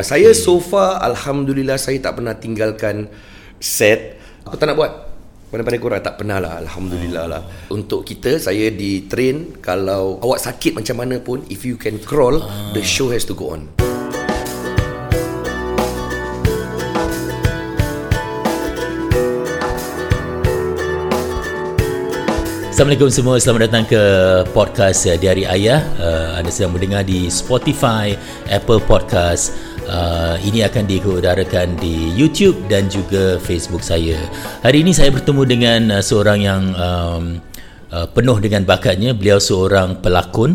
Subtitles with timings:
[0.00, 0.16] Okay.
[0.16, 3.04] Saya so far alhamdulillah saya tak pernah tinggalkan
[3.60, 4.16] set.
[4.48, 4.92] Aku tak nak buat.
[5.50, 7.42] Pandai-pandai korang tak pernah lah Alhamdulillah lah.
[7.74, 9.58] Untuk kita Saya di train.
[9.58, 12.38] Kalau awak sakit macam mana pun If you can crawl
[12.70, 13.66] The show has to go on.
[22.80, 24.02] Assalamualaikum semua, selamat datang ke
[24.56, 25.84] podcast uh, Diari Ayah.
[26.00, 28.16] Uh, Anda sedang mendengar di Spotify,
[28.48, 29.52] Apple Podcast
[29.90, 34.16] uh, Ini akan diudarakan di YouTube dan juga Facebook saya
[34.62, 37.24] Hari ini saya bertemu dengan uh, seorang yang um,
[37.90, 40.54] uh, penuh dengan bakatnya Beliau seorang pelakon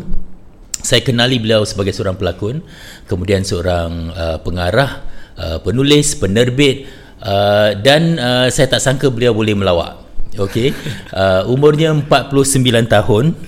[0.79, 2.63] Saya kenali beliau sebagai seorang pelakon
[3.11, 5.03] Kemudian seorang uh, pengarah,
[5.35, 6.87] uh, penulis, penerbit
[7.19, 10.01] uh, Dan uh, saya tak sangka beliau boleh melawak
[10.35, 10.71] Okey.
[11.15, 13.39] Uh, umurnya 49 tahun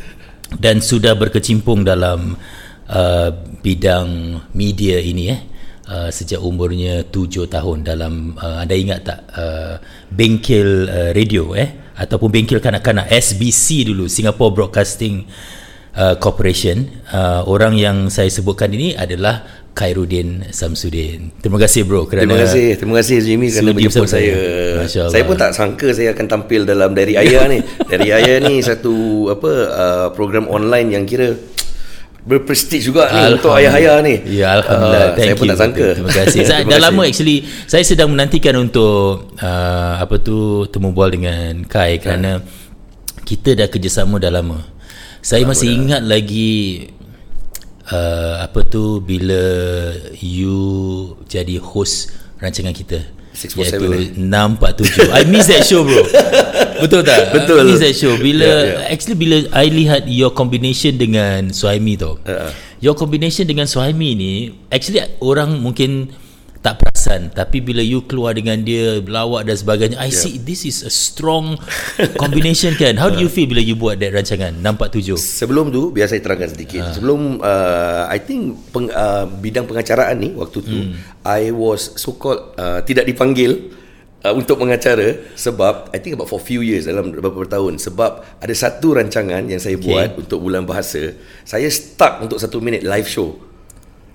[0.55, 2.39] dan sudah berkecimpung dalam
[2.87, 3.29] uh,
[3.59, 5.39] bidang media ini eh.
[5.87, 9.79] Uh, sejak umurnya 7 tahun dalam uh, anda ingat tak uh,
[10.11, 15.23] bengkel uh, radio eh ataupun bengkel kanak-kanak SBC dulu Singapore Broadcasting
[15.95, 21.37] uh, Corporation uh, orang yang saya sebutkan ini adalah Khairuddin Samsudin.
[21.37, 22.67] Terima kasih bro kerana Terima kasih.
[22.81, 24.33] Terima kasih Jimmy kerana menjemput saya.
[24.89, 25.13] saya.
[25.13, 27.61] Saya pun tak sangka saya akan tampil dalam Dari Ayah ni.
[27.93, 31.37] Dari Ayah ni satu apa uh, program online yang kira
[32.27, 34.15] berprestige juga ni untuk ayah-ayah ni.
[34.27, 35.15] Ya alhamdulillah.
[35.15, 35.87] Uh, saya pun tak sangka.
[35.95, 36.41] Terima kasih.
[36.51, 42.03] Saya dah lama actually saya sedang menantikan untuk uh, apa tu temu bual dengan Kai
[42.03, 43.23] kerana uh.
[43.23, 44.59] kita dah kerjasama dah lama.
[45.23, 45.77] Saya lama masih dah.
[45.79, 46.53] ingat lagi
[47.87, 49.43] uh, apa tu bila
[50.19, 52.11] you jadi host
[52.43, 54.05] rancangan kita 647 eh?
[55.13, 56.01] I miss that show bro
[56.83, 57.37] Betul tak?
[57.37, 58.93] Betul I miss that show Bila yeah, yeah.
[58.93, 62.49] Actually bila I lihat Your combination dengan Suhaimi tau uh-uh.
[62.81, 64.33] Your combination dengan Suhaimi ni
[64.73, 66.09] Actually orang mungkin
[66.65, 66.96] tak perasan
[67.31, 70.19] tapi bila you keluar dengan dia berlawak dan sebagainya I yeah.
[70.19, 71.55] see this is a strong
[72.21, 76.11] combination kan how do you feel bila you buat that rancangan 647 sebelum tu biar
[76.11, 76.93] saya terangkan sedikit uh.
[76.93, 81.23] sebelum uh, I think peng, uh, bidang pengacaraan ni waktu tu hmm.
[81.23, 83.71] I was so called uh, tidak dipanggil
[84.27, 88.53] uh, untuk mengacara sebab I think about for few years dalam beberapa tahun sebab ada
[88.53, 89.87] satu rancangan yang saya okay.
[89.87, 91.15] buat untuk bulan bahasa
[91.47, 93.46] saya stuck untuk satu minit live show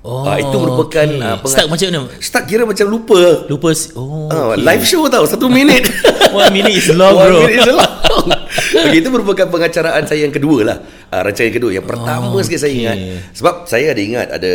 [0.02, 1.22] Oh, uh, itu merupakan okay.
[1.22, 2.00] uh, start macam mana?
[2.18, 3.46] Start kira macam lupa.
[3.46, 3.70] Lupa.
[3.94, 4.58] Oh, uh, okay.
[4.58, 5.86] live show tau satu minit.
[6.34, 7.46] One minute is long, bro.
[7.46, 8.26] One minute is long.
[8.82, 10.78] okay, itu merupakan pengacaraan saya yang kedua lah
[11.12, 11.70] uh, rancangan yang kedua.
[11.76, 12.64] Yang pertama oh, sekali okay.
[12.64, 12.98] saya ingat.
[13.36, 14.52] Sebab saya ada ingat ada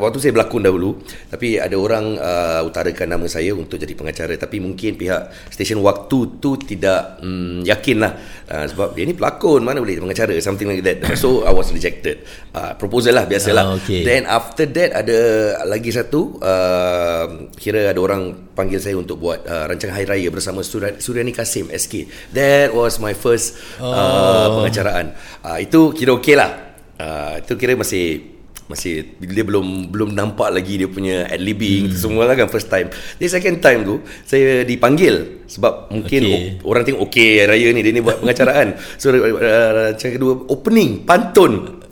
[0.00, 0.90] waktu saya berlakon dahulu
[1.28, 4.34] tapi ada orang uh, utarakan nama saya untuk jadi pengacara.
[4.40, 8.12] Tapi mungkin pihak stesen waktu tu tidak um, yakin lah
[8.48, 10.32] uh, sebab dia ni pelakon mana boleh pengacara?
[10.40, 11.04] Something like that.
[11.22, 12.24] So I was rejected.
[12.52, 14.04] Uh, proposal lah biasalah oh, okay.
[14.04, 15.18] then after that ada
[15.64, 20.62] lagi satu uh, kira ada orang panggil saya untuk buat uh, rancangan Hari Raya bersama
[20.62, 24.62] Suryani Kasim SK that was my first uh, oh.
[24.62, 26.72] pengacaraan uh, itu kira okey lah
[27.02, 28.32] uh, Itu kira masih
[28.70, 31.98] masih dia belum belum nampak lagi dia punya ad libbing hmm.
[31.98, 32.88] semua lah kan first time.
[33.20, 36.56] Jadi second time tu saya dipanggil sebab mungkin okay.
[36.62, 38.78] o- orang tengok okey raya ni dia ni buat pengacaraan.
[39.00, 41.82] so uh, cara kedua opening pantun.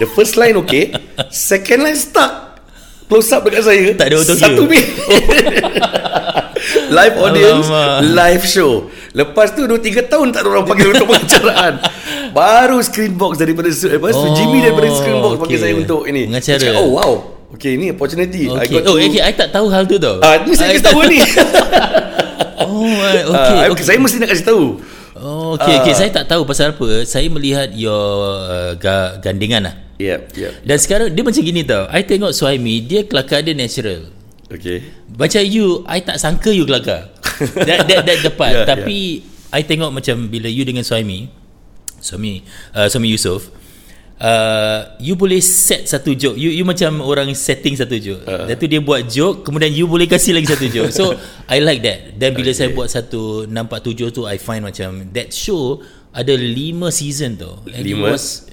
[0.00, 0.90] The first line okey,
[1.30, 2.51] second line stuck.
[3.12, 3.92] Close up dekat saya.
[3.92, 4.88] Tak ada auto Satu minit.
[6.96, 8.08] live audience, Alamak.
[8.08, 8.88] live show.
[9.12, 11.76] Lepas tu 2 3 tahun tak ada orang panggil untuk pengacaraan.
[12.40, 15.40] Baru screen box daripada apa oh, Jimmy daripada screen box okay.
[15.44, 16.32] panggil saya untuk ini.
[16.32, 16.68] Pengacara.
[16.80, 17.12] oh wow.
[17.52, 18.48] Okay ni opportunity.
[18.48, 18.64] Okay.
[18.64, 19.20] I got oh, okay.
[19.20, 20.16] I tak tahu hal tu tau.
[20.24, 21.20] Ah, ni saya kasi tahu ni.
[22.64, 22.96] oh,
[23.28, 23.68] okay.
[23.68, 23.84] Uh, okay.
[23.84, 24.80] Saya mesti nak kasi tahu.
[25.52, 25.92] Oh, okay, uh, okay.
[25.92, 27.04] Saya tak tahu pasal apa.
[27.04, 27.92] Saya melihat your
[28.48, 28.72] uh,
[29.20, 29.74] gandengan lah.
[30.00, 30.56] Yeah, yeah.
[30.64, 31.84] Dan sekarang dia macam gini tau.
[31.92, 34.08] I tengok suami dia kelakar dia natural.
[34.48, 34.80] Okay.
[35.12, 37.12] Macam you, I tak sangka you kelakar.
[37.68, 38.56] that, that, that the part.
[38.56, 39.52] Yeah, Tapi yeah.
[39.52, 41.28] I tengok macam bila you dengan suami,
[42.00, 42.40] suami
[42.72, 43.52] uh, suami Yusof
[44.22, 46.38] uh, you boleh set satu joke.
[46.38, 48.22] You you macam orang setting satu joke.
[48.22, 48.46] Uh.
[48.46, 50.90] dan tu dia buat joke kemudian you boleh kasih lagi satu joke.
[50.94, 51.18] So
[51.52, 52.16] I like that.
[52.16, 52.58] Dan bila okay.
[52.62, 55.82] saya buat satu nampak tujuh tu I find macam that show
[56.14, 57.50] ada lima season tu.
[57.74, 57.90] And lima?
[57.90, 58.46] it was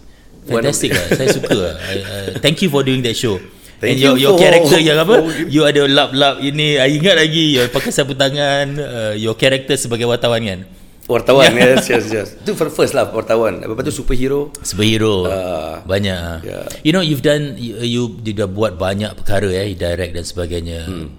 [0.50, 1.06] fantastic lah.
[1.14, 1.76] Saya suka lah.
[1.78, 3.38] I, uh, thank you for doing that show.
[3.80, 5.24] Thank And your, your character yang apa?
[5.56, 6.76] You ada lap-lap ini.
[6.76, 10.68] I ingat lagi you Pakai sapu tangan uh, Your character sebagai wartawan kan
[11.10, 12.28] Wartawan ya, yes, yes, yes.
[12.38, 13.66] Itu first lah wartawan.
[13.66, 14.54] Lepas tu superhero.
[14.62, 15.26] Superhero.
[15.26, 16.46] Uh, banyak.
[16.46, 16.70] Yeah.
[16.86, 20.86] You know you've done you, you dah buat banyak perkara ya, direct dan sebagainya.
[20.86, 21.10] Hmm.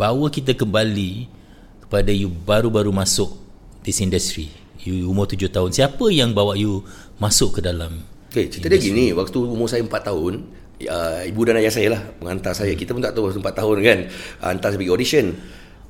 [0.00, 1.28] Bawa kita kembali
[1.84, 3.36] kepada you baru-baru masuk
[3.84, 4.48] this industry.
[4.80, 5.76] You umur tujuh tahun.
[5.76, 6.80] Siapa yang bawa you
[7.20, 10.44] masuk ke dalam Okay, cerita dia gini, waktu umur saya empat tahun,
[10.84, 12.76] uh, ibu dan ayah saya lah menghantar saya.
[12.76, 13.98] Kita pun tak tahu 4 tahun kan.
[14.44, 15.26] Uh, hantar saya pergi audition.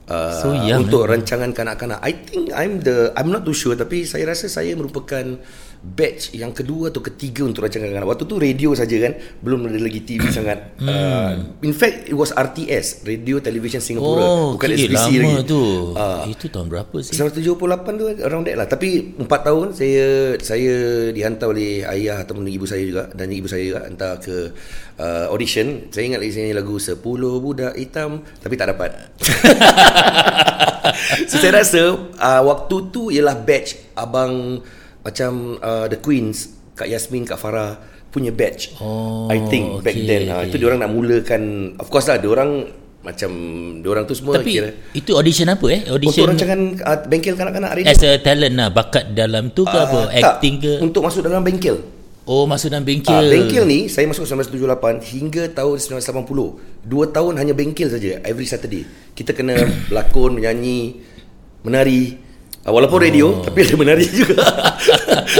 [0.08, 2.00] Uh, So young, untuk rancangan kanak-kanak.
[2.00, 5.36] I think I'm the I'm not too sure tapi saya rasa saya merupakan
[5.78, 8.10] batch yang kedua atau ketiga untuk rancangan kanak-kanak.
[8.10, 10.74] Waktu tu radio saja kan, belum ada lagi TV sangat.
[10.78, 15.46] Uh, in fact it was RTS, Radio Television Singapura, Oh, bukan okay, SBC lama lagi.
[15.46, 15.62] tu.
[15.94, 16.22] Ah.
[16.26, 17.14] Itu tahun berapa sih?
[17.14, 17.54] 178
[17.94, 20.74] tu around that lah Tapi 4 tahun saya saya
[21.10, 24.52] dihantar oleh ayah ataupun ibu saya juga Dan ibu saya juga hantar ke
[24.98, 26.98] uh, audition Saya ingat lagi saya lagu 10
[27.40, 28.90] budak hitam Tapi tak dapat
[31.30, 31.80] So saya rasa
[32.16, 34.62] uh, waktu tu ialah batch Abang
[35.08, 36.38] macam uh, The Queens
[36.72, 37.74] Kak Yasmin, Kak Farah
[38.08, 40.48] punya batch Oh, I think back okay, then uh, okay.
[40.48, 41.42] Itu diorang nak mulakan
[41.74, 42.64] Of course lah diorang
[42.98, 43.30] macam
[43.78, 45.80] diorang tu semua Tapi kira itu audition apa eh?
[45.82, 49.70] untuk Audition rancangan uh, bengkel kanak-kanak radio as a talent lah, bakat dalam tu ke
[49.70, 50.00] Ah, apa?
[50.10, 50.22] tak.
[50.36, 50.72] Acting ke?
[50.78, 51.78] Untuk masuk dalam bengkel.
[52.24, 53.24] Oh, masuk dalam Ah, bengkel.
[53.30, 56.84] bengkel ni saya masuk 1978 hingga tahun 1980.
[56.84, 58.84] Dua tahun hanya bengkel saja every Saturday.
[59.14, 59.56] Kita kena
[59.88, 61.00] berlakon, menyanyi,
[61.62, 62.27] menari.
[62.68, 63.40] Ah, walaupun radio Oh.
[63.40, 64.36] tapi ada menari juga.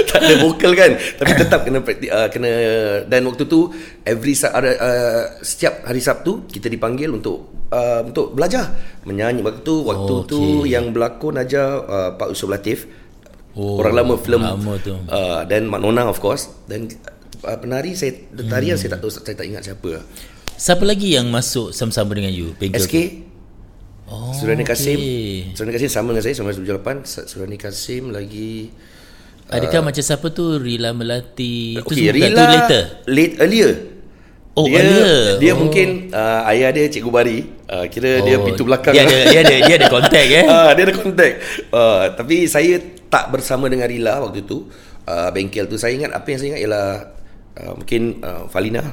[0.09, 0.91] tak ada vokal kan.
[0.97, 2.49] Tapi tetap kena praktik uh, kena
[3.05, 3.69] dan waktu tu
[4.01, 7.37] every ada uh, setiap hari Sabtu kita dipanggil untuk
[7.69, 8.73] uh, untuk belajar
[9.03, 12.89] menyanyi waktu tu waktu Oh, tu yang berlakon aja uh, Pak Yusuf Latif.
[13.53, 14.93] Oh, orang lama filem lama tu.
[14.95, 16.89] uh, dan Mak Nona of course dan
[17.41, 20.01] uh, penari saya tarian saya tak tahu saya tak ingat siapa
[20.55, 22.51] Siapa lagi yang masuk sama-sama dengan you?
[22.53, 22.81] Bengkel.
[22.81, 22.95] SK
[24.09, 25.53] Oh, Surani Kasim okay.
[25.53, 28.73] Surani Kasim sama dengan saya 1978 Surani Kasim lagi
[29.45, 31.73] Adakah macam siapa tu Rila Melati?
[31.73, 32.09] Tu Okay?
[32.09, 32.81] Rila tu later.
[33.07, 33.71] late earlier
[34.53, 35.17] Oh, dia, earlier.
[35.39, 35.57] Dia Oh.
[35.57, 39.39] mungkin uh, ayah dia Cikgu Bari uh, Kira dia Oh, pintu belakang Dia ada dia
[39.39, 40.45] ada dia ada kontak eh.
[40.51, 41.31] Ah, dia ada kontak.
[41.69, 42.75] Uh, tapi saya
[43.07, 44.67] tak bersama dengan Rila waktu tu.
[45.05, 46.87] Uh, bengkel tu saya ingat apa yang saya ingat ialah
[47.55, 48.83] uh, mungkin uh, Falina.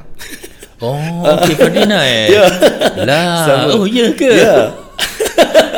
[0.79, 0.95] Oh,
[1.35, 2.25] okay Ferdinand eh.
[2.31, 2.45] Ya.
[3.03, 3.35] Lah.
[3.43, 3.69] Sama.
[3.75, 4.29] Oh, ya ke?
[4.31, 4.55] Ya.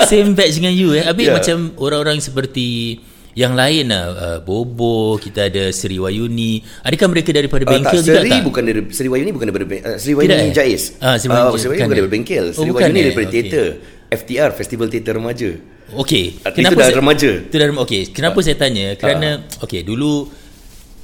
[0.09, 1.03] Same batch dengan you eh.
[1.03, 1.33] Habis Ya.
[1.33, 2.97] macam orang-orang seperti
[3.33, 8.03] yang lain lah uh, Bobo Kita ada Seri Wayuni Adakah mereka daripada Uh, bengkel tak,
[8.03, 8.41] juga Seri tak?
[8.43, 10.51] bukan dari Seri Wayuni bukan daripada uh, Seri Tidak, Wayuni eh?
[10.51, 10.83] Jais.
[10.97, 11.89] Ah, Seri Ah, Wayuni Seri Wayuni bukan, eh?
[11.93, 12.45] daripada bengkel.
[12.45, 13.03] Oh, Seri bukan, Wayuni eh?
[13.05, 13.35] daripada Okey.
[13.39, 13.67] teater.
[14.09, 15.49] FTR Festival Teater Remaja.
[15.95, 16.25] Okey.
[16.41, 17.31] Ah, itu dah saya- remaja.
[17.39, 17.83] Itu dah remaja.
[17.85, 18.85] Okey, kenapa saya tanya?
[18.93, 19.29] Kerana
[19.61, 20.25] okey, dulu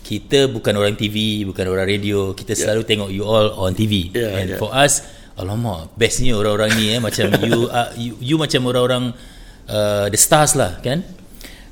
[0.02, 2.34] kita bukan orang TV, bukan orang radio.
[2.34, 4.10] Kita selalu tengok you all on TV.
[4.10, 4.58] Ya, And ya.
[4.58, 5.02] for us,
[5.36, 9.12] alamak, bestnya orang-orang ni eh macam you, uh, you you macam orang-orang
[9.68, 11.04] uh, the stars lah, kan?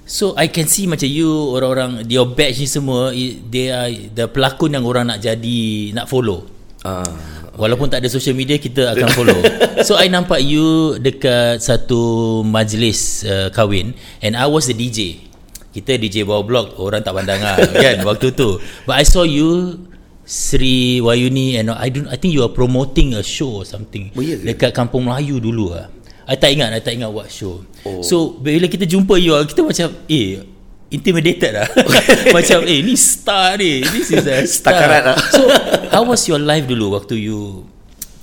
[0.03, 3.15] So I can see macam you orang-orang your batch ni semua
[3.47, 6.43] they are the pelakon yang orang nak jadi nak follow.
[6.83, 7.07] Ah.
[7.55, 9.39] Walaupun tak ada social media kita akan follow.
[9.87, 15.23] so I nampak you dekat satu majlis uh, kahwin and I was the DJ.
[15.71, 18.59] Kita DJ bawah blok orang tak pandang lah, kan waktu tu.
[18.83, 19.79] But I saw you
[20.23, 24.23] Sri Wayuni and I don't I think you are promoting a show or something Oh,
[24.23, 24.39] ke?
[24.39, 25.91] dekat Kampung Melayu dulu ah.
[26.23, 27.59] I tak ingat, I tak ingat what show.
[27.83, 27.99] Oh.
[27.99, 30.39] So bila kita jumpa you all, kita macam eh
[30.87, 31.67] intimidated lah.
[32.37, 33.83] macam eh ni star ni.
[33.83, 34.79] This is a star.
[35.03, 35.19] Lah.
[35.19, 35.43] So
[35.91, 37.67] how was your life dulu waktu you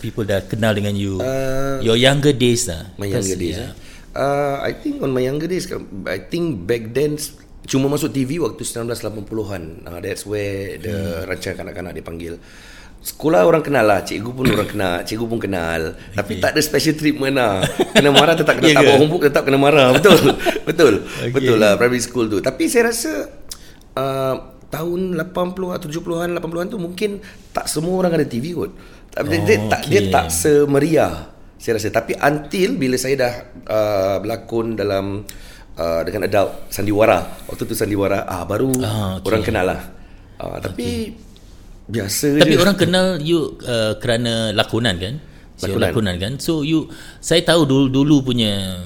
[0.00, 1.20] people dah kenal dengan you?
[1.20, 2.88] Uh, your younger days lah.
[2.96, 3.76] My younger days yeah.
[3.76, 4.16] eh?
[4.16, 5.68] uh, I think on my younger days
[6.08, 7.20] I think back then
[7.68, 11.28] Cuma masuk TV waktu 1980-an uh, That's where the hmm.
[11.28, 12.40] rancangan kanak-kanak dipanggil.
[13.00, 14.04] Sekolah orang kenal lah.
[14.04, 15.96] Cikgu pun orang kenal Cikgu pun kenal.
[15.96, 16.16] Okay.
[16.20, 17.64] Tapi tak ada special treatment lah.
[17.96, 19.88] Kena marah tetap kena Ya Tak bawa homework tetap kena marah.
[19.96, 20.36] Betul.
[20.68, 20.94] Betul.
[21.08, 21.32] Okay.
[21.32, 22.44] Betul lah primary school tu.
[22.44, 23.12] Tapi saya rasa
[23.96, 24.36] uh,
[24.70, 25.34] Tahun 80
[25.82, 27.18] atau 70-an 80-an tu mungkin
[27.50, 28.70] Tak semua orang ada TV kot.
[29.18, 30.12] Oh, dia, tak, dia okay.
[30.14, 31.30] tak semeriah
[31.60, 31.92] saya rasa.
[31.92, 33.34] Tapi until bila saya dah
[33.68, 35.28] uh, berlakon dalam
[35.80, 39.28] uh, dengan adult sandiwara waktu tu sandiwara ah baru Ah, okay.
[39.32, 39.80] orang kenal lah
[40.36, 41.16] uh, tapi
[41.90, 45.14] biasa Tapi je orang kenal you uh, kerana lakonan kan?
[45.60, 45.82] Lakonan.
[45.90, 46.32] lakonan kan.
[46.38, 46.86] So you
[47.18, 48.78] saya tahu dulu dulu punya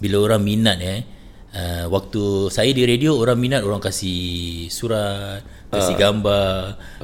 [0.00, 1.04] bila orang minat eh
[1.52, 6.00] uh, waktu saya di radio orang minat orang kasih surat, kasih Ah.
[6.02, 6.50] gambar.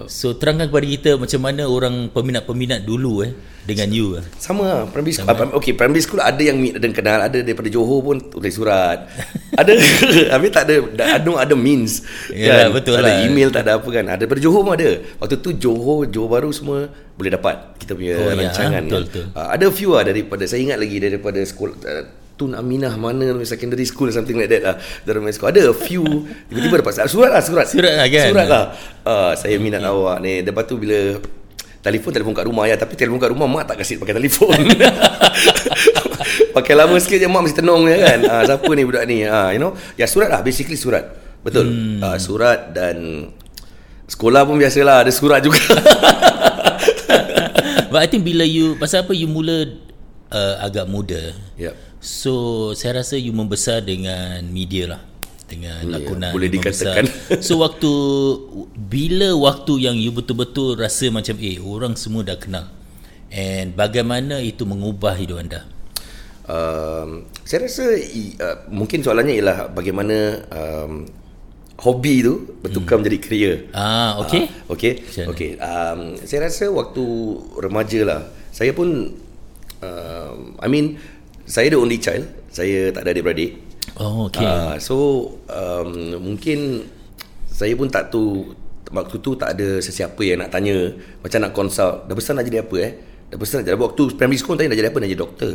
[0.07, 4.07] So terangkan kepada kita macam mana orang peminat-peminat dulu eh dengan you.
[4.15, 4.25] eh.
[4.37, 5.49] sama lah primary school Sama.
[5.53, 9.09] okay primary school ada yang meet dan kenal ada daripada Johor pun tulis surat
[9.61, 9.73] ada
[10.31, 10.85] habis tak ada
[11.17, 13.25] ada ada means Yalah, betul tak ada lah.
[13.25, 16.53] email tak ada apa kan ada daripada Johor pun ada waktu tu Johor Johor Baru
[16.53, 19.05] semua boleh dapat kita punya Oh, ya, rancangan betul, kan.
[19.09, 19.25] betul.
[19.33, 22.05] Uh, ada few lah daripada saya ingat lagi daripada sekolah uh,
[22.35, 24.75] Tun Aminah mana secondary school something like that lah.
[25.07, 26.03] Dari my school ada a few.
[26.51, 27.71] Tiba-tiba dapat surat lah surat.
[27.71, 28.35] Surat lah kan?
[28.35, 28.65] surat lah.
[29.07, 30.43] Uh, saya minat awak ni.
[30.43, 31.23] Lepas tu bila
[31.79, 32.75] telefon telefon kat rumah ya.
[32.75, 34.55] Tapi telefon kat rumah mak tak kasi pakai telefon.
[36.55, 38.19] Pakai lama sikit je mak mesti tenung je kan?
[38.27, 39.23] Uh, siapa ni budak ni?
[39.23, 39.79] Uh, you know?
[39.95, 40.43] Ya surat lah.
[40.43, 41.15] Basically surat.
[41.47, 41.71] Betul?
[41.71, 42.03] Hmm.
[42.03, 43.31] uh, surat dan
[44.11, 45.07] sekolah pun biasalah.
[45.07, 45.59] Ada surat juga.
[47.95, 49.71] But I think bila you pasal apa you mula
[50.35, 51.31] uh, agak muda.
[51.55, 51.94] Yep.
[52.05, 52.33] So
[52.77, 55.01] saya rasa you membesar dengan media lah
[55.49, 57.01] dengan Ya, lakonan boleh membesar.
[57.01, 57.05] dikatakan.
[57.47, 57.93] So waktu
[58.77, 62.69] bila waktu yang you betul-betul rasa macam eh orang semua dah kenal.
[63.33, 65.65] And bagaimana itu mengubah hidup anda?
[66.45, 71.09] Um, saya rasa uh, mungkin soalannya ialah bagaimana um,
[71.81, 73.55] hobi tu bertukar menjadi career.
[73.73, 74.45] Ah, okey.
[74.69, 74.93] Okey.
[75.01, 75.31] Macam mana?
[75.33, 75.51] Okey.
[75.57, 77.05] Um, saya rasa waktu
[77.59, 78.21] remaja lah,
[78.53, 79.17] saya pun
[79.83, 81.01] um, I mean
[81.45, 82.25] saya the only child.
[82.49, 83.61] Saya tak ada adik-beradik.
[84.01, 84.43] Oh, okey.
[84.43, 86.89] Ah, so um, mungkin
[87.47, 88.51] saya pun tak tahu
[88.91, 90.95] waktu tu tak ada sesiapa yang nak tanya.
[91.23, 92.93] Macam nak consult dah besar nak jadi apa eh?
[93.31, 93.85] Dah besar nak jadi apa?
[93.93, 94.99] Waktu primary school tanya nak jadi apa?
[94.99, 95.55] Nak jadi doktor.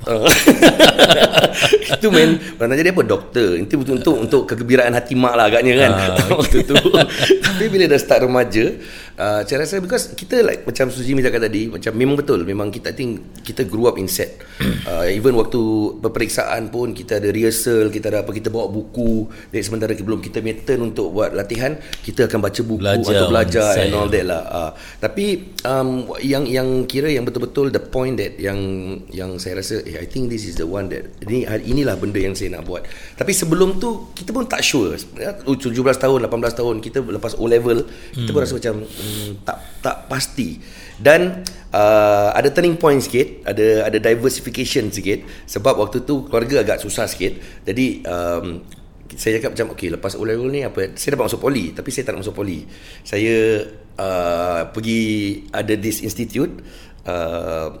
[0.00, 0.24] Ah.
[2.00, 3.02] itu men nak jadi apa?
[3.04, 3.48] Doktor.
[3.60, 5.92] Itu untuk untuk untuk kegembiraan hati mak lah agaknya kan.
[6.40, 6.76] Waktu tu.
[7.44, 8.76] tapi bila dah start remaja
[9.20, 12.90] uh, saya rasa because kita like macam Suji cakap tadi macam memang betul memang kita
[12.90, 13.10] I think
[13.44, 14.40] kita grew up in set.
[14.88, 15.60] Uh, even waktu
[16.00, 19.28] peperiksaan pun kita ada rehearsal kita ada apa kita bawa buku.
[19.52, 23.28] Jadi sementara belum kita punya turn untuk buat latihan kita akan baca buku Belajar untuk
[23.28, 24.42] belajar and all that lah.
[24.48, 28.58] Uh, tapi um, yang yang kira yang betul-betul the point that yang
[29.12, 32.32] yang saya rasa eh, I think this is the one that ini inilah benda yang
[32.32, 32.88] saya nak buat.
[33.20, 34.96] Tapi sebelum tu kita pun tak sure.
[35.20, 37.84] Ya, 17 tahun 18 tahun kita lepas O level
[38.16, 40.62] kita pun rasa macam hmm, tak tak pasti.
[41.00, 45.26] Dan uh, ada turning point sikit ada ada diversification sikit.
[45.48, 47.64] Sebab waktu tu keluarga agak susah sikit.
[47.66, 48.62] Jadi um,
[49.16, 50.94] saya cakap macam okay lepas level ni apa?
[50.94, 52.62] Saya dapat masuk poli tapi saya tak nak masuk poli.
[53.02, 53.66] Saya
[53.98, 55.02] uh, pergi
[55.50, 56.62] ada this institute
[57.08, 57.74] uh,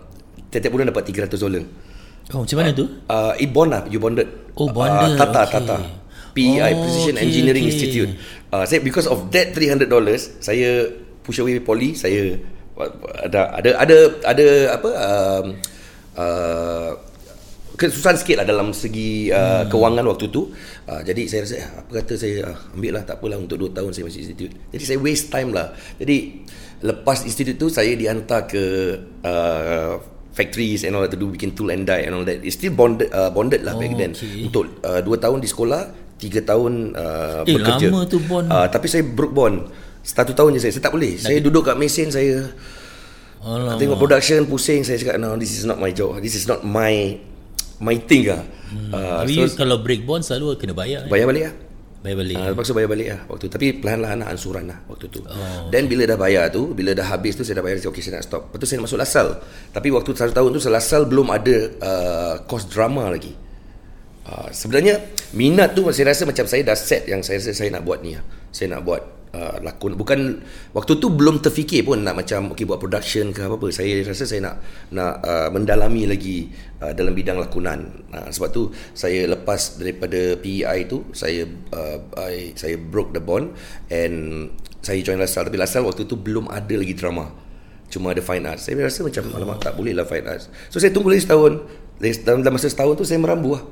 [0.50, 1.64] tiap-tiap bulan dapat 300 dolar.
[2.30, 2.86] Oh, macam mana tu?
[3.10, 4.26] uh, it bond lah you bonded.
[4.54, 5.54] Oh, bonded, uh, Tata okay.
[5.60, 5.76] Tata.
[6.30, 7.72] PEI Oh, Precision okay, Engineering okay.
[7.74, 8.10] Institute.
[8.54, 10.90] Uh, saya because of that 300 dollars saya
[11.30, 12.34] push away poli saya
[13.22, 15.46] ada ada ada ada apa um,
[16.16, 16.90] uh,
[17.76, 19.68] kesusahan sikit lah dalam segi uh, hmm.
[19.68, 20.52] kewangan waktu tu.
[20.84, 23.72] Uh, jadi saya rasa eh, apa kata saya uh, ambil lah tak apalah untuk 2
[23.72, 24.52] tahun saya masih institute.
[24.68, 25.72] Jadi saya waste time lah.
[25.96, 26.44] Jadi
[26.80, 28.64] lepas institute tu saya dihantar ke
[29.24, 29.96] uh,
[30.30, 32.40] factories and all that to do bikin tool and die and all that.
[32.40, 34.12] It's still bonded uh, bonded lah back Oh, then.
[34.12, 34.44] Okay.
[34.44, 35.82] untuk uh, 2 tahun di sekolah
[36.20, 37.88] 3 tahun uh, Eh, bekerja.
[37.88, 38.44] lama tu bond.
[38.44, 39.56] uh, tapi saya broke bond
[40.00, 42.48] satu tahun je saya saya tak boleh saya duduk kat mesin saya
[43.40, 43.80] Alamak.
[43.80, 46.20] Tengok production pusing saya cakap no this is not my job.
[46.20, 47.16] This is not my
[47.80, 48.44] my thing ah.
[48.68, 48.92] Hmm.
[48.92, 51.08] Uh, Tapi so kalau break bond selalu kena bayar.
[51.08, 51.10] eh?
[51.10, 51.54] bayar balik ah.
[52.00, 52.36] Bayar balik.
[52.36, 53.52] Uh, terpaksa bayar balik lah waktu tu.
[53.56, 55.20] Tapi perlahan-lahan lah ansuran lah waktu tu.
[55.24, 58.04] Oh, Then bila dah bayar tu, bila dah habis tu saya dah bayar, saya okay
[58.04, 58.42] saya nak stop.
[58.48, 59.28] Lepas tu saya nak masuk Lasal.
[59.72, 63.32] Tapi waktu satu tahun tu Lasal belum ada uh, course drama lagi.
[64.28, 65.00] Uh, sebenarnya
[65.32, 68.20] minat tu saya rasa macam saya dah set yang saya rasa saya nak buat ni
[68.20, 68.24] lah.
[68.52, 70.42] Saya nak buat uh, lakon bukan
[70.74, 73.70] waktu tu belum terfikir pun nak macam okey buat production ke apa-apa.
[73.70, 74.54] Saya rasa saya nak
[74.94, 76.50] nak uh, mendalami lagi
[76.82, 78.06] uh, dalam bidang lakonan.
[78.10, 78.62] Uh, sebab tu
[78.94, 83.54] saya lepas daripada PEI tu saya uh, I, saya broke the bond
[83.90, 84.48] and
[84.80, 87.30] saya join LaSalle tapi LaSalle waktu tu belum ada lagi drama.
[87.90, 88.70] Cuma ada fine arts.
[88.70, 90.46] Saya rasa macam alamak tak boleh lah fine arts.
[90.70, 91.66] So saya tunggu lagi setahun.
[92.00, 93.62] Dalam, dalam masa setahun tu saya merambu lah.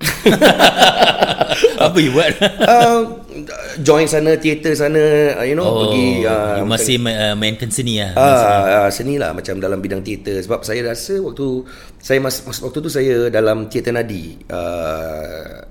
[1.88, 2.36] Apa you buat?
[2.44, 3.24] uh,
[3.86, 5.00] join sana teater sana
[5.40, 8.12] uh, you know oh, pergi uh, you masih main, uh, mainkan seni lah.
[8.20, 11.64] Ah, uh, seni lah macam dalam bidang teater sebab saya rasa waktu
[11.96, 15.64] saya mas, mas waktu tu saya dalam teater nadi uh,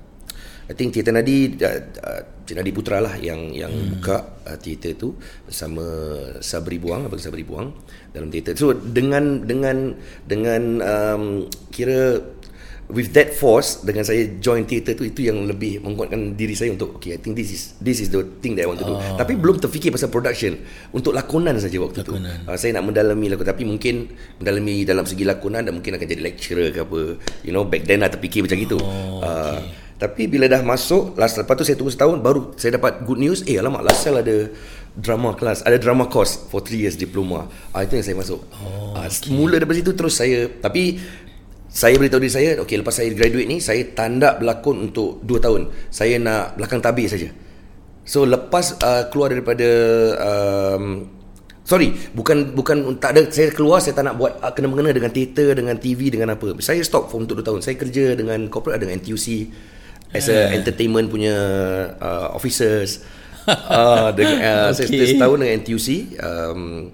[0.66, 4.02] I think teater nadi uh, uh, Cik Nadi Putra lah yang yang hmm.
[4.02, 5.14] buka uh, teater tu
[5.46, 5.86] bersama
[6.42, 7.70] Sabri Buang apa Sabri Buang
[8.10, 9.94] dalam teater so dengan dengan
[10.26, 11.24] dengan um,
[11.70, 12.18] kira
[12.90, 16.98] with that force dengan saya join theater tu itu yang lebih menguatkan diri saya untuk
[16.98, 18.94] okay I think this is this is the thing that I want to do.
[18.94, 19.16] Oh.
[19.16, 20.58] Tapi belum terfikir pasal production
[20.90, 22.46] untuk lakonan saja waktu Lakonan.
[22.46, 22.50] tu.
[22.50, 24.10] Uh, saya nak mendalami lakon tapi mungkin
[24.42, 27.00] mendalami dalam segi lakonan dan mungkin akan jadi lecturer ke apa.
[27.46, 28.78] You know back then lah terfikir macam gitu.
[28.82, 29.60] Oh, Uh,
[30.00, 33.44] tapi bila dah masuk last lepas tu saya tunggu setahun baru saya dapat good news
[33.44, 34.48] eh alamak Lasal ada
[34.96, 38.96] drama class ada drama course for 3 years diploma ah, itu yang saya masuk oh,
[38.96, 40.96] ah, mula daripada situ terus saya tapi
[41.70, 45.62] saya beritahu diri saya okay lepas saya graduate ni saya tanda berlakon untuk 2 tahun.
[45.86, 47.30] Saya nak belakang tabir saja.
[48.02, 49.68] So lepas uh, keluar daripada
[50.18, 51.06] um,
[51.62, 55.14] sorry bukan bukan tak ada saya keluar saya tak nak buat uh, kena mengena dengan
[55.14, 56.58] teater dengan TV dengan apa.
[56.58, 57.60] Saya stop for untuk 2 tahun.
[57.62, 59.26] Saya kerja dengan corporate dengan NTUC
[60.10, 61.36] as a entertainment punya
[62.02, 63.00] uh, officers.
[63.50, 64.84] Uh, dengan, uh, okay.
[64.84, 65.88] saya setahun dengan NTUC
[66.22, 66.92] um,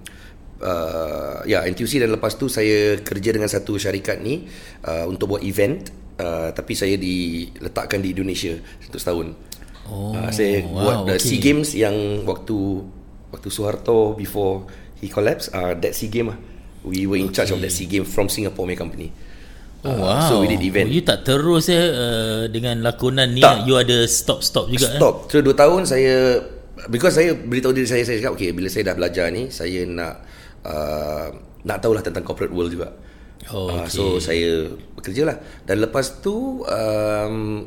[0.63, 4.47] uh, ya NTUC dan lepas tu saya kerja dengan satu syarikat ni
[4.85, 5.89] uh, untuk buat event
[6.21, 9.29] uh, tapi saya diletakkan di Indonesia untuk setahun
[9.87, 11.31] Oh, uh, saya wow, buat the okay.
[11.31, 12.59] SEA Games yang waktu
[13.31, 14.67] waktu Soeharto before
[14.99, 16.39] he collapse uh, that SEA Game lah
[16.87, 19.11] We were in charge of that SEA Games from Singapore my company.
[19.83, 20.27] Oh, Uh, wow.
[20.27, 20.91] So we did event.
[20.91, 23.71] Oh, you tak terus eh uh, dengan lakonan ni Tak.
[23.71, 24.99] you ada stop-stop juga eh?
[24.99, 25.31] Stop.
[25.31, 26.43] So 2 tahun saya
[26.91, 30.27] because saya beritahu diri saya saya cakap okay bila saya dah belajar ni saya nak
[30.67, 31.29] uh,
[31.63, 32.91] nak tahulah tentang corporate world juga.
[33.55, 33.95] Oh, okay.
[33.95, 37.63] so saya bekerja lah dan lepas tu um,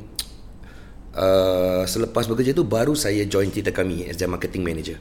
[1.16, 5.00] uh, selepas bekerja tu baru saya join theater kami as their marketing manager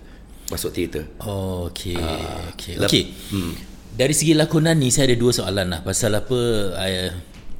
[0.48, 1.04] masuk theater.
[1.24, 1.96] Oh, okay.
[2.54, 2.74] okay.
[2.80, 3.04] lep- okay.
[3.32, 3.52] Hmm.
[3.98, 5.80] Dari segi lakonan ni saya ada dua soalan lah.
[5.84, 6.38] Pasal apa
[6.78, 7.12] I,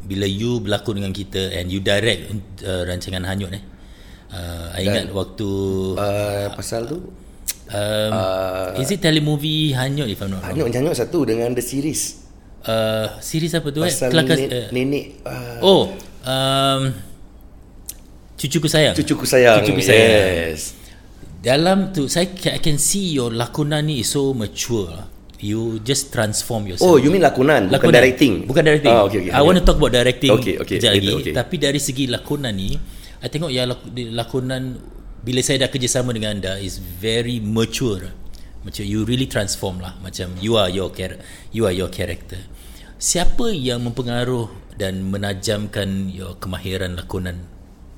[0.07, 2.33] bila you berlakon dengan kita and you direct
[2.64, 3.64] uh, rancangan Hanyut eh.
[4.28, 5.49] Uh, I ingat waktu
[5.97, 7.00] Uh, pasal tu
[7.70, 10.52] um, uh, is it telemovie Hanyut if I'm not wrong?
[10.52, 12.25] hanyut-hanyut satu dengan the series.
[12.64, 13.88] Uh, series apa tu eh?
[13.88, 15.82] Pasal Kelakar, nenek, uh, nenek uh, oh,
[16.26, 16.82] um,
[18.38, 18.94] Cucuku sayang.
[18.94, 19.58] cucuku sayang.
[19.66, 20.54] Cucuku sayang.
[20.54, 20.78] Yes.
[21.42, 24.94] Dalam tu saya I can see your lakonan ni is so mature.
[25.38, 26.82] You just transform yourself.
[26.82, 27.94] Oh, you mean lakonan, bukan Lakonan.
[27.94, 28.34] directing.
[28.42, 28.90] Bukan directing.
[28.90, 29.30] Ah, okay, okay.
[29.30, 30.82] I want to talk about directing Okay, okay.
[30.82, 31.14] kejap lagi.
[31.14, 31.34] Okay.
[31.34, 32.75] Tapi dari segi lakonan ni,
[33.22, 33.50] I tengok
[33.94, 34.62] di- lakonan
[35.28, 38.16] bila saya dah kerjasama dengan anda is very mature.
[38.64, 39.92] Macam you really transform lah.
[40.00, 41.20] Macam you are your char-
[41.52, 42.40] you are your character.
[42.97, 44.49] Siapa yang mempengaruh
[44.80, 47.44] dan menajamkan your kemahiran lakonan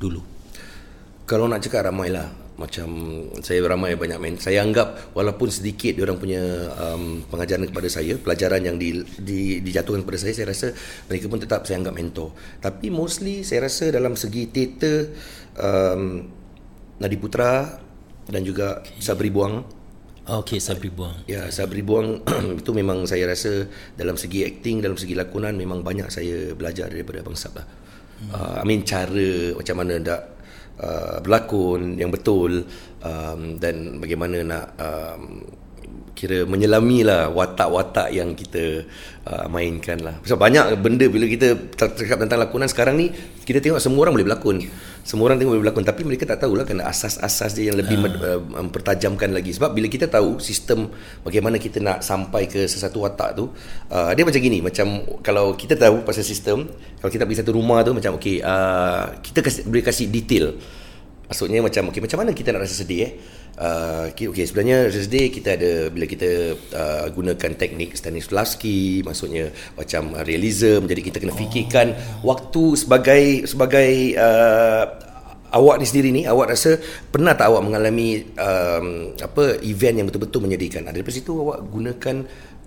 [0.03, 0.27] dulu?
[1.23, 2.27] Kalau nak cakap ramai lah
[2.59, 2.91] macam
[3.41, 6.45] saya ramai banyak main saya anggap walaupun sedikit dia orang punya
[6.77, 10.69] um, pengajaran kepada saya pelajaran yang di, di, dijatuhkan kepada saya saya rasa
[11.09, 15.09] mereka pun tetap saya anggap mentor tapi mostly saya rasa dalam segi teater
[15.57, 16.29] um,
[17.01, 17.81] Nadi Putra
[18.31, 19.81] dan juga Sabri Buang
[20.31, 21.27] Okay, Sabri Buang.
[21.27, 22.23] Ya, Sabri Buang
[22.63, 23.67] itu memang saya rasa
[23.99, 27.67] dalam segi akting, dalam segi lakonan memang banyak saya belajar daripada Abang Sab lah.
[27.67, 28.31] Hmm.
[28.31, 30.21] Uh, I mean cara macam mana nak
[30.79, 32.63] uh, berlakon yang betul
[33.03, 35.23] um, dan bagaimana nak um,
[36.15, 38.87] kira menyelami lah watak-watak yang kita
[39.25, 40.21] uh, mainkan lah.
[40.23, 43.11] Sebab banyak benda bila kita cakap tentang lakonan sekarang ni
[43.43, 44.63] kita tengok semua orang boleh berlakon.
[45.01, 48.41] Semua orang tengok boleh berlakon tapi mereka tak tahulah kena asas-asas dia yang lebih uh.
[48.61, 49.57] mempertajamkan lagi.
[49.57, 50.93] Sebab bila kita tahu sistem
[51.25, 53.49] bagaimana kita nak sampai ke sesuatu watak tu,
[53.91, 56.69] uh, dia macam gini, macam kalau kita tahu pasal sistem,
[57.01, 60.55] kalau kita pergi satu rumah tu macam okey, uh, kita kasih, boleh kasih detail.
[61.31, 63.13] Maksudnya macam okay, macam mana kita nak rasa sedih eh?
[63.61, 70.89] Uh, okay, sebenarnya sedih kita ada bila kita uh, gunakan teknik Stanislavski maksudnya macam realism
[70.89, 71.93] jadi kita kena fikirkan
[72.25, 74.85] waktu sebagai sebagai uh,
[75.51, 76.79] awak ni sendiri ni awak rasa
[77.11, 80.87] pernah tak awak mengalami um, apa event yang betul-betul menyedihkan?
[80.87, 82.17] Ada daripada situ awak gunakan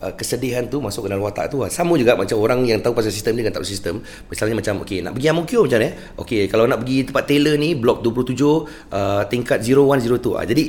[0.03, 1.63] uh, kesedihan tu masuk ke dalam watak tu.
[1.71, 3.95] Sama juga macam orang yang tahu pasal sistem ni dengan tak tahu sistem.
[4.27, 5.93] Misalnya macam okey nak pergi Amokyo macam mana eh?
[6.19, 10.63] Okey kalau nak pergi tempat Taylor ni blok 27 uh, tingkat 0102 ah jadi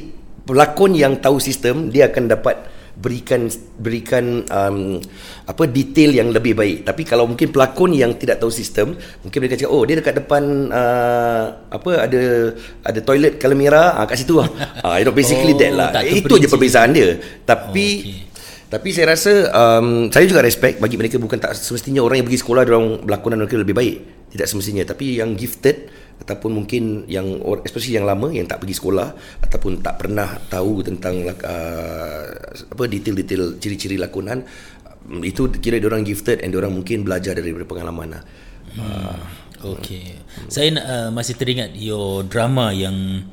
[0.45, 2.57] pelakon yang tahu sistem dia akan dapat
[2.95, 5.03] berikan berikan um,
[5.51, 6.87] apa detail yang lebih baik.
[6.87, 8.95] Tapi kalau mungkin pelakon yang tidak tahu sistem
[9.27, 11.45] mungkin mereka cakap oh dia dekat depan uh,
[11.75, 12.23] apa ada
[12.87, 14.47] ada toilet color merah ah kat situ lah.
[14.87, 15.91] Ah you know basically Oh, that lah.
[16.07, 17.19] itu je perbezaan dia.
[17.43, 18.34] Tapi Oh, okey.
[18.75, 22.43] Tapi saya rasa um, saya juga respect bagi mereka bukan tak semestinya orang yang pergi
[22.43, 23.97] sekolah orang berlakonan mereka lebih baik
[24.35, 25.87] tidak semestinya tapi yang gifted
[26.19, 29.09] ataupun mungkin yang especially yang lama yang tak pergi sekolah
[29.47, 32.27] ataupun tak pernah tahu tentang uh,
[32.75, 34.43] apa detail-detail ciri-ciri lakonan
[35.07, 38.23] um, itu kira dia orang gifted and orang mungkin belajar daripada pengalaman lah.
[38.75, 40.21] Uh, Okay.
[40.53, 43.25] Saya nak, uh, masih teringat your drama yang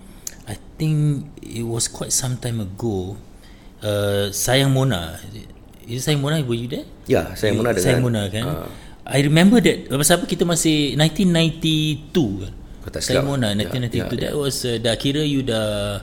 [0.47, 3.19] I think it was quite some time ago.
[3.81, 5.17] Uh, Sayang Mona.
[5.89, 6.37] Is it Sayang Mona?
[6.41, 6.85] Were you there?
[7.09, 8.45] ya, saya pernah dengan Sayang Mona kan.
[8.45, 8.69] uh,
[9.01, 12.13] I remember that pasal apa kita masih 1992
[12.45, 12.53] kan.
[13.01, 13.25] Sayang.
[13.25, 16.01] Mona Ya, 1992 ya, that was uh, dah kira you dah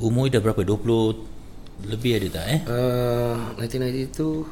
[0.00, 0.80] umur you dah berapa 20
[1.88, 2.60] lebih ada tak eh?
[2.68, 4.44] uh, 1990 tu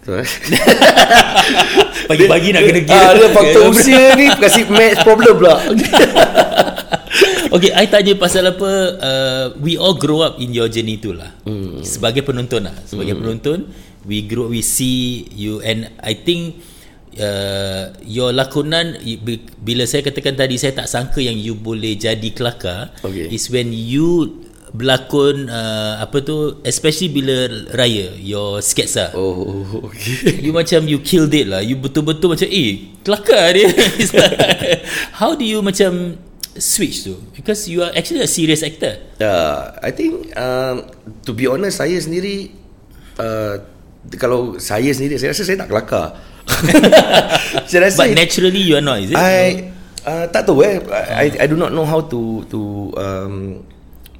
[0.00, 0.24] tu eh.
[2.08, 3.04] Pagi-pagi nak kena kira.
[3.04, 5.60] Ah, dia faktor usia ni kasih math problem pula.
[7.48, 11.32] Okay, I tanya pasal apa uh, We all grow up in your journey tu lah
[11.48, 11.80] hmm.
[11.80, 13.22] Sebagai penonton lah Sebagai hmm.
[13.24, 13.58] penonton
[14.04, 16.60] We grow, we see you And I think
[17.16, 19.00] uh, Your lakonan
[19.64, 23.32] Bila saya katakan tadi Saya tak sangka yang you boleh jadi kelakar Okay.
[23.32, 24.44] Is when you
[24.76, 30.36] berlakon uh, Apa tu Especially bila raya Your sketsa Oh, okay.
[30.44, 33.72] You macam you killed it lah You betul-betul macam Eh kelakar dia
[35.18, 36.20] How do you macam
[36.58, 40.86] Switch tu Because you are actually a serious actor Uh, I think um,
[41.26, 42.54] to be honest saya sendiri
[43.18, 43.58] uh,
[44.14, 46.06] kalau saya sendiri saya rasa saya tak kelakar.
[47.68, 49.18] saya rasa But naturally you are not is it?
[49.18, 49.74] I
[50.06, 52.60] uh, tak tahu eh I, I do not know how to to
[52.94, 53.66] um,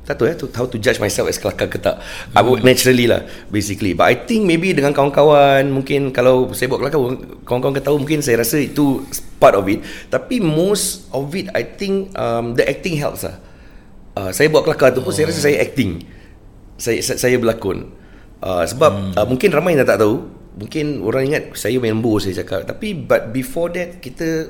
[0.09, 2.01] tak tahu eh to, how to judge myself as kelakar ke tak.
[2.33, 3.93] I would naturally lah basically.
[3.93, 6.97] But I think maybe dengan kawan-kawan mungkin kalau saya buat kelakar
[7.45, 9.05] kawan-kawan kata tahu mungkin saya rasa itu
[9.37, 9.85] part of it.
[10.09, 13.37] Tapi most of it I think um, the acting helps lah.
[14.17, 15.15] Uh, saya buat kelakar tu pun oh.
[15.15, 16.09] saya rasa saya acting.
[16.81, 17.93] Saya saya berlakon.
[18.41, 19.13] Uh, sebab hmm.
[19.13, 20.25] uh, mungkin ramai yang tak tahu.
[20.59, 22.65] Mungkin orang ingat saya main saya cakap.
[22.65, 24.49] Tapi but before that kita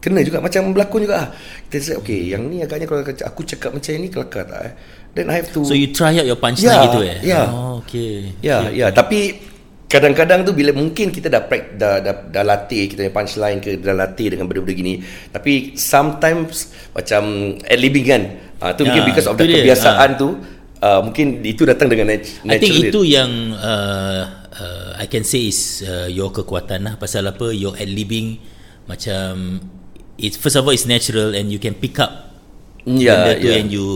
[0.00, 1.28] kena juga macam berlakon juga ah.
[1.68, 4.74] Kita say okay yang ni agaknya kalau aku cakap macam ni kelakar tak eh.
[5.14, 7.18] Then I have to So you try out your punchline yeah, gitu eh.
[7.20, 7.46] Yeah.
[7.52, 8.34] Oh okay.
[8.40, 8.72] Ya, yeah, okay.
[8.72, 8.90] ya, yeah.
[8.90, 9.20] tapi
[9.90, 13.74] kadang-kadang tu bila mungkin kita dah pract, dah, dah, dah latih kita punya punchline ke
[13.82, 14.94] dah latih dengan benda-benda gini
[15.34, 17.22] tapi sometimes macam
[17.58, 18.22] ad libbing kan
[18.62, 20.22] uh, tu yeah, mungkin because of the kebiasaan dia.
[20.22, 20.28] tu
[20.78, 25.50] uh, mungkin itu datang dengan natural I think itu yang uh, uh, I can say
[25.50, 28.38] is uh, your kekuatan lah pasal apa your ad libbing
[28.86, 29.58] macam
[30.20, 32.30] it first of all it's natural and you can pick up
[32.84, 33.60] yeah, benda tu yeah.
[33.60, 33.86] and you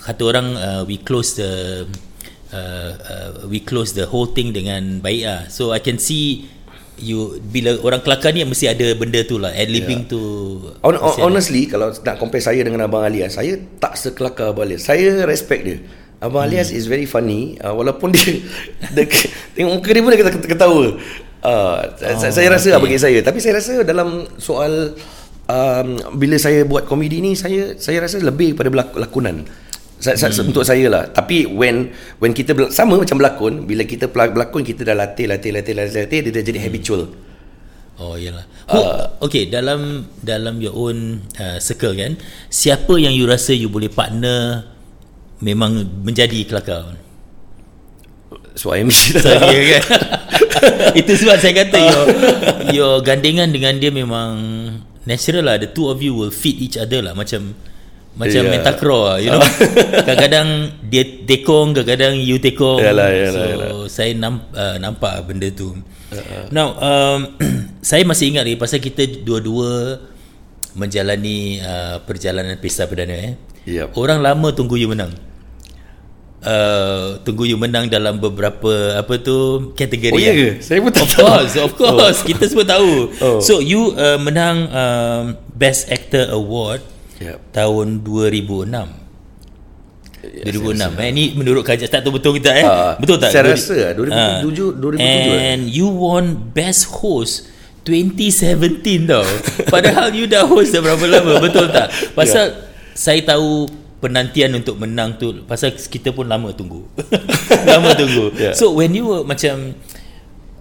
[0.00, 1.84] kata orang uh, we close the
[2.54, 6.48] uh, uh, we close the whole thing dengan baik ah so i can see
[7.00, 10.12] you bila orang kelakar ni mesti ada benda tu lah ad libbing yeah.
[10.12, 10.20] tu
[10.84, 11.72] on, on, honestly ada.
[11.76, 15.78] kalau nak compare saya dengan abang Alias saya tak sekelakar abang Alias saya respect dia
[16.20, 16.52] abang hmm.
[16.52, 18.44] Alias is very funny uh, walaupun dia,
[18.94, 19.04] dia
[19.56, 20.84] tengok muka dia pun dia ketawa
[21.40, 22.72] uh, oh, saya rasa okay.
[22.76, 24.92] lah bagi saya tapi saya rasa dalam soal
[25.50, 29.42] um, bila saya buat komedi ni saya saya rasa lebih pada lakonan.
[30.00, 30.48] Saya, hmm.
[30.48, 31.12] untuk saya lah.
[31.12, 35.76] Tapi when when kita sama macam berlakon bila kita berlakon kita dah latih latih latih
[35.76, 36.66] latih, latih dia dah jadi hmm.
[36.70, 37.02] habitual.
[38.00, 38.48] Oh iyalah.
[38.64, 42.16] Uh, okay dalam dalam your own uh, circle kan
[42.48, 44.64] siapa yang you rasa you boleh partner
[45.44, 46.96] memang menjadi kelakar?
[48.56, 49.84] So I MC lah kan?
[51.00, 52.06] Itu sebab saya kata your,
[52.72, 54.32] your gandengan dengan dia memang
[55.08, 57.56] natural lah the two of you will fit each other lah macam
[58.18, 58.52] macam yeah.
[58.52, 59.40] metacro lah you know
[60.06, 60.48] kadang-kadang
[60.90, 63.70] dia tekong kadang-kadang you tekong yalah, yalah, so yalah.
[63.86, 66.50] saya namp, uh, nampak benda tu uh-huh.
[66.50, 67.38] now um,
[67.86, 70.02] saya masih ingat lagi pasal kita dua-dua
[70.74, 73.34] menjalani uh, perjalanan pesta perdana eh
[73.64, 73.94] yep.
[73.94, 75.14] orang lama tunggu you menang
[76.40, 80.16] Uh, tunggu you menang dalam beberapa apa tu kategori.
[80.16, 80.48] Oh iya ke?
[80.64, 81.20] Saya pun tak of tahu.
[81.28, 82.26] Course, of course, oh.
[82.26, 82.92] kita semua tahu.
[83.20, 83.44] Oh.
[83.44, 86.80] So you uh, menang um, Best Actor Award
[87.20, 87.44] yep.
[87.52, 89.00] tahun 2006.
[90.20, 93.56] Ya, 2006 eh ini menurut kajian tak tahu betul kita eh uh, betul tak saya
[93.56, 97.48] rasa 2007 uh, 2007 and you won best host
[97.88, 99.24] 2017 tau
[99.72, 102.68] padahal you dah host dah berapa lama betul tak pasal yeah.
[102.92, 103.64] saya tahu
[104.00, 106.88] penantian untuk menang tu pasal kita pun lama tunggu.
[107.68, 108.32] Lama tunggu.
[108.34, 108.56] Yeah.
[108.56, 109.76] so when you were macam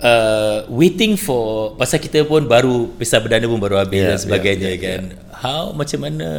[0.04, 4.70] uh, waiting for pasal kita pun baru pesta perdana pun baru habis yeah, dan sebagainya
[4.76, 5.02] yeah, yeah, kan.
[5.16, 5.24] yeah.
[5.40, 6.30] how macam mana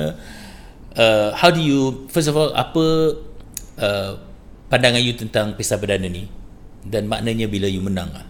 [0.94, 3.16] uh, how do you first of all apa
[3.80, 4.20] uh,
[4.68, 6.28] pandangan you tentang pesta perdana ni?
[6.80, 8.29] Dan maknanya bila you menang ah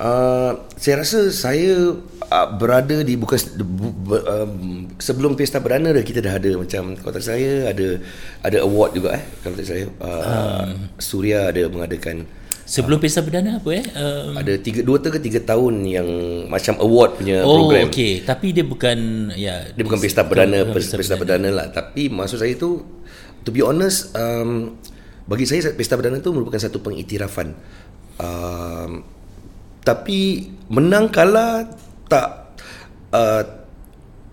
[0.00, 1.92] Uh, saya rasa saya
[2.32, 7.20] uh, berada di bukan bu, um, sebelum pesta perdana dah kita dah ada macam kota
[7.20, 8.00] saya ada
[8.40, 9.24] ada award juga eh.
[9.44, 10.24] Kalau tak saya uh,
[10.64, 10.88] um.
[10.96, 12.24] Suria ada mengadakan
[12.64, 13.84] sebelum uh, pesta perdana apa eh?
[13.92, 14.40] Um.
[14.40, 16.08] ada tiga dua ke tiga tahun yang
[16.48, 17.92] macam award punya oh, program.
[17.92, 18.24] okey.
[18.24, 18.98] Tapi dia bukan
[19.36, 21.68] ya dia bukan pesta perdana pesta, pesta perdana lah.
[21.68, 22.80] Tapi maksud saya tu
[23.44, 24.80] to be honest um,
[25.28, 27.52] bagi saya pesta perdana tu merupakan satu pengiktirafan.
[28.16, 29.19] Um,
[29.80, 31.64] tapi menang kalah
[32.06, 32.58] tak
[33.14, 33.60] uh,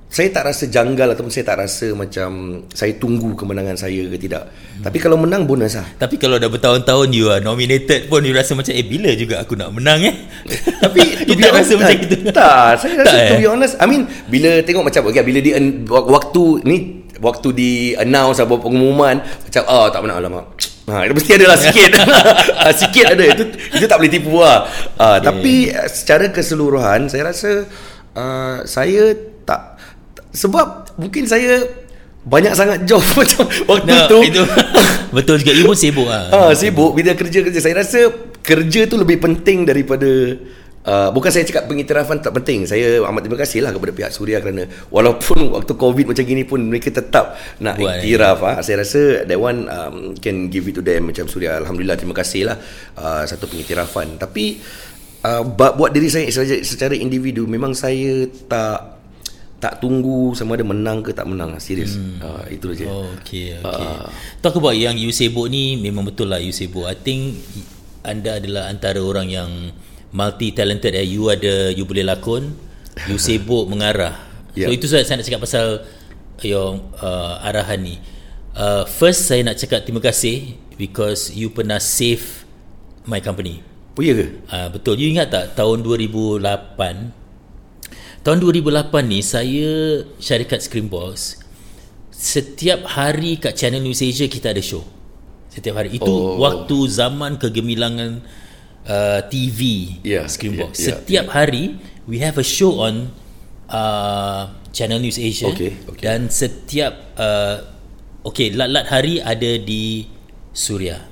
[0.08, 4.48] saya tak rasa janggal ataupun saya tak rasa macam saya tunggu kemenangan saya ke tidak.
[4.48, 4.88] Hmm.
[4.88, 5.84] Tapi kalau menang bonus lah.
[6.00, 9.60] Tapi kalau dah bertahun-tahun you are nominated pun you rasa macam eh bila juga aku
[9.60, 10.16] nak menang eh.
[10.88, 12.16] Tapi you tak rasa tak, macam itu.
[12.32, 13.52] Tak, saya rasa tak, to be eh?
[13.52, 13.74] honest.
[13.84, 15.52] I mean bila tengok macam okay, bila di
[15.92, 16.78] waktu ni
[17.20, 20.46] waktu di announce apa pengumuman macam oh tak menang alamak.
[20.88, 21.92] Ha, mesti ada lah sikit.
[22.00, 23.24] Ha, sikit ada.
[23.28, 23.44] Itu
[23.76, 24.64] itu tak boleh tipu lah.
[24.96, 25.24] Ha, okay.
[25.28, 25.56] Tapi
[25.92, 27.68] secara keseluruhan, saya rasa
[28.16, 29.12] uh, saya
[29.44, 29.76] tak...
[30.32, 31.68] Sebab mungkin saya
[32.24, 34.20] banyak sangat job macam waktu no, tu.
[34.24, 34.44] Itu,
[35.12, 35.52] betul juga.
[35.60, 36.32] You pun sibuk lah.
[36.32, 36.96] Ha, sibuk.
[36.96, 37.60] Bila kerja-kerja.
[37.60, 38.08] Saya rasa
[38.40, 40.08] kerja tu lebih penting daripada
[40.88, 42.64] Uh, bukan saya cakap pengiktirafan tak penting.
[42.64, 46.64] Saya amat terima kasih lah kepada pihak Suria kerana walaupun waktu COVID macam gini pun
[46.64, 48.40] mereka tetap nak Buat iktiraf.
[48.40, 48.52] Ha.
[48.64, 51.60] Saya rasa that one um, can give it to them macam Suria.
[51.60, 52.56] Alhamdulillah terima kasih lah
[52.96, 54.16] uh, satu pengiktirafan.
[54.16, 54.64] Tapi
[55.28, 56.32] uh, buat diri saya
[56.64, 58.96] secara individu memang saya tak
[59.58, 62.22] tak tunggu sama ada menang ke tak menang serius hmm.
[62.22, 63.90] uh, itu saja oh, okay, okay.
[63.90, 64.06] Uh,
[64.38, 67.42] talk about yang you sibuk ni memang betul lah you sibuk I think
[68.06, 69.50] anda adalah antara orang yang
[70.12, 72.56] multi talented eh you ada you boleh lakon
[73.12, 74.16] you sibuk mengarah
[74.56, 74.68] yeah.
[74.68, 75.66] so itu saya nak cakap pasal
[76.46, 77.96] your uh, arahan ni
[78.58, 82.46] uh, first saya nak cakap terima kasih because you pernah save
[83.10, 83.66] my company.
[83.98, 84.28] Oh iya ke?
[84.46, 85.00] Uh, betul.
[85.02, 86.46] You ingat tak tahun 2008
[88.22, 91.40] tahun 2008 ni saya syarikat Screenbox
[92.12, 94.86] setiap hari kat Channel News Asia kita ada show.
[95.50, 95.98] Setiap hari.
[95.98, 96.38] Itu Oh.
[96.38, 98.22] waktu zaman kegemilangan
[98.88, 99.60] uh, TV
[100.02, 100.80] Ya, Screenbox.
[100.80, 101.76] ya, ya, setiap hari
[102.08, 103.12] we have a show on
[103.68, 106.04] uh, Channel News Asia Okay, okay.
[106.08, 107.62] dan setiap uh,
[108.24, 110.08] okay lat-lat hari ada di
[110.52, 111.04] Suria.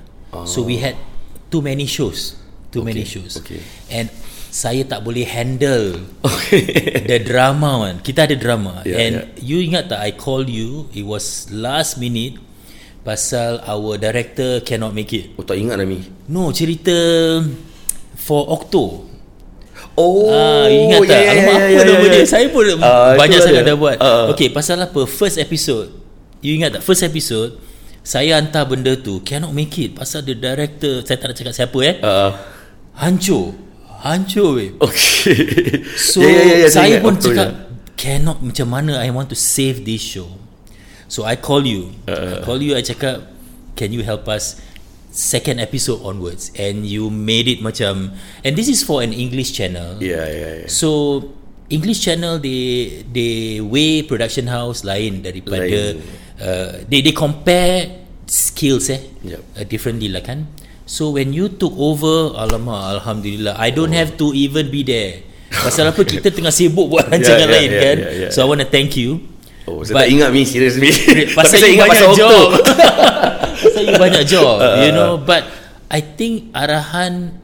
[0.43, 0.99] So we had
[1.47, 2.35] too many shows.
[2.67, 3.39] Too many shows.
[3.39, 3.63] okay.
[3.87, 4.11] And
[4.51, 6.67] saya tak boleh handle Okay.
[7.11, 8.03] the drama man.
[8.03, 8.83] Kita ada drama.
[8.83, 9.39] Yeah, And yeah.
[9.39, 12.35] you ingat tak I call you it was last minute
[13.05, 15.37] pasal our director cannot make it.
[15.37, 16.01] Oh tak ingat Nami.
[16.25, 16.91] No, cerita
[18.17, 19.05] for Okto.
[19.95, 21.13] Oh, Ah, ingat tak?
[21.13, 22.19] ya, ya, Alamak, ya, apa ya, nama ya, dia?
[22.19, 22.27] ya.
[22.27, 23.69] Saya pun Ah, banyak sangat dia.
[23.69, 23.97] dah buat.
[23.97, 24.25] Ah.
[24.33, 25.01] Okay, pasal apa?
[25.05, 25.87] First episode.
[26.41, 26.81] You ingat tak?
[26.83, 27.55] First episode,
[28.01, 29.23] saya hantar benda tu.
[29.23, 29.95] Cannot make it.
[29.95, 31.95] Pasal the director, saya tak nak cakap siapa eh.
[32.01, 32.31] Ah,
[32.97, 33.55] Hancur.
[34.03, 34.71] Hancur weh.
[34.77, 35.37] okay.
[35.95, 37.03] So Ya, ya, ya, ya, saya ingat.
[37.03, 37.55] pun cakap ya.
[37.95, 40.27] cannot macam mana I want to save this show.
[41.15, 41.95] So I call you.
[42.11, 43.23] Uh, I call you I cakap
[43.79, 44.59] can you help us
[45.15, 48.11] second episode onwards and you made it macam
[48.43, 49.95] and this is for an English channel.
[50.03, 50.67] Ya, ya, ya.
[50.67, 51.23] So
[51.71, 56.03] English channel they they way production house lain daripada Lain.
[56.35, 59.39] uh, they they compare skills eh Yup.
[59.55, 60.51] uh, differently lah kan.
[60.83, 65.23] So when you took over alamak alhamdulillah I don't have to even be there.
[65.63, 67.97] Pasal apa kita tengah sibuk buat rancangan yeah, lain yeah, kan.
[68.03, 69.34] yeah, yeah, so I want to thank you.
[69.65, 70.93] Oh, saya tak ingat Mi serius Mi.
[71.37, 72.47] Pasal saya ingat pasal job.
[73.65, 75.17] Pasal you banyak job, you know.
[75.17, 75.49] But
[75.89, 77.41] I think arahan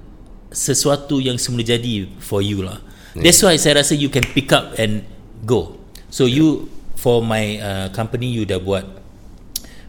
[0.54, 2.78] sesuatu yang semula jadi for you lah.
[3.18, 5.04] That's why saya rasa you can pick up and
[5.44, 5.82] go.
[6.14, 8.86] So you for my uh, company you dah buat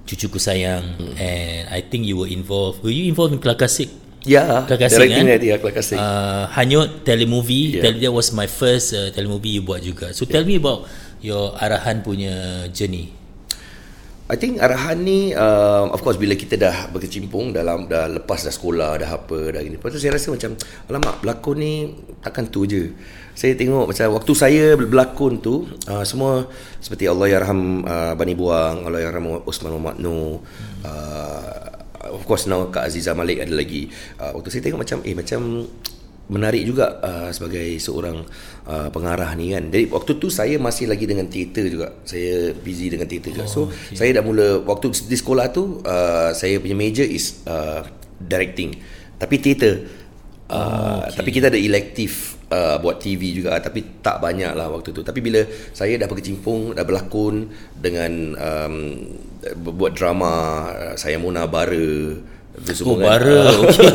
[0.09, 0.83] cucuku sayang
[1.21, 2.83] and I think you were involved.
[2.83, 3.91] Were you involved in Kelakasik?
[4.23, 5.27] Ya, Kelakasik kan?
[5.27, 5.99] dia dia Kelakasik.
[5.99, 7.91] Uh, Hanyut telemovie Yeah.
[7.91, 8.09] yeah.
[8.09, 10.87] That was my first uh, telemovie you buat juga So tell me about
[11.23, 13.23] Your arahan punya journey
[14.33, 18.49] I think arahan ni um, of course bila kita dah berkecimpung dalam dah lepas dah
[18.49, 19.77] sekolah dah apa dah gini.
[19.77, 20.57] Lepas tu saya rasa macam
[20.89, 21.73] alamak berlakon ni
[22.25, 22.97] takkan tu je.
[23.37, 26.49] Saya tengok macam waktu saya berlakon tu uh, semua
[26.81, 30.41] seperti Allah yarham uh, Bani Buang, Allah yarham Usman Muhammad Noor,
[30.89, 33.93] uh, of course now Kak Aziza Malik ada lagi.
[34.17, 35.41] Uh, waktu saya tengok macam eh macam
[36.33, 39.69] menarik juga uh, sebagai seorang uh, pengarah ni kan.
[39.75, 41.99] Jadi waktu tu saya masih lagi dengan teater juga.
[42.07, 43.51] Saya busy dengan teater juga.
[43.51, 43.99] So okay.
[43.99, 47.83] saya dah mula waktu di sekolah tu uh, saya punya major is uh,
[48.23, 48.79] directing.
[49.19, 49.75] Tapi teater.
[50.53, 51.17] Uh, oh, okay.
[51.17, 55.03] tapi kita ada elective uh, buat TV juga tapi tak banyak lah waktu tu.
[55.03, 58.77] Tapi bila saya dah berkecimpung dah berlakon dengan um,
[59.75, 60.33] buat drama
[60.71, 62.21] uh, saya Mona Bara
[62.53, 63.05] itu Oh semua kan.
[63.17, 63.89] bara okay.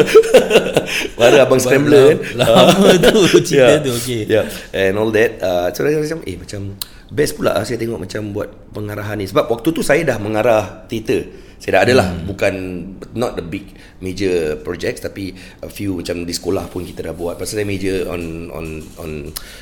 [1.20, 4.26] Bara Abang Scrambler kan Lama tu cerita tu okay.
[4.26, 4.46] yeah.
[4.74, 6.62] And all that uh, So saya macam Eh macam
[7.08, 10.90] Best pula lah saya tengok macam Buat pengarahan ni Sebab waktu tu saya dah mengarah
[10.90, 11.30] Teater
[11.62, 12.26] Saya dah ada lah hmm.
[12.26, 12.54] Bukan
[13.14, 17.38] Not the big Major projects Tapi A few macam Di sekolah pun kita dah buat
[17.38, 18.68] Pasal saya major On On
[18.98, 19.12] on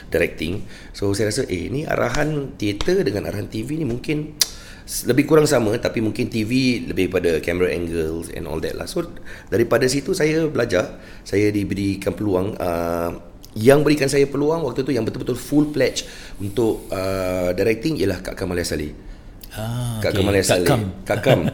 [0.07, 0.63] Directing
[0.95, 4.39] So saya rasa Eh ni arahan Teater Dengan arahan TV ni mungkin
[4.85, 8.85] lebih kurang sama tapi mungkin TV lebih pada camera angles and all that lah.
[8.85, 9.01] So
[9.49, 13.11] daripada situ saya belajar, saya diberikan peluang uh,
[13.57, 16.05] yang berikan saya peluang waktu tu yang betul-betul full pledge
[16.37, 18.93] untuk uh, directing ialah Kak Kamal Saleh.
[19.57, 20.21] ah, Kak okay.
[20.21, 20.67] Kamal Kak Saleh.
[20.69, 21.41] Kam Kak Kam.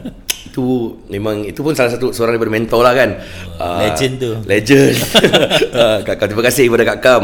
[0.52, 3.10] itu memang itu pun salah satu seorang daripada mentor lah kan.
[3.56, 4.32] Uh, legend tu.
[4.44, 4.96] Legend.
[5.72, 7.24] uh, Kak Kam terima kasih kepada Kak Kam.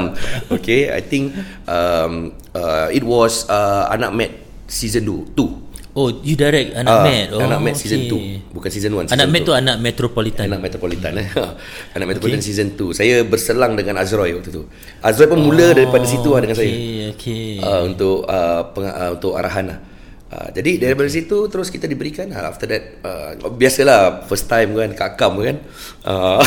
[0.55, 1.35] Okay, I think
[1.67, 4.31] um, uh, it was uh, Anak Mat
[4.69, 5.66] season 2.
[5.97, 8.37] Oh you direct Anak Ah, Mat oh, Anak Mat season okay.
[8.45, 10.45] 2 Bukan season 1 Anak Mat tu Anak Metropolitan.
[10.45, 11.27] Anak Metropolitan eh.
[11.97, 12.49] Anak Metropolitan okay.
[12.53, 14.69] season 2 Saya berselang dengan Azroy waktu tu.
[15.01, 17.09] Azroy pun oh, mula daripada situ lah dengan okay, saya.
[17.17, 17.47] okay.
[17.65, 19.79] uh, Untuk uh, peng, uh, untuk arahan lah.
[20.27, 24.93] Uh, jadi daripada situ terus kita diberikan uh, after that uh, biasalah first time kan
[24.93, 25.57] kakam kan.
[26.07, 26.39] Uh,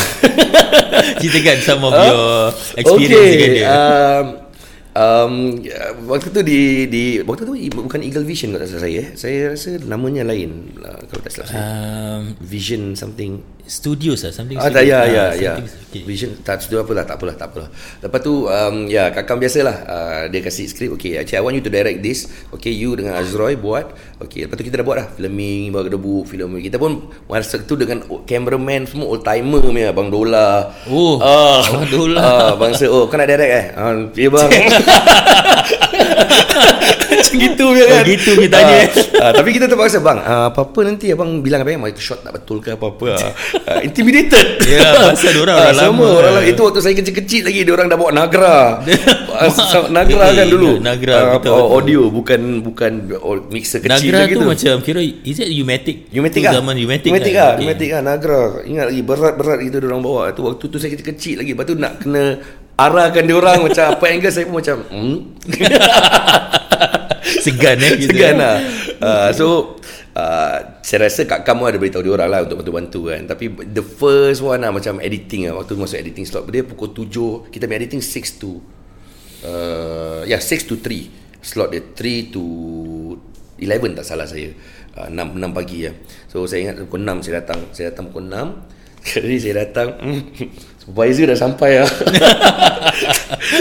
[1.20, 2.24] Ceritakan some of Ah, your
[2.80, 3.66] experience dengan dia.
[3.68, 4.49] Um,
[4.96, 5.60] um,
[6.08, 9.08] waktu tu di di waktu tu bukan Eagle Vision kalau tak salah saya eh.
[9.14, 11.60] Saya rasa namanya lain uh, kalau tak salah saya.
[11.62, 15.52] um, Vision something Studios lah Something Ah, tak, ya, ya, Ah, ya.
[15.58, 16.02] okay.
[16.06, 17.68] Vision tak sudah apalah, tak apalah, tak apalah.
[17.98, 19.76] Lepas tu, um, ya, kakak biasalah.
[19.84, 22.30] Uh, dia kasih skrip, okay, actually I want you to direct this.
[22.54, 23.90] Okay, you dengan Azroy buat.
[24.22, 25.06] Okay, lepas tu kita dah buat lah.
[25.10, 26.62] Filming, bawa debu, film.
[26.62, 30.70] Kita pun masa tu dengan cameraman semua old timer punya, Abang Dola.
[30.86, 32.20] Oh, ah, Abang Dola.
[32.22, 33.66] Ah, bangsa, oh, kau nak direct eh?
[33.74, 34.50] Ah, ya bang.
[37.20, 38.76] Macam gitu ya kan Oh, gitu kita tanya.
[38.80, 42.32] Ah, ah, Tapi kita terpaksa Bang ah, apa-apa nanti abang bilang apa Mai shot tak
[42.34, 43.30] betul ke apa-apa ah.
[43.66, 45.84] Ah, Intimidated Ya, pasal diorang Ah, orang lama.
[45.86, 48.80] Semua orang lama Itu waktu saya kecil-kecil lagi Diorang dah bawa Nagra
[49.30, 49.48] Ah,
[49.94, 51.74] Nagra kan dulu Nagra, Ah, betul, oh, betul.
[51.76, 52.92] Audio Bukan bukan
[53.50, 56.08] mixer kecil Nagra lagi tu macam kira is it Umatic?
[56.10, 57.08] Umatic Tu lah Zaman Umatic.
[57.10, 57.38] Umatic kan?
[57.38, 57.62] lah Okay.
[57.62, 61.50] Umatic lah Nagra Ingat lagi Berat-berat gitu Diorang bawa tu Waktu tu saya kecil-kecil lagi
[61.52, 62.24] Lepas tu nak kena
[62.74, 65.16] Arahkan diorang Macam apa angle Saya pun macam hmm?
[67.44, 67.92] Segan eh.
[68.00, 68.56] Segan lah.
[69.00, 69.46] Uh, So
[70.16, 73.22] uh, Saya rasa Kak Kam pun ada beritahu dia orang lah Untuk bantu-bantu kan.
[73.28, 75.60] Tapi the first one lah Macam editing lah.
[75.60, 78.60] Waktu masuk editing slot Dia pukul 7 Kita main editing 6 to
[79.44, 82.44] uh, Ya yeah, 6 to 3 Slot dia 3 to
[83.60, 84.52] 11 tak salah saya.
[84.96, 85.92] Uh, 6, 6 pagi ya.
[86.32, 87.60] So saya ingat pukul 6 saya datang.
[87.76, 90.20] Saya datang pukul 6 Jadi saya datang hmm,
[90.80, 91.88] Supervisor dah sampai lah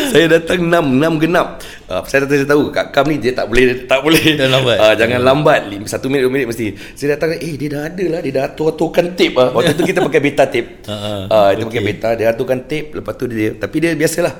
[0.10, 1.48] Saya datang 6 6 genap.
[1.86, 4.22] Uh, Saya, saya tahu Kak Kam ni dia tak boleh Tak boleh.
[4.36, 4.78] Jangan lambat.
[4.78, 5.62] Ah, Jangan lambat.
[5.65, 6.65] Lim- Satu minit dua minit mesti.
[6.93, 8.19] Saya datang Eh dia dah ada lah.
[8.19, 10.69] Dia dah atur-aturkan tape lah Waktu tu kita pakai beta tape.
[10.89, 11.13] Ha, ha.
[11.28, 12.93] Ah, Kita pakai beta Dia aturkan tape.
[12.93, 14.34] Lepas tu dia Tapi dia biasalah.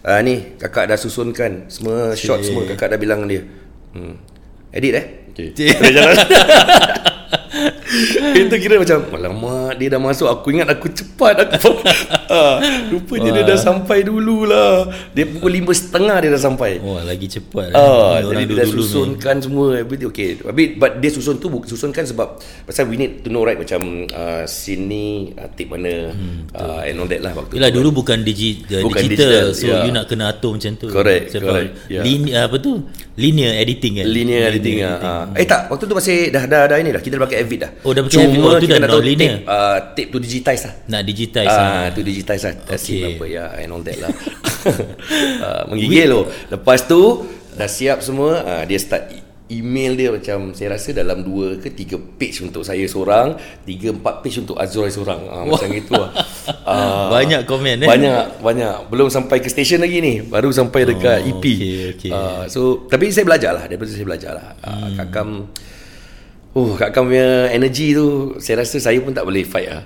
[0.00, 1.66] Uh, Ni kakak dah susunkan.
[1.66, 3.42] Semua shot semua Kakak dah bilang dia.
[3.90, 4.14] Hmm.
[4.70, 5.06] Edit eh?
[5.30, 6.16] Okay Dia jalan
[8.40, 11.80] Itu kira macam Alamak dia dah masuk Aku ingat aku cepat aku,
[12.32, 12.60] ah,
[12.92, 17.72] Rupanya dia dah sampai dululah Dia pukul lima setengah Dia dah sampai Wah, lagi cepat.
[17.72, 20.36] Ah, Ni jadi dia dah susunkan semua everything okay.
[20.40, 24.44] Tapi but dia susun tu susunkan sebab pasal we need to know right macam uh,
[24.44, 27.80] scene ni uh, tip mana hmm, uh, and all that lah waktu Yelah tu.
[27.80, 29.86] dulu bukan, digi, uh, Bukan digital, digital, So ya.
[29.88, 32.00] you nak kena atur macam tu Correct, Macam correct, apa, ya.
[32.04, 32.72] lin, apa tu
[33.16, 34.96] Linear editing kan linear editing ah.
[35.00, 35.24] ah.
[35.32, 37.00] Eh tak, waktu tu masih dah dah dah ini dah.
[37.00, 37.70] Kita dah pakai Avid dah.
[37.86, 38.38] Oh, dah pakai Avid.
[38.40, 39.32] Oh, tu kita dah nak tahu non-linear.
[39.32, 40.74] tape, uh, tape tu digitize lah.
[40.88, 41.84] Nak digitize Ah, ah.
[41.88, 42.54] tu digitize lah.
[42.58, 42.74] Okay.
[42.74, 43.00] Okay.
[43.14, 44.10] apa ya and all that lah.
[45.40, 46.24] uh, menggigil loh.
[46.48, 47.22] Lepas tu
[47.54, 51.94] dah siap semua, uh, dia start email dia macam saya rasa dalam dua ke tiga
[51.94, 55.22] page untuk saya seorang, tiga empat page untuk Azroy seorang.
[55.22, 56.10] Uh, macam itu lah.
[56.66, 61.22] Uh, Banyak komen eh banyak banyak belum sampai ke station lagi ni baru sampai dekat
[61.22, 61.62] Oh, EP okey,
[61.94, 62.10] okey.
[62.10, 64.94] Uh, so tapi saya belajar lah daripada saya belajar lah uh, Hmm.
[64.96, 65.28] Kak Kam
[66.56, 69.84] Oh Kak Kam punya energy tu Saya rasa saya pun tak boleh fight lah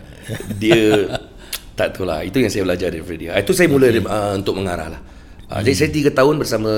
[0.54, 1.10] Dia
[1.78, 4.06] Tak tahu lah Itu yang saya belajar daripada dia Itu saya mula okay.
[4.06, 5.02] uh, untuk mengarah lah
[5.50, 6.70] Uh, Jadi saya tiga tahun bersama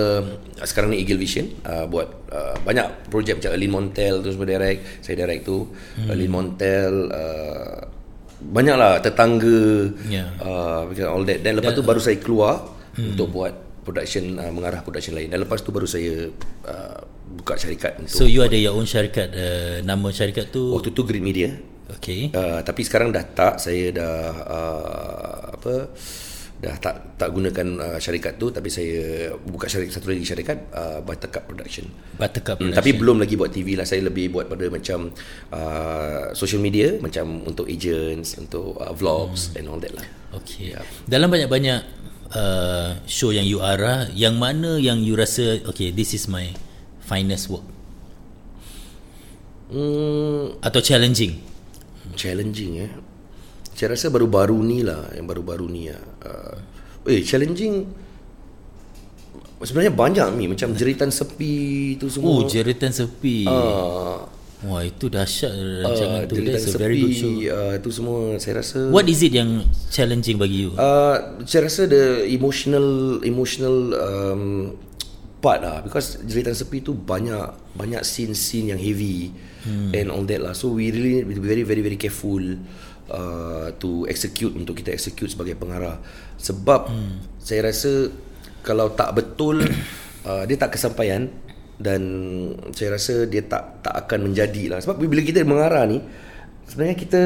[0.64, 5.05] sekarang ni Eagle Vision uh, buat uh, banyak projek macam Lin Montel tu semua direct
[5.05, 5.68] saya direct tu
[6.00, 6.09] hmm.
[6.09, 7.85] Lin Montel uh,
[8.40, 10.24] banyak lah tetangga Ya.
[10.40, 12.64] uh, all that dan lepas tu baru saya keluar
[12.96, 13.12] hmm.
[13.12, 13.52] untuk buat
[13.83, 15.29] production uh, mengarah production lain.
[15.29, 16.31] Dan lepas tu baru saya
[16.66, 17.01] uh,
[17.42, 20.73] buka syarikat untuk So you ada your own syarikat uh, Nama syarikat tu?
[20.73, 21.51] Waktu tu Grid Media.
[21.99, 22.33] Okay.
[22.33, 23.61] Uh, tapi sekarang dah tak.
[23.61, 24.18] Saya dah
[24.49, 25.75] uh, apa
[26.62, 28.55] dah tak tak gunakan uh, syarikat tu.
[28.55, 31.90] Tapi saya buka syarikat satu lagi syarikat uh, Buttercup Production.
[32.16, 33.83] Buttercup Hmm, tapi belum lagi buat TV lah.
[33.83, 35.11] Saya lebih buat pada macam
[35.51, 39.59] uh, Social media Macam untuk agents Untuk uh, vlogs hmm.
[39.59, 40.07] And all that lah.
[40.38, 40.79] Okay.
[41.05, 42.02] Dalam banyak-banyak
[42.35, 46.51] uh, Show yang you arah Yang mana yang you rasa Okay this is my
[47.03, 47.64] Finest work?
[49.73, 51.40] Hmm, Atau challenging?
[52.12, 52.92] Challenging eh.
[53.73, 56.03] Saya rasa baru-baru ni lah Yang baru-baru ni lah.
[56.25, 56.57] Uh,
[57.09, 57.88] Eh challenging
[59.62, 62.35] Sebenarnya banyak ni Macam jeritan sepi tu semua.
[62.35, 63.47] Oh jeritan sepi.
[63.47, 65.51] Uh, Wah itu dahsyat
[65.83, 69.11] rancangan uh, tu That's a sepi very good show uh, Tu semua Saya rasa What
[69.11, 70.70] is it yang challenging bagi you?
[70.79, 74.42] Uh, saya rasa the emotional emotional um,
[75.42, 79.35] part lah because jeritan sepi tu banyak banyak scene-scene yang heavy
[79.66, 79.90] hmm.
[79.90, 82.38] and all that lah so we really need to be very very very careful
[83.11, 85.98] uh, to execute untuk kita execute sebagai pengarah
[86.38, 87.42] sebab hmm.
[87.42, 88.14] saya rasa
[88.62, 89.66] kalau tak betul
[90.31, 91.27] uh, dia tak kesampaian
[91.81, 92.03] dan
[92.77, 95.99] saya rasa dia tak tak akan menjadi lah sebab bila kita mengarah ni
[96.69, 97.21] sebenarnya kita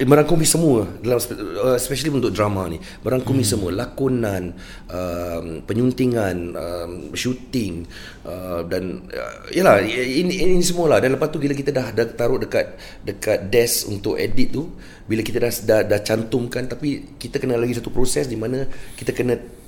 [0.00, 2.80] eh, merangkumi semua dalam uh, especially untuk drama ni.
[2.80, 3.50] Merangkumi hmm.
[3.54, 4.56] semua lakonan
[4.90, 7.86] um, penyuntingan um, shooting
[8.26, 12.06] uh, dan uh, yalah ini, ini semua lah dan lepas tu bila kita dah dah
[12.10, 12.74] taruh dekat
[13.06, 14.72] dekat desk untuk edit tu
[15.06, 18.66] bila kita dah dah, dah cantumkan tapi kita kena lagi satu proses di mana
[18.98, 19.61] kita kena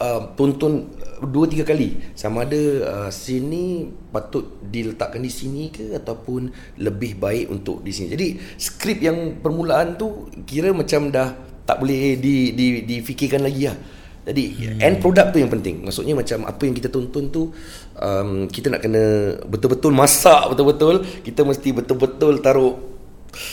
[0.00, 0.88] uh, tonton
[1.20, 6.48] dua tiga kali sama ada uh, sini patut diletakkan di sini ke ataupun
[6.80, 8.08] lebih baik untuk di sini.
[8.16, 11.36] Jadi skrip yang permulaan tu kira macam dah
[11.68, 13.76] tak boleh di di difikirkan lagi lah.
[14.20, 14.80] Jadi hmm.
[14.84, 15.84] end product tu yang penting.
[15.84, 17.42] Maksudnya macam apa yang kita tonton tu
[18.00, 21.04] um, kita nak kena betul-betul masak betul-betul.
[21.20, 22.90] Kita mesti betul-betul taruh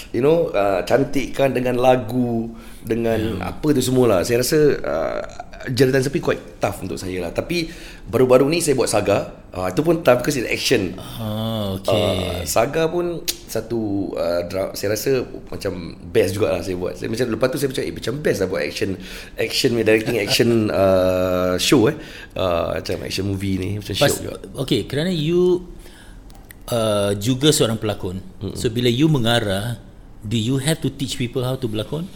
[0.09, 2.49] you know uh, cantikkan dengan lagu
[2.81, 3.45] dengan hmm.
[3.45, 5.21] apa tu semualah saya rasa uh,
[5.71, 7.69] jeritan sepi quite tough untuk saya lah tapi
[8.07, 11.93] baru-baru ni saya buat saga uh, itu pun tough because it's action Ah, okay.
[11.93, 14.43] Uh, saga pun satu uh,
[14.75, 16.99] saya rasa macam best jugalah saya buat.
[16.99, 18.89] Saya macam lepas tu saya macam eh, macam best lah buat action
[19.39, 21.95] action ni directing action uh, show eh.
[22.35, 24.39] Uh, macam action movie ni macam Pas, show juga.
[24.59, 25.63] okay, kerana you
[26.71, 28.19] uh, juga seorang pelakon.
[28.19, 28.55] Mm-hmm.
[28.59, 29.79] So bila you mengarah,
[30.23, 32.07] do you have to teach people how to berlakon?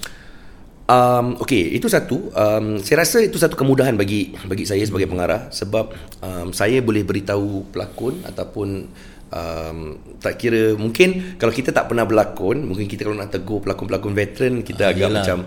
[0.91, 2.35] Um, okay, itu satu.
[2.35, 7.07] Um, saya rasa itu satu kemudahan bagi bagi saya sebagai pengarah sebab um, saya boleh
[7.07, 8.91] beritahu pelakon ataupun
[9.31, 9.77] um,
[10.19, 14.53] tak kira mungkin kalau kita tak pernah berlakon, mungkin kita kalau nak tegur pelakon-pelakon veteran
[14.67, 15.23] kita Ah, agak yelah.
[15.23, 15.37] macam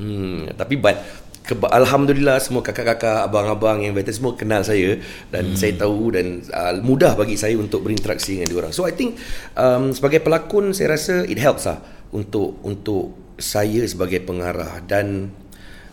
[0.00, 0.96] hmm, tapi but
[1.44, 4.96] keba- alhamdulillah semua kakak-kakak, abang-abang yang veteran semua kenal saya
[5.28, 5.58] dan hmm.
[5.60, 8.72] saya tahu dan uh, mudah bagi saya untuk berinteraksi dengan diorang.
[8.72, 9.20] So I think
[9.52, 11.84] um, sebagai pelakon saya rasa it helps lah
[12.16, 15.30] untuk untuk saya sebagai pengarah dan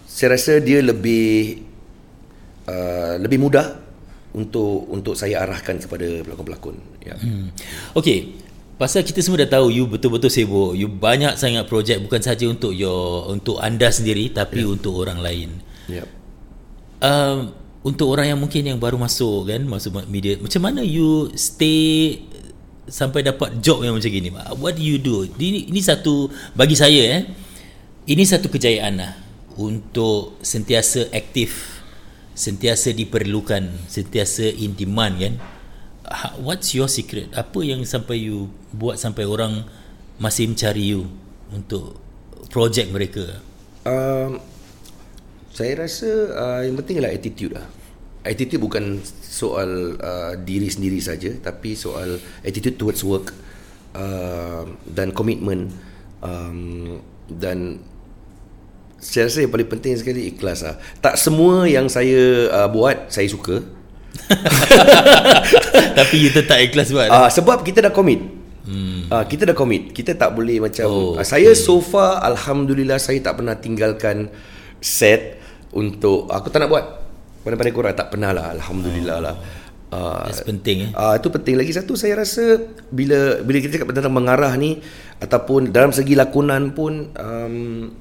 [0.05, 1.63] saya rasa dia lebih
[2.67, 3.79] uh, lebih mudah
[4.31, 6.75] untuk untuk saya arahkan kepada pelakon-pelakon.
[7.03, 7.15] Ya.
[7.19, 7.51] Hmm.
[7.97, 8.39] Okay,
[8.79, 10.75] pasal kita semua dah tahu you betul-betul sibuk.
[10.75, 14.71] You banyak sangat projek bukan saja untuk your untuk anda sendiri tapi yeah.
[14.71, 15.49] untuk orang lain.
[15.91, 16.05] Ya.
[17.01, 22.21] Um, untuk orang yang mungkin yang baru masuk kan masuk media macam mana you stay
[22.91, 24.29] sampai dapat job yang macam gini.
[24.59, 25.23] What do you do?
[25.23, 27.23] Ini, ini satu bagi saya eh
[28.11, 29.13] ini satu kejayaan lah
[29.55, 31.79] untuk sentiasa aktif
[32.35, 35.33] sentiasa diperlukan sentiasa in demand kan?
[36.11, 37.31] Ha- what's your secret?
[37.31, 39.63] Apa yang sampai you buat sampai orang
[40.19, 41.07] masih mencari you
[41.55, 41.95] untuk
[42.51, 43.39] projek mereka?
[43.87, 44.43] Um,
[45.55, 47.67] saya rasa uh, yang penting adalah attitude lah.
[48.21, 53.33] Attitude bukan soal uh, diri sendiri saja tapi soal attitude towards work
[53.97, 55.73] uh, dan komitmen
[56.21, 57.81] um, dan
[59.01, 60.77] saya rasa yang paling penting sekali ikhlas lah.
[61.01, 63.65] Tak semua yang saya uh, buat saya suka.
[65.97, 68.21] tapi you tetap ikhlas buat Uh, sebab kita dah commit.
[68.61, 69.09] Hmm.
[69.09, 69.89] Uh, kita dah commit.
[69.89, 74.29] Kita tak boleh macam Oh, uh, saya so far alhamdulillah saya tak pernah tinggalkan
[74.77, 75.41] set
[75.73, 76.85] untuk aku tak nak buat
[77.41, 79.25] pandai-pandai korang tak pernah lah alhamdulillah oh.
[79.25, 79.35] lah.
[79.91, 82.63] Uh, That's penting eh Ah uh, itu penting lagi satu saya rasa
[82.95, 84.79] bila bila kita cakap tentang mengarah ni
[85.19, 87.91] ataupun dalam segi lakonan pun um,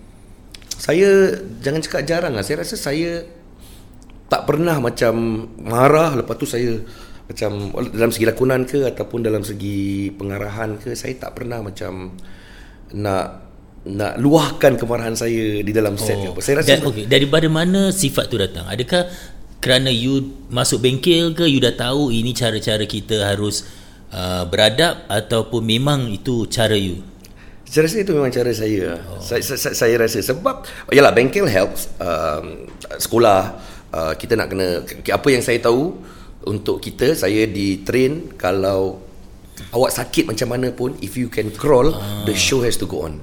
[0.79, 3.27] saya jangan cakap jarang lah saya rasa saya
[4.31, 6.79] tak pernah macam marah lepas tu saya
[7.27, 12.15] macam dalam segi lakonan ke ataupun dalam segi pengarahan ke saya tak pernah macam
[12.95, 13.50] nak
[13.81, 16.21] nak luahkan kemarahan saya di dalam set oh.
[16.21, 16.41] ke apa.
[16.45, 18.69] Saya rasa Dan, okay, daripada mana sifat tu datang?
[18.69, 19.09] Adakah
[19.61, 23.65] kerana you masuk bengkel ke you dah tahu ini cara-cara kita harus
[24.13, 27.01] uh, beradab ataupun memang itu cara you?
[27.65, 28.99] Saya rasa itu memang cara saya.
[29.09, 29.23] Oh.
[29.23, 32.69] Saya, saya, saya rasa sebab yalah bengkel helps um,
[33.01, 33.57] sekolah
[33.95, 35.97] uh, kita nak kena apa yang saya tahu
[36.45, 39.01] untuk kita saya di train kalau
[39.73, 42.25] awak sakit macam mana pun if you can crawl ah.
[42.25, 43.21] the show has to go on.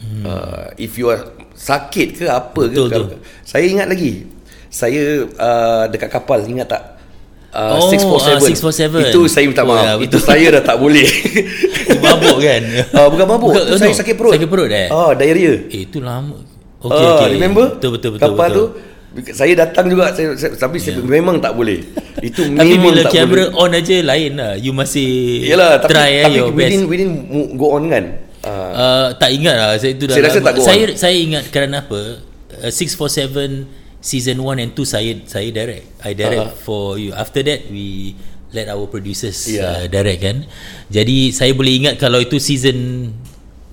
[0.00, 0.22] Hmm.
[0.24, 1.20] Uh, if you are
[1.52, 3.20] sakit ke apa Betul, ke betul.
[3.44, 4.24] saya ingat lagi
[4.70, 6.82] saya uh, dekat kapal ingat tak
[7.52, 8.32] uh, Oh, 647.
[8.32, 9.12] ah, 647.
[9.12, 11.04] itu saya minta Oh, maaf ya, itu saya dah tak boleh
[12.04, 12.62] mabuk kan?
[12.96, 13.50] Ah, bukan mabuk.
[13.52, 13.98] Bukan, oh, saya no.
[13.98, 14.32] sakit perut.
[14.38, 14.88] Sakit perut, eh?
[14.88, 15.54] Ah, diarrhea.
[15.68, 16.38] Eh, itu lama.
[16.80, 17.28] Okay, ah, okay.
[17.36, 17.76] remember?
[17.76, 18.24] Betul, betul, betul.
[18.24, 18.56] Kapal betul.
[18.56, 18.64] tu
[19.34, 20.94] saya datang juga saya, saya, tapi yeah.
[20.94, 21.82] saya memang tak boleh.
[22.30, 23.60] Itu Tapi memang bila tak kamera boleh.
[23.66, 24.52] on aja lain lah.
[24.54, 25.10] You masih
[25.50, 26.90] Yalah, tapi, try eh, tapi your within, best.
[26.94, 28.04] within mu- go on kan.
[28.40, 30.66] Ah, Uh, tak ingat lah saya itu dah Saya rasa tak go on.
[30.66, 32.24] saya saya ingat kerana apa
[32.56, 33.68] uh, 647
[34.00, 36.56] season 1 and 2 saya saya direct I direct Uh-huh.
[36.58, 38.16] for you after that we
[38.50, 39.68] let our producers Yeah.
[39.76, 40.36] uh, direct kan
[40.88, 43.12] jadi saya boleh ingat kalau itu season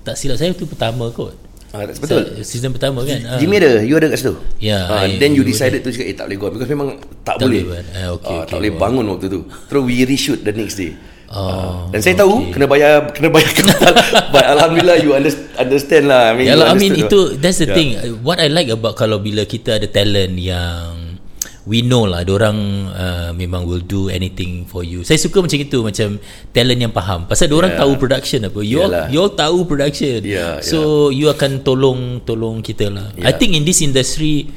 [0.03, 1.31] tak silap saya itu pertama kot
[1.69, 2.23] ah, betul.
[2.35, 3.37] Sa- season pertama kan Ah.
[3.37, 4.35] Jimmy ada, you ada kat situ?
[4.57, 6.47] Ya, Ah, I- then you you decided to cakap, eh tak boleh go.
[6.49, 6.89] Because memang
[7.21, 7.63] tak, Tak boleh.
[7.65, 7.83] boleh.
[7.89, 8.81] Ah, okay, Ah, okay, tak boleh wow.
[8.81, 9.39] bangun waktu tu.
[9.67, 10.95] Terus we reshoot the next day.
[11.27, 13.91] Oh, dan saya tahu kena bayar kena bayar kapal.
[14.33, 16.31] But alhamdulillah you under- understand lah.
[16.31, 17.39] I mean, Ya you lah, I mean understood itu lah.
[17.43, 17.75] that's the Yeah.
[17.75, 17.89] thing.
[18.23, 21.19] What I like about kalau bila kita ada talent yang
[21.67, 22.55] we know lah, orang
[22.95, 25.03] uh, memang will do anything for you.
[25.03, 26.15] Saya suka macam itu, macam
[26.55, 27.27] talent yang faham.
[27.27, 27.83] Pasal orang Yeah.
[27.83, 28.59] tahu production apa.
[28.63, 29.07] You all, Yalah.
[29.11, 30.23] you all tahu production.
[30.23, 33.11] Yeah, so you akan tolong tolong kita lah.
[33.19, 33.35] I Yeah.
[33.35, 34.47] think in this industry.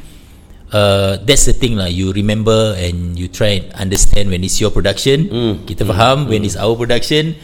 [0.71, 4.71] Uh, that's the thing lah You remember And you try and understand When it's your
[4.71, 5.55] production Hmm.
[5.67, 7.35] Kita faham When it's our production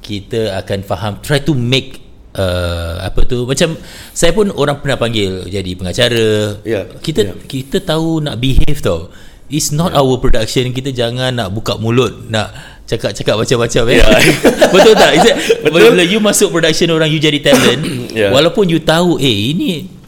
[0.00, 2.00] Kita akan faham Try to make
[2.40, 3.76] uh, Apa tu Macam
[4.16, 7.36] Saya pun orang pernah panggil Jadi pengacara Yeah, Kita yeah.
[7.44, 9.12] kita tahu Nak behave tau
[9.52, 14.00] It's not our production Kita jangan nak buka mulut Nak cakap-cakap macam-macam eh?
[14.00, 14.18] Yeah.
[14.72, 15.10] Betul tak?
[15.20, 15.36] Is it,
[15.68, 15.92] Betul.
[15.92, 18.32] Bila you masuk production Orang you jadi talent Yeah.
[18.32, 19.99] Walaupun you tahu Eh ini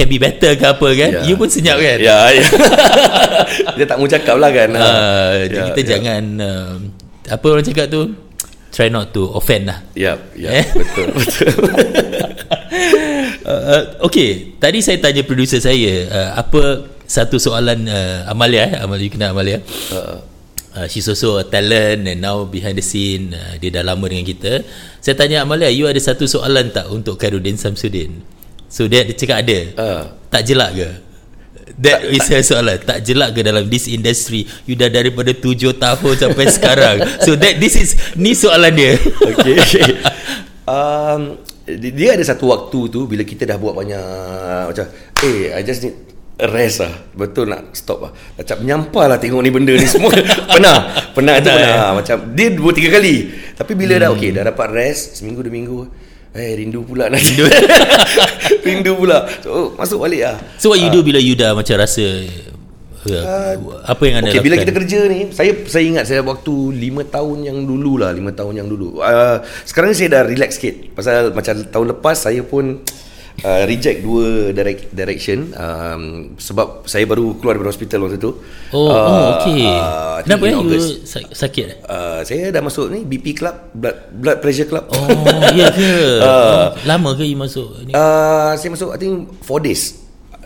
[0.00, 1.22] can be better ke apa kan Ya.
[1.22, 2.44] you pun senyap kan Ya, ya.
[3.76, 4.68] Dia tak mau cakap lah kan.
[4.72, 5.88] uh, Ya, kita ya.
[5.94, 6.72] jangan uh,
[7.28, 8.16] apa orang cakap tu
[8.70, 10.64] try not to offend lah Ya, ya, Eh?
[10.72, 11.52] betul, betul.
[13.44, 16.62] uh, uh, okay tadi saya tanya producer saya uh, apa
[17.04, 20.26] satu soalan uh, Amalia eh Amalia you kenal Amalia Uh,
[20.70, 24.22] Uh, she's also a talent and now behind the scene uh, dia dah lama dengan
[24.22, 24.62] kita
[25.02, 28.22] saya tanya Amalia you ada satu soalan tak untuk Khairuddin Samsudin
[28.70, 29.58] so dia, dia cakap ada.
[29.74, 30.88] Uh, tak jelak ke?
[31.80, 32.76] That is her soalan.
[32.82, 34.44] Tak jelak ke dalam this industry?
[34.68, 36.96] You dah daripada 7 tahun sampai sekarang.
[37.24, 39.00] So that this is Ni soalan dia.
[39.00, 39.56] Okay.
[40.68, 44.04] um, di- dia ada satu waktu tu bila kita dah buat banyak
[44.70, 44.84] macam
[45.24, 45.96] eh I just need
[46.36, 46.92] rest lah.
[47.16, 48.12] Betul nak stop lah.
[48.12, 50.12] Macam menyampah lah tengok ni benda ni semua.
[50.56, 50.78] Pernah?
[51.16, 51.90] Pernah tu Pernah, pernah.
[51.96, 53.16] macam dia dua tiga kali.
[53.56, 55.78] Tapi bila dah okay dah dapat rest seminggu dua minggu
[56.30, 57.44] eh rindu pula nak rindu,
[58.66, 59.26] rindu pula.
[59.42, 60.36] So masuk balik lah.
[60.62, 62.04] So what you do bila you dah macam rasa
[63.08, 64.46] uh, Apa yang anda Okay, lakukan?
[64.46, 68.38] bila kita kerja ni, saya saya ingat saya waktu 5 tahun yang dulu lah, 5
[68.38, 69.02] tahun yang dulu.
[69.02, 70.94] Uh, sekarang ni saya dah relax sikit.
[70.94, 73.09] Pasal macam tahun lepas saya pun uh,
[73.44, 76.02] reject dua direct, direction um,
[76.36, 78.36] sebab saya baru keluar dari hospital waktu tu.
[78.76, 80.80] Oh, oh uh, I think Kenapa in eh you
[81.32, 81.76] sakit eh?
[81.88, 84.88] Uh, saya dah masuk ni BP club, blood blood pressure club.
[84.92, 85.08] Oh
[85.56, 85.92] ya ke
[86.26, 89.14] oh, Lama ke you masuk ni Uh, saya masuk I think
[89.44, 89.82] 4 days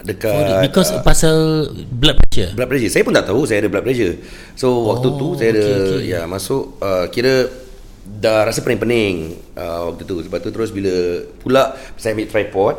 [0.04, 2.92] dekat Because pasal blood pressure blood pressure.
[2.92, 4.20] Saya pun tak tahu saya ada blood pressure.
[4.54, 6.00] So waktu tu saya ada okay, okay.
[6.12, 7.63] ya masuk uh, kira
[8.04, 10.20] dah rasa pening-pening uh, waktu tu.
[10.20, 12.74] Sebab tu terus bila pula saya ambil tripod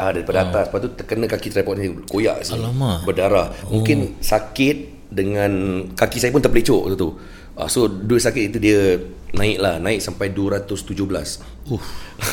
[0.00, 2.64] uh, daripada atas lepas tu terkena kaki tripod ni koyak sini.
[2.64, 3.04] Alamak.
[3.04, 3.52] Berdarah.
[3.68, 5.52] Mungkin sakit dengan
[5.92, 7.10] kaki saya pun terpelecok waktu tu.
[7.58, 8.80] Uh, so dua sakit itu dia
[9.34, 10.88] naik lah naik sampai 217
[11.68, 11.82] uh.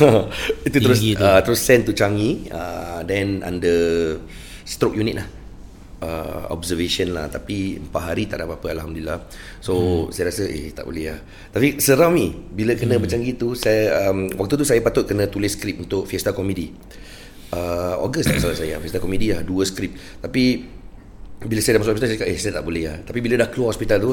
[0.70, 1.24] itu terus Tinggi tu.
[1.24, 4.16] uh, terus send to Changi uh, then under
[4.64, 5.26] stroke unit lah
[6.06, 7.26] uh, observation lah.
[7.26, 9.26] Tapi 4 hari tak ada apa-apa Alhamdulillah.
[9.58, 10.14] So hmm.
[10.14, 11.18] saya rasa eh tak boleh lah.
[11.50, 12.30] Tapi seram ni.
[12.30, 13.02] Bila kena hmm.
[13.02, 16.70] macam gitu saya um, waktu tu saya patut kena tulis skrip untuk Fiesta Comedy
[17.52, 18.78] uh, Ogos tak salah saya.
[18.78, 19.92] Fiesta Comedy lah dua skrip.
[20.22, 20.74] Tapi
[21.36, 22.96] bila saya dah masuk hospital saya cakap eh saya tak boleh lah.
[23.04, 24.12] Tapi bila dah keluar hospital tu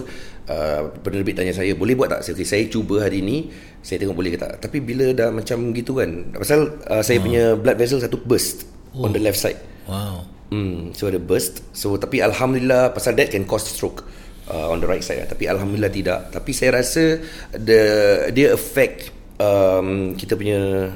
[0.52, 2.20] uh, penerbit tanya saya boleh buat tak?
[2.28, 3.48] Saya, okay, saya cuba hari ni
[3.80, 4.60] saya tengok boleh ke tak?
[4.60, 9.16] Tapi bila dah macam gitu kan pasal uh, saya punya blood vessel satu burst on
[9.16, 9.58] the left side.
[9.88, 11.66] Wow Hmm, so ada burst.
[11.74, 14.06] So tapi alhamdulillah pasal that can cause stroke
[14.46, 15.26] uh, on the right side.
[15.26, 15.28] lah.
[15.34, 16.30] Tapi alhamdulillah tidak.
[16.30, 17.18] Tapi saya rasa
[17.58, 17.82] the
[18.30, 19.10] dia affect
[19.42, 20.94] um, kita punya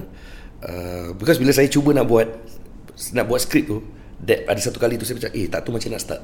[0.61, 2.29] uh, because bila saya cuba nak buat
[3.17, 3.81] nak buat skrip tu
[4.21, 6.21] that ada satu kali tu saya macam eh tak tu macam nak start.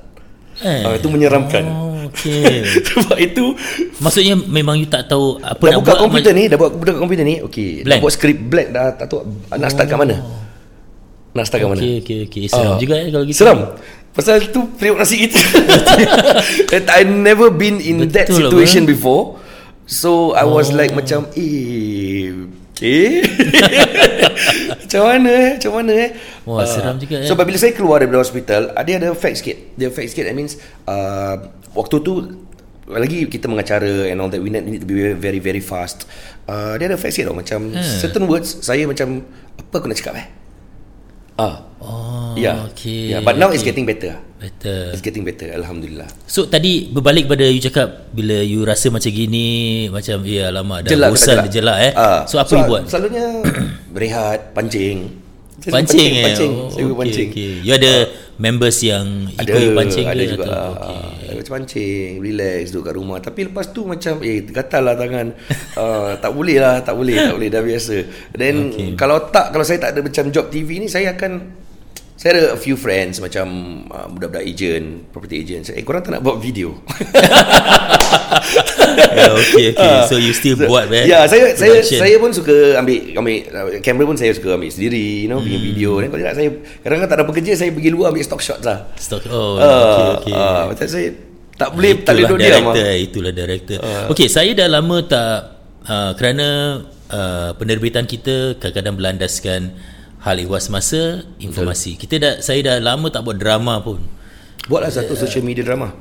[0.61, 0.85] Eh.
[0.85, 1.65] Uh, itu menyeramkan.
[1.65, 2.61] Oh okay
[2.93, 3.57] Sebab itu
[3.97, 7.25] Maksudnya memang you tak tahu Apa dah nak buka buat komputer ni, dah buka komputer
[7.25, 7.35] ni.
[7.41, 10.15] Okey, dah buat skrip blank dah tak tahu nak start kat mana.
[11.33, 11.81] Nak start kat mana.
[11.81, 12.77] Okay okay okay Seram Ah.
[12.77, 13.37] juga eh kalau gitu.
[13.37, 13.59] Seram.
[14.13, 15.41] Pasal tu periuk nasi kita.
[16.75, 19.41] And I never been in Betul that lah, situation before.
[19.83, 22.31] So I was like macam Eh
[22.73, 23.19] Okay
[24.79, 25.51] Macam mana eh?
[25.57, 26.09] Macam mana eh?
[26.43, 27.27] Wah, Ah, seram juga, eh.
[27.27, 29.57] So bila saya keluar daripada hospital ah, Dia ada effect sikit.
[29.75, 30.55] Dia effect sikit That means
[30.85, 31.35] uh,
[31.73, 32.13] Waktu tu
[32.85, 35.63] lagi kita mengacara and all that we need, we need to be very very, very
[35.63, 36.03] fast.
[36.43, 37.79] Uh, dia ada effect sikit tau macam Hmm.
[37.79, 39.23] certain words saya macam
[39.55, 40.27] apa aku nak cakap eh
[41.35, 42.65] ah Oh Yeah.
[42.65, 43.69] okay Yeah, but now it's okay.
[43.69, 44.15] getting better.
[44.37, 46.07] Better It's getting better, alhamdulillah.
[46.25, 49.47] So tadi berbalik pada you cakap Bila you rasa macam gini
[49.87, 52.83] Macam ya alamak Dah Jelak bosan jelak eh Ah, So apa you buat?
[52.87, 53.43] Selalunya
[53.95, 55.21] berehat, pancing.
[55.55, 56.51] Saya suka Pancing eh Pancing.
[56.51, 57.27] Oh, saya suka okay, pancing.
[57.29, 57.51] okay.
[57.61, 57.93] You ada
[58.35, 60.43] members yang Ada, Ikut you pancing ada ke juga.
[60.43, 61.22] atau- Okay.
[61.39, 63.17] Macam pancing, relax duduk kat rumah.
[63.23, 65.27] Tapi lepas tu macam eh gatal lah tangan.
[65.79, 67.95] uh, tak boleh lah, tak boleh, tak boleh dah biasa.
[68.35, 68.95] Then Okay.
[68.95, 71.61] kalau tak kalau saya tak ada macam job TV ni saya akan
[72.13, 73.47] saya ada a few friends macam
[73.89, 75.67] uh, budak-budak agent, property agent.
[75.67, 76.77] Saya, eh korang tak nak buat video?
[78.95, 80.05] yeah, Okay okay Ah.
[80.05, 81.99] So you still So, buat eh Ya, saya saya production.
[81.99, 85.55] saya pun suka ambil ambil uh, kamera pun saya suka ambil sendiri, you know, bikin
[85.55, 85.67] Hmm.
[85.67, 85.91] video.
[85.97, 88.63] Dan kalau tidak saya kadang-kadang tak ada apa kerja, saya pergi luar ambil stock shots
[88.63, 88.77] lah.
[88.95, 91.07] Stock Oh Ah, okay okay ah, macam saya
[91.53, 92.49] tak boleh tak boleh Itulah duduk diam.
[92.49, 92.97] director, ah.
[92.97, 93.77] Itulah director.
[93.79, 94.05] Uh.
[94.09, 95.33] Okey, saya dah lama tak
[95.83, 96.47] uh, kerana
[97.07, 99.61] uh, penerbitan kita kadang-kadang berlandaskan
[100.19, 101.01] hal ihwas masa,
[101.37, 101.93] informasi.
[101.95, 104.01] Kita dah saya dah lama tak buat drama pun.
[104.63, 105.91] Buatlah satu social media drama.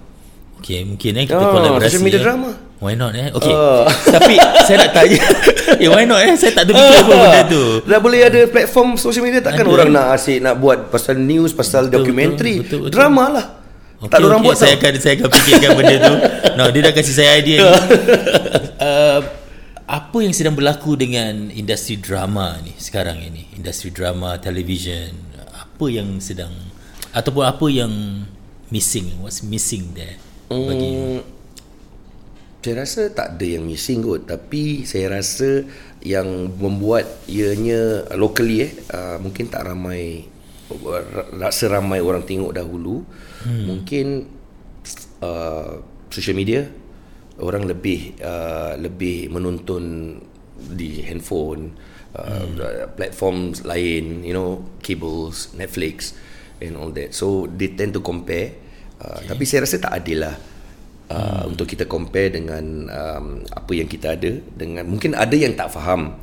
[0.57, 1.85] Okey, mungkin eh kita Ah, kolaborasi.
[1.91, 2.25] social media eh.
[2.25, 2.51] drama.
[2.83, 3.31] Why not eh?
[3.31, 3.55] Okey.
[3.55, 3.87] Ah.
[4.19, 4.35] Tapi
[4.67, 5.23] saya nak tanya,
[5.83, 6.35] eh why not eh?
[6.35, 7.65] Saya tak terfikir pun benda tu.
[7.87, 9.75] Dah boleh ada platform social media takkan Ada.
[9.79, 12.59] orang nak asyik nak buat pasal news, pasal Betul, dokumentari.
[12.59, 12.95] betul, betul, betul.
[12.99, 13.47] Drama lah.
[14.03, 14.49] Okay, tak ada orang okay.
[14.51, 14.81] buat saya tau.
[14.83, 16.15] akan saya akan fikirkan benda tu.
[16.53, 17.71] No, dia dah kasih saya idea ni.
[18.77, 19.21] uh,
[19.89, 23.49] apa yang sedang berlaku dengan industri drama ni sekarang ini?
[23.57, 25.17] Industri drama, television.
[25.55, 26.55] Apa apa yang sedang
[27.11, 27.91] ataupun apa yang
[28.71, 30.15] missing what's missing there
[30.47, 31.42] bagi you?
[32.63, 35.67] Saya rasa tak ada yang missing kot tapi saya rasa
[36.07, 40.31] yang membuat ianya locally eh uh, mungkin tak ramai
[41.37, 43.03] rasa ramai orang tengok dahulu
[43.45, 43.65] hmm.
[43.67, 44.07] mungkin
[45.21, 46.65] uh, social media
[47.43, 50.17] orang lebih uh, lebih menonton
[50.55, 51.75] di handphone
[52.15, 52.95] uh, hmm.
[52.95, 56.15] platform lain you know cables Netflix
[56.63, 58.55] and all that so they tend to compare
[59.03, 59.35] uh, okay.
[59.35, 60.37] tapi saya rasa tak adil lah
[61.13, 61.53] uh, hmm.
[61.53, 66.17] untuk kita compare dengan um, apa yang kita ada dengan mungkin ada yang tak faham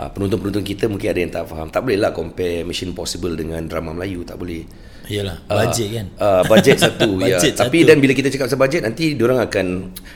[0.00, 3.60] uh, penonton-penonton kita mungkin ada yang tak faham tak boleh lah compare Mission Possible dengan
[3.68, 4.64] drama Melayu tak boleh
[5.10, 6.06] Yalah, budget uh, kan.
[6.22, 7.34] Uh, budget satu ya.
[7.34, 7.52] budget.
[7.58, 7.88] Tapi satu.
[7.90, 9.66] dan bila kita cakap pasal budget nanti orang akan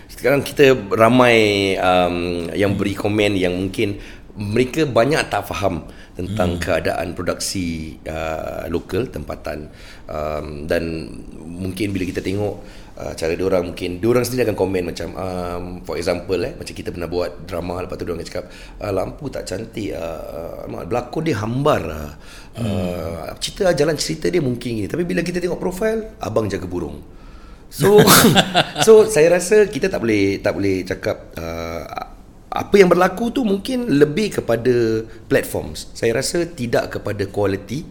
[0.06, 1.36] sekarang kita ramai
[1.82, 3.98] um, yang beri komen yang mungkin
[4.34, 6.62] mereka banyak tak faham tentang hmm.
[6.62, 9.70] keadaan produksi uh, lokal tempatan
[10.06, 11.10] um, dan
[11.42, 12.62] mungkin bila kita tengok
[12.98, 16.54] uh, cara dia orang mungkin dia orang sendiri akan komen macam um, for example eh
[16.54, 18.44] macam kita pernah buat drama lepas tu dia orang cakap
[18.80, 22.12] uh, lampu tak cantik uh, uh, berlakon dia hambar uh,
[22.58, 22.64] hmm.
[22.64, 27.02] uh, cerita jalan cerita dia mungkin ni tapi bila kita tengok profil abang jaga burung.
[27.74, 27.98] So
[28.86, 31.82] so saya rasa kita tak boleh tak boleh cakap uh,
[32.54, 35.90] apa yang berlaku tu mungkin lebih kepada platforms.
[35.90, 37.82] Saya rasa tidak kepada quality.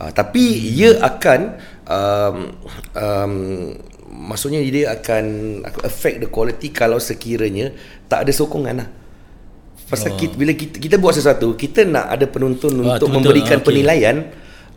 [0.00, 0.64] Uh, tapi hmm.
[0.80, 1.40] ia akan
[1.86, 2.36] um,
[2.96, 3.34] um,
[4.10, 5.24] maksudnya dia akan
[5.86, 7.70] affect the quality kalau sekiranya
[8.10, 8.88] tak ada sokongan lah
[9.90, 10.18] pasal oh.
[10.18, 13.66] kita, bila kita, kita buat sesuatu kita nak ada penonton oh, untuk memberikan okay.
[13.66, 14.16] penilaian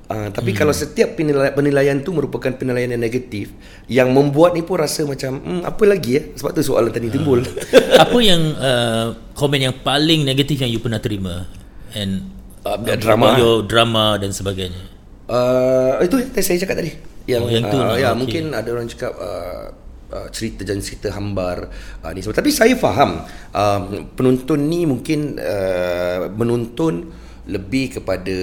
[0.04, 0.60] Uh, tapi hmm.
[0.60, 3.56] kalau setiap penilaian, penilaian tu merupakan penilaian yang negatif
[3.88, 7.14] yang membuat ni pun rasa macam hmm, apa lagi ya sebab tu soalan tadi uh.
[7.16, 7.40] timbul
[8.04, 11.48] apa yang uh, komen yang paling negatif yang you pernah terima
[11.96, 12.28] and
[12.68, 14.84] uh, drama your drama dan sebagainya
[15.32, 18.20] uh, itu yang saya cakap tadi yang, oh, yang tu uh, ya okay.
[18.20, 19.72] mungkin ada orang cakap uh,
[20.12, 21.72] uh, cerita dan cerita hambar
[22.04, 23.24] uh, ni sebab tapi saya faham
[23.56, 23.82] uh,
[24.14, 27.10] penonton ni mungkin uh, menonton
[27.48, 28.38] lebih kepada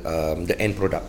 [0.00, 1.04] um, the end product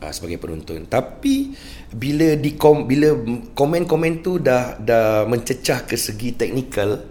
[0.00, 1.52] uh, sebagai penonton tapi
[1.92, 3.12] bila di kom, bila
[3.52, 7.04] komen-komen tu dah dah mencecah ke segi teknikal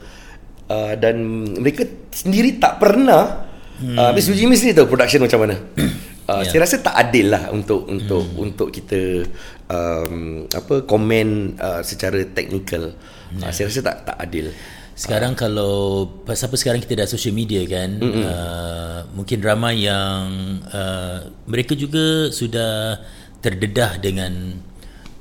[0.69, 1.15] uh, dan
[1.57, 3.49] mereka sendiri tak pernah
[3.81, 3.97] hmm.
[3.97, 5.55] uh, Miss Jimmy sendiri tahu production macam mana
[6.23, 6.51] Uh, yeah.
[6.51, 8.39] Saya rasa tak adil lah untuk untuk hmm.
[8.39, 9.27] untuk kita
[9.67, 12.95] um, apa komen uh, secara teknikal.
[13.35, 13.49] Yeah.
[13.49, 14.55] Uh, saya rasa tak tak adil.
[14.95, 15.39] Sekarang uh.
[15.39, 15.75] kalau
[16.23, 20.23] pasal apa sekarang kita dah social media kan uh, mungkin drama yang
[20.69, 23.01] uh, mereka juga sudah
[23.43, 24.63] terdedah dengan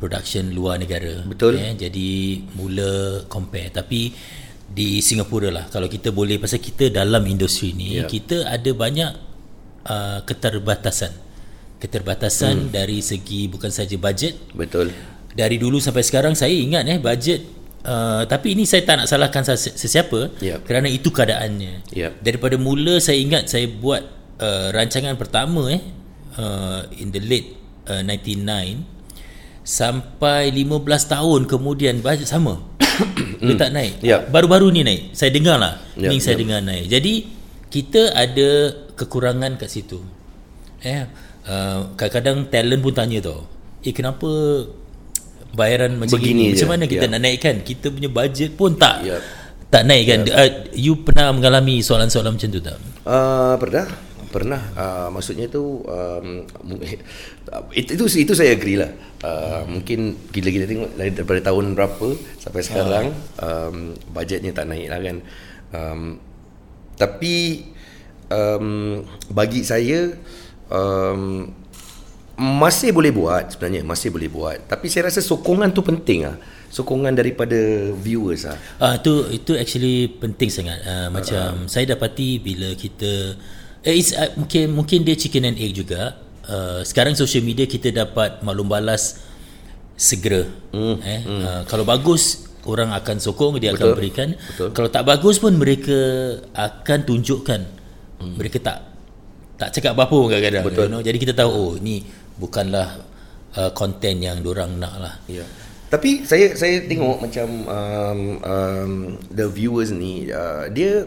[0.03, 4.11] production luar negara betul eh, jadi mula compare tapi
[4.67, 8.11] di Singapura lah kalau kita boleh pasal kita dalam industri ni yeah.
[8.11, 9.32] kita ada banyak
[9.87, 11.13] uh, keterbatasan
[11.83, 12.71] keterbatasan hmm.
[12.71, 14.91] dari segi bukan saja budget betul
[15.33, 19.43] dari dulu sampai sekarang saya ingat eh budget Uh, tapi ini saya tak nak salahkan
[19.59, 20.63] sesiapa yep.
[20.63, 21.91] kerana itu keadaannya.
[21.91, 22.23] Yep.
[22.23, 24.07] Daripada mula saya ingat saya buat
[24.39, 25.83] uh, rancangan pertama eh
[26.39, 27.59] uh, in the late
[27.91, 30.79] uh, 99 sampai 15
[31.11, 32.63] tahun kemudian bajet sama.
[33.43, 33.99] Dia tak naik.
[33.99, 34.21] Yep.
[34.31, 35.19] Baru-baru ni naik.
[35.19, 35.83] Saya dengar lah.
[35.99, 36.07] Yep.
[36.07, 36.43] Ni saya yep.
[36.47, 36.87] dengar naik.
[36.87, 37.15] Jadi
[37.67, 38.51] kita ada
[39.03, 39.99] kekurangan kat situ.
[40.83, 41.07] Eh
[41.47, 43.47] uh, kadang-kadang talent pun tanya tau.
[43.83, 44.31] Eh kenapa
[45.53, 47.13] bayaran macam Begini macam mana kita yeah.
[47.13, 49.21] nak naikkan kita punya budget pun tak yeah.
[49.69, 50.41] tak naik kan yeah.
[50.41, 53.87] uh, you pernah mengalami soalan-soalan macam tu tak uh, pernah
[54.33, 56.49] pernah uh, maksudnya tu um,
[57.81, 58.89] itu, itu itu saya agree lah
[59.21, 59.65] uh, hmm.
[59.69, 59.99] mungkin
[60.33, 62.09] gila kita tengok dari daripada tahun berapa
[62.41, 63.69] sampai sekarang uh.
[63.69, 63.77] um,
[64.09, 65.17] budgetnya tak naik lah kan
[65.77, 66.01] um,
[66.97, 67.61] tapi
[68.33, 70.17] um, bagi saya
[70.73, 71.53] um,
[72.41, 74.59] masih boleh buat sebenarnya masih boleh buat.
[74.67, 76.37] Tapi saya rasa sokongan tu penting ah.
[76.73, 77.57] Sokongan daripada
[77.93, 78.57] viewers ah.
[78.81, 80.81] Uh, tu itu actually penting sangat.
[80.83, 83.37] Uh, macam uh, saya dapati bila kita
[83.85, 86.17] eh, it's, uh, mungkin mungkin dia chicken and egg juga.
[86.43, 89.23] Uh, sekarang social media kita dapat maklum balas
[89.95, 90.49] segera.
[90.75, 91.41] Mm, eh mm.
[91.45, 93.93] Uh, kalau bagus orang akan sokong dia Betul.
[93.93, 94.29] akan berikan.
[94.35, 94.69] Betul.
[94.73, 96.01] kalau tak bagus pun mereka
[96.57, 97.82] akan tunjukkan
[98.23, 98.35] mm.
[98.39, 98.79] mereka tak
[99.59, 100.87] tak cakap apa pun kadang-kadang Betul.
[100.87, 101.03] You know?
[101.03, 102.03] jadi kita tahu oh ni
[102.39, 103.13] bukanlah
[103.77, 105.15] konten uh, yang orang nak lah.
[105.29, 105.45] Ya.
[105.93, 107.25] Tapi saya saya tengok hmm.
[107.29, 108.93] macam um, um,
[109.29, 111.05] the viewers ni uh, dia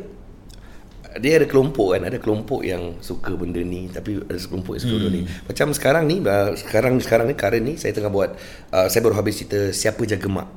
[1.15, 4.93] dia ada kelompok kan ada kelompok yang suka benda ni tapi ada kelompok yang suka
[4.93, 5.01] hmm.
[5.01, 8.37] benda ni macam sekarang ni uh, sekarang sekarang ni current ni saya tengah buat
[8.75, 10.47] uh, saya baru habis cerita siapa jaga mak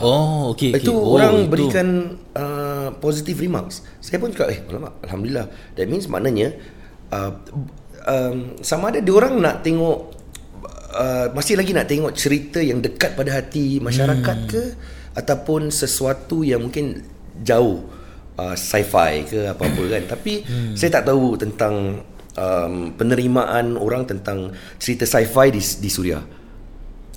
[0.00, 1.12] oh okey itu okay.
[1.14, 1.88] orang oh, berikan
[2.32, 4.60] uh, positive remarks saya pun cakap eh
[5.04, 6.56] alhamdulillah that means maknanya
[7.12, 7.32] uh,
[8.08, 10.14] um, sama ada diorang nak tengok
[10.94, 14.48] uh, masih lagi nak tengok cerita yang dekat pada hati masyarakat hmm.
[14.48, 14.62] ke
[15.14, 17.02] ataupun sesuatu yang mungkin
[17.42, 17.86] jauh
[18.38, 20.74] uh, sci-fi ke apa-apa kan tapi hmm.
[20.78, 22.02] saya tak tahu tentang
[22.38, 26.43] um, penerimaan orang tentang cerita sci-fi di di Suria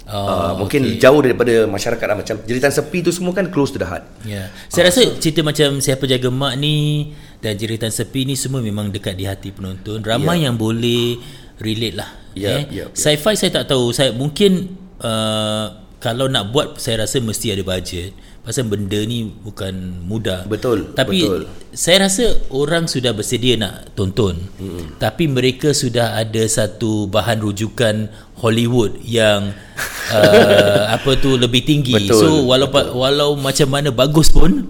[0.08, 1.04] Oh, uh, mungkin okay.
[1.04, 2.16] jauh daripada masyarakat lah.
[2.16, 4.08] macam jeritan sepi tu semua kan close to the heart.
[4.24, 4.48] Yeah.
[4.72, 7.12] Saya uh, rasa so, cerita macam siapa jaga mak ni
[7.44, 10.00] dan jeritan sepi ni semua memang dekat di hati penonton.
[10.00, 10.48] Ramai yeah.
[10.48, 11.20] yang boleh
[11.60, 12.10] relate lah.
[12.38, 12.64] Yeah, eh.
[12.72, 13.92] yeah, Sci-fi saya tak tahu.
[13.92, 15.66] Saya mungkin uh,
[16.00, 18.16] kalau nak buat saya rasa mesti ada budget.
[18.48, 20.48] Pasal benda ni bukan mudah.
[20.48, 20.96] Betul.
[20.96, 21.52] Tapi betul.
[21.76, 24.40] saya rasa orang sudah bersedia nak tonton.
[24.40, 25.04] Mm-hmm.
[25.04, 28.08] Tapi mereka sudah ada satu bahan rujukan
[28.40, 29.52] Hollywood yang
[30.16, 31.92] uh, apa tu lebih tinggi.
[31.92, 32.24] Betul.
[32.24, 32.96] So walau betul.
[32.96, 34.64] walau macam mana bagus pun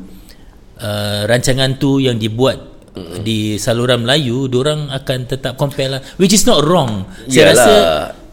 [0.81, 2.57] uh, rancangan tu yang dibuat
[2.97, 3.21] mm-hmm.
[3.21, 6.01] di saluran Melayu, orang akan tetap compare lah.
[6.17, 7.05] Which is not wrong.
[7.29, 7.53] Saya Yalah.
[7.53, 7.73] rasa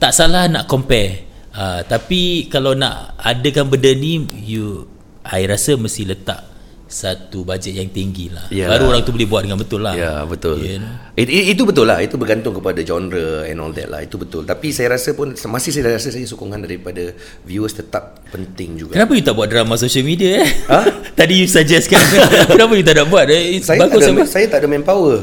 [0.01, 1.29] tak salah nak compare.
[1.53, 4.94] Uh, tapi kalau nak adakan benda ni you
[5.25, 6.54] I rasa mesti letak
[6.95, 8.47] satu bajet yang tinggi lah.
[8.55, 8.71] Yeah.
[8.71, 9.99] Baru orang tu boleh buat dengan betul lah.
[9.99, 10.63] Ya yeah, betul.
[10.63, 11.15] Know?
[11.19, 11.99] It, it, Itu betul lah.
[11.99, 13.99] Itu bergantung kepada genre and all that lah.
[14.03, 14.47] Itu betul.
[14.47, 17.11] Tapi saya rasa pun Masih saya rasa saya sokongan daripada
[17.43, 18.95] Viewers tetap penting juga.
[18.95, 20.51] Kenapa you tak buat drama social media eh?
[20.71, 20.81] Ha?
[21.19, 22.03] Tadi you suggest kan?
[22.55, 23.59] Kenapa you tak nak buat eh?
[23.59, 25.19] saya, tak ada, saya tak ada manpower.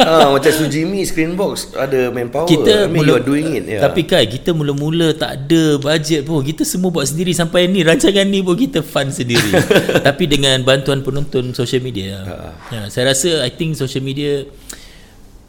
[0.00, 2.48] Ha, Macam Sujimi Screenbox Ada manpower.
[2.48, 3.80] Kita I mean mula, you are doing it yeah.
[3.84, 6.44] Tapi kan kita mula-mula tak ada budget pun.
[6.44, 7.32] Kita semua buat sendiri.
[7.32, 9.56] Sampai ni rancangan ni pun kita fund sendiri.
[10.04, 12.22] Tapi dengan bantuan penonton penonton social media.
[12.22, 12.54] Uh.
[12.70, 14.46] Ya, saya rasa I think social media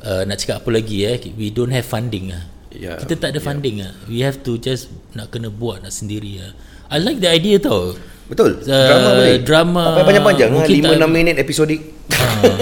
[0.01, 2.49] uh, nak cakap apa lagi eh we don't have funding ah.
[2.75, 2.99] Yeah.
[2.99, 3.45] Kita tak ada ya.
[3.45, 3.91] funding ah.
[3.91, 4.09] Yeah.
[4.09, 6.51] We have to just nak kena buat nak sendiri ah.
[6.89, 7.97] I like the idea tau.
[8.25, 8.61] Betul.
[8.65, 9.37] Uh, drama boleh.
[9.41, 9.83] Drama.
[10.01, 11.81] Apa panjang-panjang ah 5 6 minit episodik.
[12.09, 12.57] Uh,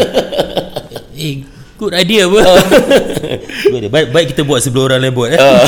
[1.24, 1.44] eh
[1.84, 2.42] good idea apa.
[3.74, 3.92] good.
[3.92, 5.40] Baik, baik kita buat sebelum orang lain buat eh.
[5.40, 5.66] Uh.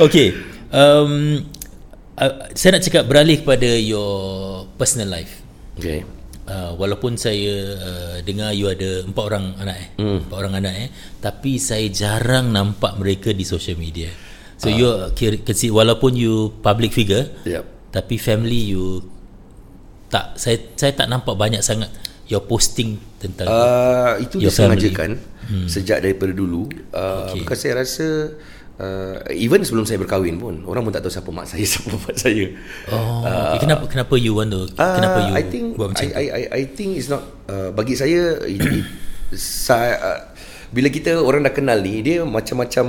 [0.06, 0.36] okay.
[0.70, 1.42] Um,
[2.14, 5.44] uh, saya nak cakap beralih kepada your personal life.
[5.76, 6.00] Okay.
[6.48, 10.18] Uh, walaupun saya uh, dengar you ada empat orang anak eh, mm.
[10.26, 10.88] empat orang anak eh,
[11.22, 14.08] tapi saya jarang nampak mereka di social media.
[14.56, 14.74] So uh.
[14.74, 15.36] you kira,
[15.70, 17.92] walaupun you public figure, yep.
[17.92, 19.04] tapi family you
[20.10, 21.86] tak saya saya tak nampak banyak sangat
[22.26, 25.66] your posting tentang uh, itu disengajakan hmm.
[25.70, 26.66] sejak daripada dulu.
[26.90, 27.46] Uh, okay.
[27.46, 28.34] Bukan saya rasa
[28.80, 32.16] uh, even sebelum saya berkahwin pun orang pun tak tahu siapa mak saya siapa bapak
[32.16, 32.46] saya.
[32.88, 36.08] Oh uh, kenapa kenapa you want to uh, kenapa you I think buat macam I,
[36.08, 38.86] I, I, I think it's not uh, bagi saya it, it,
[39.36, 40.20] saya, uh,
[40.74, 42.86] bila kita orang dah kenal ni dia macam-macam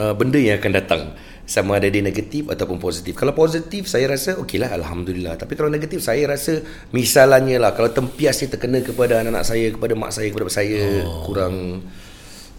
[0.00, 1.02] uh, benda yang akan datang.
[1.44, 3.20] Sama ada dia negatif ataupun positif.
[3.20, 5.36] Kalau positif saya rasa okey lah Alhamdulillah.
[5.36, 9.92] Tapi kalau negatif saya rasa misalnya lah kalau tempias ni terkena kepada anak-anak saya kepada
[9.92, 11.28] mak saya kepada saya oh.
[11.28, 11.84] kurang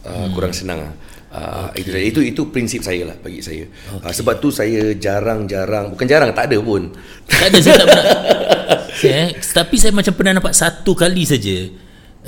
[0.05, 0.29] uh, hmm.
[0.37, 0.93] kurang senang lah
[1.35, 1.83] Uh, okay.
[1.83, 3.67] itu itu itu prinsip saya lah bagi saya.
[3.67, 4.07] Okay.
[4.07, 6.95] Uh, sebab tu saya jarang-jarang bukan jarang tak ada pun.
[7.27, 8.05] Tak ada saya tak pernah.
[9.03, 11.67] saya, tapi saya macam pernah nampak satu kali saja.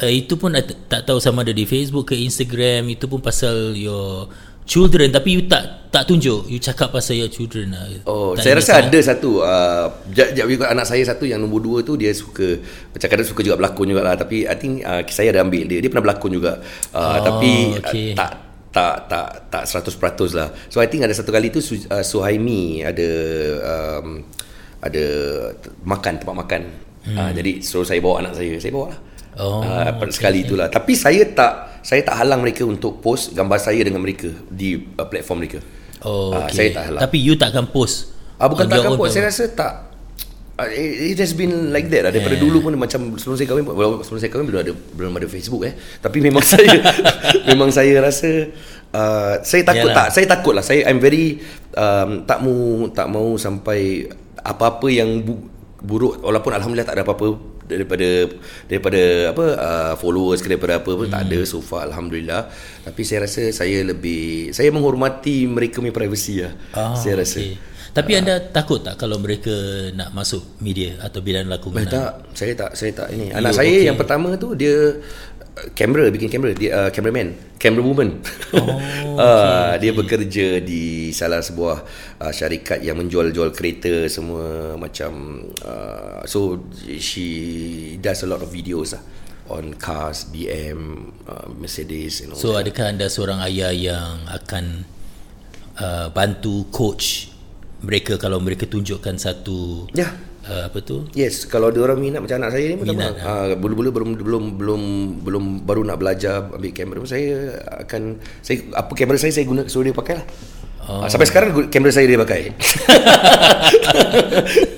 [0.03, 0.51] Uh, itu pun
[0.91, 4.27] tak tahu sama ada di Facebook ke Instagram itu pun pasal your
[4.67, 7.87] children tapi you tak tak tunjuk you cakap pasal your children lah.
[8.03, 8.91] Oh, tak saya rasa tak?
[8.91, 12.59] ada satu uh, jap, jap, anak saya satu yang nombor dua tu dia suka
[12.91, 15.87] macam kadang suka juga berlakon jugalah tapi I think uh, saya ada ambil dia dia
[15.87, 16.59] pernah berlakon juga.
[16.91, 18.11] Uh, oh, tapi okay.
[18.11, 18.46] uh, tak
[18.77, 20.49] tak tak tak 100% lah.
[20.69, 23.09] So I think ada satu kali tu uh, Suhaimi ada
[23.65, 24.21] um,
[24.77, 25.05] ada
[25.81, 26.61] makan tempat makan.
[27.09, 27.17] Hmm.
[27.17, 28.53] Uh, jadi suruh saya bawa anak saya.
[28.61, 28.99] Saya bawa lah.
[29.37, 30.13] Oh, uh, okay.
[30.13, 30.69] sekali itulah.
[30.69, 35.07] Tapi saya tak saya tak halang mereka untuk post gambar saya dengan mereka di uh,
[35.09, 35.59] platform mereka.
[36.05, 36.45] Oh, okay.
[36.45, 37.01] uh, saya tak halang.
[37.01, 38.13] Tapi you takkan post.
[38.37, 39.17] Ah uh, bukan takkan post.
[39.17, 39.86] Saya rasa tak
[40.57, 42.41] Uh, it has been like that lah daripada yeah.
[42.41, 43.61] dulu pun macam sebelum saya kahwin
[44.01, 46.81] sebelum saya kahwin belum ada belum ada Facebook eh tapi memang saya
[47.45, 48.49] memang saya rasa
[48.89, 50.09] uh, saya takut Yalah.
[50.09, 51.45] tak saya takut lah saya I'm very
[51.77, 54.09] um, tak mau tak mau sampai
[54.41, 55.45] apa-apa yang bu-
[55.77, 57.37] buruk walaupun alhamdulillah tak ada apa-apa
[57.67, 58.09] daripada
[58.65, 59.01] daripada
[59.35, 61.13] apa uh, followers ke daripada apa pun hmm.
[61.13, 62.49] tak ada so far alhamdulillah
[62.81, 67.76] tapi saya rasa saya lebih saya menghormati mereka punya privacy lah oh, saya rasa okay.
[67.93, 69.53] Tapi uh, anda takut tak kalau mereka
[69.93, 71.87] nak masuk media atau bidang lakonan?
[71.87, 73.31] Tak, saya tak, saya tak ini.
[73.31, 73.87] Anak you saya okay.
[73.87, 74.75] yang pertama tu dia
[75.57, 78.21] uh, kamera bikin kamera dia uh, cameraman camera woman
[78.53, 81.83] oh, okay, uh, dia bekerja di salah sebuah
[82.21, 86.61] uh, syarikat yang menjual-jual kereta semua macam uh, so
[87.01, 89.03] she does a lot of videos lah
[89.47, 92.67] on cars BM uh, Mercedes and all so that.
[92.67, 94.85] adakah anda seorang ayah yang akan
[95.79, 97.31] uh, bantu coach
[97.83, 100.09] mereka kalau mereka tunjukkan satu ya
[100.47, 103.53] uh, apa tu Yes, kalau dia orang minat macam anak saya ni Minat, minat, uh,
[103.59, 104.81] bulu-bulu belum belum belum
[105.21, 109.85] belum baru nak belajar ambil kamera saya akan saya apa kamera saya saya guna suruh
[109.91, 110.25] dia pakai lah.
[110.87, 111.03] Oh.
[111.03, 112.55] Uh, sampai sekarang kamera saya dia pakai.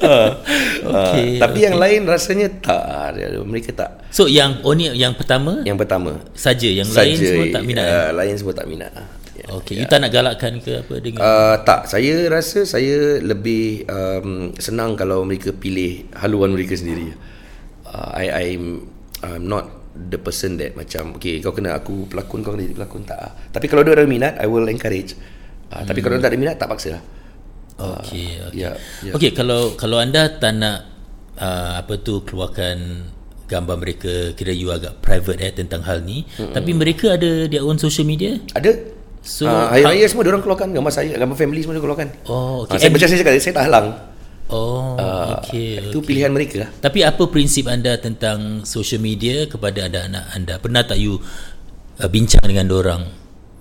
[0.01, 0.29] uh,
[0.89, 3.13] Okey, uh, tapi yang lain rasanya tak
[3.45, 3.91] mereka tak.
[4.09, 7.93] so yang oh ni yang pertama Yang pertama saja yang lain semua tak minat eh?
[7.93, 8.89] Uh, lain semua tak minat.
[9.49, 9.57] Yeah.
[9.57, 14.53] okey you tak nak galakkan ke apa dengan Uh, tak, saya rasa saya lebih um,
[14.55, 17.17] senang kalau mereka pilih haluan mereka sendiri.
[17.83, 18.85] Uh, I I'm
[19.19, 23.03] I'm not the person that macam okay kau kena aku pelakon kau kena jadi pelakon
[23.03, 23.17] tak.
[23.17, 23.33] ah.
[23.49, 25.17] Tapi kalau dia ada minat I will encourage.
[25.73, 27.03] Uh, Tapi kalau dia tak ada minat tak paksa lah.
[27.79, 29.11] okey okey Ya, ya.
[29.15, 30.85] okey kalau kalau anda tak nak
[31.39, 33.07] uh, apa tu keluarkan
[33.47, 36.53] gambar mereka kira you agak private eh tentang hal ni mm-hmm.
[36.53, 38.77] tapi mereka ada their own social media Ada
[39.29, 42.07] So, uh, hari raya semua dia orang keluarkan gambar saya, gambar family semua dia keluarkan.
[42.25, 42.73] oh Okay.
[42.73, 43.87] okey Uh, saya And- macam saya cakap saya tak halang.
[44.49, 46.07] oh Uh, okey Itu okey.
[46.09, 46.69] pilihan mereka lah.
[46.81, 50.53] Tapi apa prinsip anda tentang social media kepada anak-anak anda?
[50.57, 51.21] Pernah tak you
[52.01, 53.01] uh, bincang dengan orang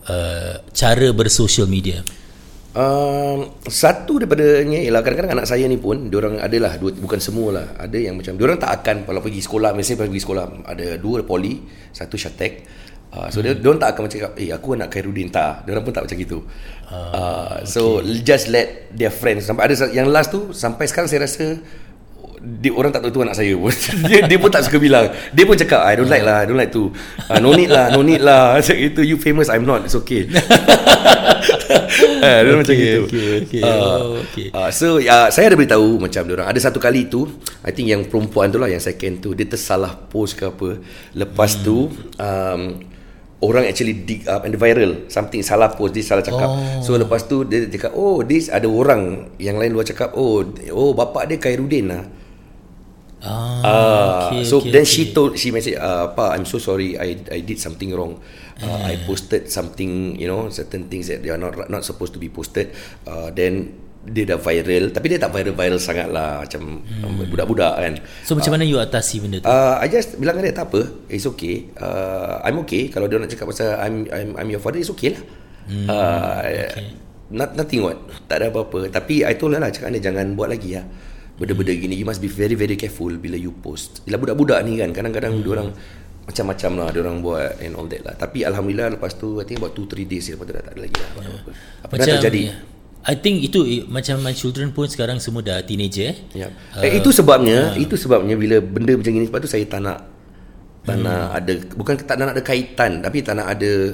[0.09, 2.01] uh, cara bersosial media?
[2.73, 7.66] Um, satu daripadanya ialah kadang-kadang anak saya ni pun diorang adalah dua bukan semua lah
[7.75, 11.59] ada yang macam diorang tak akan kalau pergi sekolah misalnya pergi sekolah ada dua poli
[11.91, 12.53] satu Syatek
[13.14, 13.61] uh, so hmm.
[13.61, 15.28] dia tak akan macam cakap eh aku anak Khairuddin.
[15.32, 16.38] Tak diorang pun tak macam gitu.
[16.88, 21.28] Uh, uh, so just let their friends sampai ada yang last tu sampai sekarang saya
[21.28, 21.61] rasa
[22.38, 23.74] dia, orang tak tahu tu anak saya pun.
[24.09, 25.11] Dia, dia pun tak suka bilang.
[25.34, 26.90] Dia pun cakap I don't like lah I don't like tu.
[27.26, 28.54] Uh, no need lah no need lah.
[28.59, 30.30] Macam itu you famous I'm not it's okay.
[32.18, 33.02] Uh, dia macam Okay, gitu.
[33.04, 33.62] okay, okay.
[33.62, 34.48] Uh, Oh, okay.
[34.54, 36.48] uh, so uh, saya ada beritahu macam dia orang.
[36.48, 37.26] Ada satu kali tu
[37.66, 40.78] I think yang perempuan tu lah yang second tu dia tersalah post ke apa.
[41.18, 41.62] Lepas hmm.
[41.66, 42.61] tu um,
[43.39, 45.07] orang actually dig up and viral.
[45.07, 46.49] Something salah post dia salah cakap.
[46.51, 46.82] Oh.
[46.82, 50.43] so lepas tu dia cakap oh this ada orang yang lain luar cakap oh
[50.74, 52.03] oh bapak dia Khairuddin lah
[53.18, 54.95] Ah, Ah, okay, so okay, then okay.
[54.95, 58.22] she told she message uh, pa I'm so sorry I I did something wrong.
[58.62, 62.22] Uh, I posted something you know certain things that they are not not supposed to
[62.22, 62.70] be posted.
[63.03, 63.74] Uh, then
[64.09, 67.28] dia dah viral tapi dia tak viral-viral sangat lah macam hmm.
[67.28, 67.94] budak-budak kan.
[68.24, 69.46] So macam mana you atasi benda tu?
[69.46, 71.68] Uh, I just bilang dia tak apa It's okay.
[71.76, 72.88] Uh, I'm okay.
[72.88, 75.22] Kalau dia nak cakap pasal I'm I'm, I'm your father It's okay lah.
[75.68, 76.96] Hmm, uh, okay.
[77.28, 77.98] not, Nothing what.
[78.24, 78.88] Tak ada apa-apa.
[78.88, 80.88] Tapi I told lah Cakap dia jangan buat lagi lah.
[81.38, 84.02] Benda-benda gini You must be very very careful Bila you post.
[84.09, 85.52] Bila budak-budak ni kan Kadang-kadang hmm.
[85.52, 85.68] orang
[86.28, 88.14] macam-macam lah Diorang buat And all that lah.
[88.16, 90.96] Tapi Alhamdulillah Lepas tu I think about 2-3 days Lepas tu dah tak ada lagi
[90.96, 91.50] lah Apa-apa.
[91.84, 92.42] Apa dah terjadi?
[92.48, 92.56] ya.
[93.09, 96.44] I think itu macam my children pun sekarang semua dah teenager eh.
[96.44, 96.52] Ya.
[96.76, 99.80] Uh, eh, itu sebabnya, uh, itu sebabnya bila benda macam ni sebab tu saya tak
[99.80, 99.98] nak
[100.84, 101.04] tak hmm.
[101.04, 103.92] nak ada bukan tak nak ada kaitan tapi tak nak ada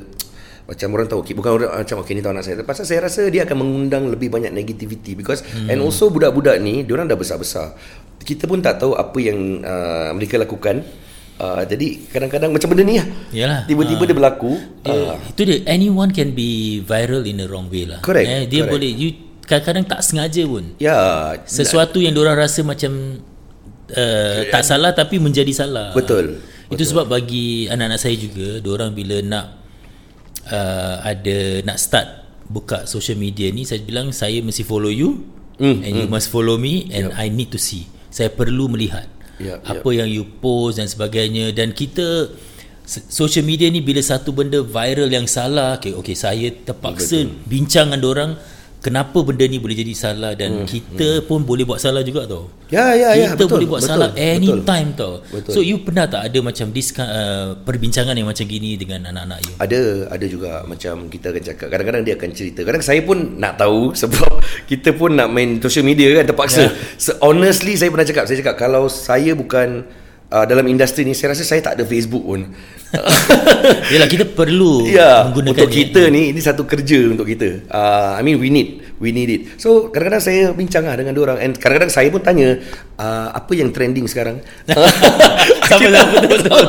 [0.64, 3.26] macam orang tahu okay, bukan orang macam okey ni tahu anak saya pasal saya rasa
[3.28, 5.68] dia akan mengundang lebih banyak negativity because hmm.
[5.68, 7.74] and also budak-budak ni dia orang dah besar-besar
[8.24, 10.86] kita pun tak tahu apa yang uh, mereka lakukan
[11.38, 13.60] uh, jadi kadang-kadang macam benda ni lah Yalah.
[13.66, 14.06] tiba-tiba Ah.
[14.06, 17.98] dia berlaku Dia, uh, itu dia anyone can be viral in the wrong way lah.
[18.00, 18.72] Correct, Eh, dia correct.
[18.72, 19.08] boleh you
[19.44, 20.64] kadang-kadang tak sengaja pun.
[20.78, 20.96] ya
[21.44, 23.20] Sesuatu yang orang rasa macam
[23.92, 25.92] uh, tak salah tapi menjadi salah.
[25.92, 26.40] Betul,
[26.72, 29.46] Itu sebab bagi anak-anak saya juga, orang bila nak
[30.48, 32.08] uh, ada nak start
[32.44, 35.24] buka social media ni, saya bilang saya mesti follow you
[35.54, 37.86] Hmm, and you must follow me and I need to see.
[38.10, 39.06] Saya perlu melihat
[39.44, 41.52] Yep, apa yang you post dan sebagainya.
[41.52, 42.32] Dan kita
[42.88, 48.04] social media ni bila satu benda viral yang salah okay, okay saya terpaksa bincang dengan
[48.04, 48.30] orang
[48.84, 51.24] kenapa benda ni boleh jadi salah dan hmm, kita hmm.
[51.24, 54.10] pun boleh buat salah juga tau Ya, ya, ya, kita betul, boleh buat betul, salah
[54.10, 54.24] betul.
[54.34, 55.52] anytime tau Betul.
[55.52, 59.54] so you pernah tak ada macam this uh, perbincangan yang macam gini dengan anak-anak you
[59.62, 59.80] Ada
[60.10, 62.60] ada juga macam kita akan cakap kadang-kadang dia akan cerita.
[62.66, 66.66] Kadang saya pun nak tahu sebab kita pun nak main social media kan terpaksa.
[66.66, 66.72] Yeah.
[66.98, 69.86] So, honestly saya pernah cakap, saya cakap kalau saya bukan
[70.34, 72.50] uh, dalam industri ni saya rasa saya tak ada Facebook pun.
[73.90, 77.70] Yelah kita perlu Ya, menggunakan untuk kita ni ini satu kerja untuk kita.
[77.70, 79.42] Uh, I mean we need we need it.
[79.62, 82.58] So kadang-kadang saya bincang lah dengan orang and kadang-kadang saya pun tanya
[82.98, 84.42] uh, apa yang trending sekarang.
[85.70, 86.64] Sama-sama, betul-betul.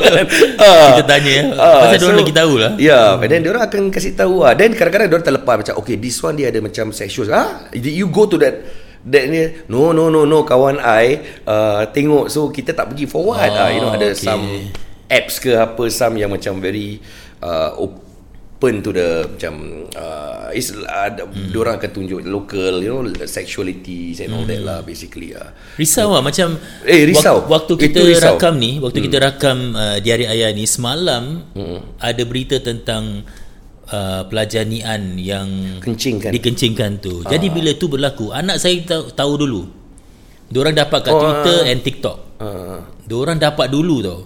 [0.58, 0.98] Ah.
[0.98, 1.44] Kita tanya ya.
[1.58, 2.70] Ah, Pasal diorang lagi tahu lah.
[2.78, 4.54] Ya, yeah, and then diorang akan kasih tahu lah.
[4.54, 7.28] Then kadang-kadang diorang terlepas macam okay this one dia ada macam sexual.
[7.30, 11.86] Ah, did you go to that that ni no no no no kawan I uh,
[11.88, 14.18] tengok so kita tak pergi for what Oh, ah, you know ada okay.
[14.18, 14.42] some
[15.06, 16.98] apps ke apa some yang macam very
[17.38, 19.54] uh, open to the macam
[19.94, 21.54] uh, is uh, hmm.
[21.54, 25.54] diorang akan tunjuk local you know sexuality and all that lah basically ah.
[25.76, 27.46] Risau lah macam Eh, risau.
[27.46, 28.34] wak- Waktu kita risau.
[28.34, 29.06] rakam ni Waktu hmm.
[29.06, 32.00] kita rakam uh, Diari Ayah ni Semalam hmm.
[32.02, 33.22] Ada berita tentang
[33.88, 35.48] uh, Pelajar Nian Yang
[35.82, 36.30] Kencing kan?
[36.30, 39.62] Dikencingkan tu Jadi bila tu berlaku Anak saya tahu, tahu dulu
[40.46, 41.70] Diorang dapat kat Oh, Twitter ah.
[41.74, 42.16] and TikTok.
[42.38, 44.20] Uh, Diorang dapat dulu tau.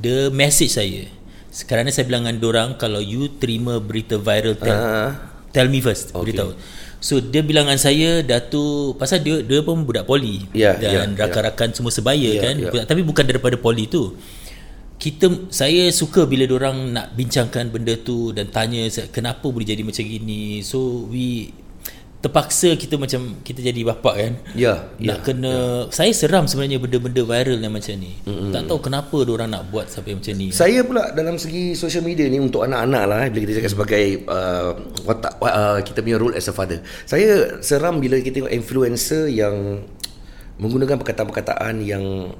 [0.00, 1.04] Dia message saya.
[1.52, 5.12] Sekarang ni saya bilang dengan diorang kalau you terima berita viral tell, uh,
[5.52, 6.32] tell me first Okay.
[6.32, 6.52] beritahu.
[6.96, 11.28] So dia bilang dengan saya Datu pasal dia dia pun budak poli Ya, dan ya,
[11.28, 12.84] rakan-rakan semua sebaya Ya, kan ya.
[12.84, 14.16] tapi bukan daripada poli tu.
[14.96, 20.02] Kita saya suka bila orang nak bincangkan benda tu dan tanya kenapa boleh jadi macam
[20.02, 20.64] gini.
[20.64, 21.52] So we
[22.26, 24.32] terpaksa kita macam kita jadi bapak kan.
[24.58, 28.18] Ya, Nak kena saya seram sebenarnya benda-benda viral yang macam ni.
[28.26, 28.50] Mm-hmm.
[28.50, 30.50] Tak tahu kenapa orang nak buat sampai macam ni.
[30.50, 34.04] Saya pula dalam segi social media ni untuk anak-anak lah eh, bila kita cakap sebagai
[34.26, 34.70] uh,
[35.06, 36.82] watak uh, kita punya role as a father.
[37.06, 39.86] Saya seram bila kita tengok influencer yang
[40.56, 42.32] menggunakan perkataan-perkataan yang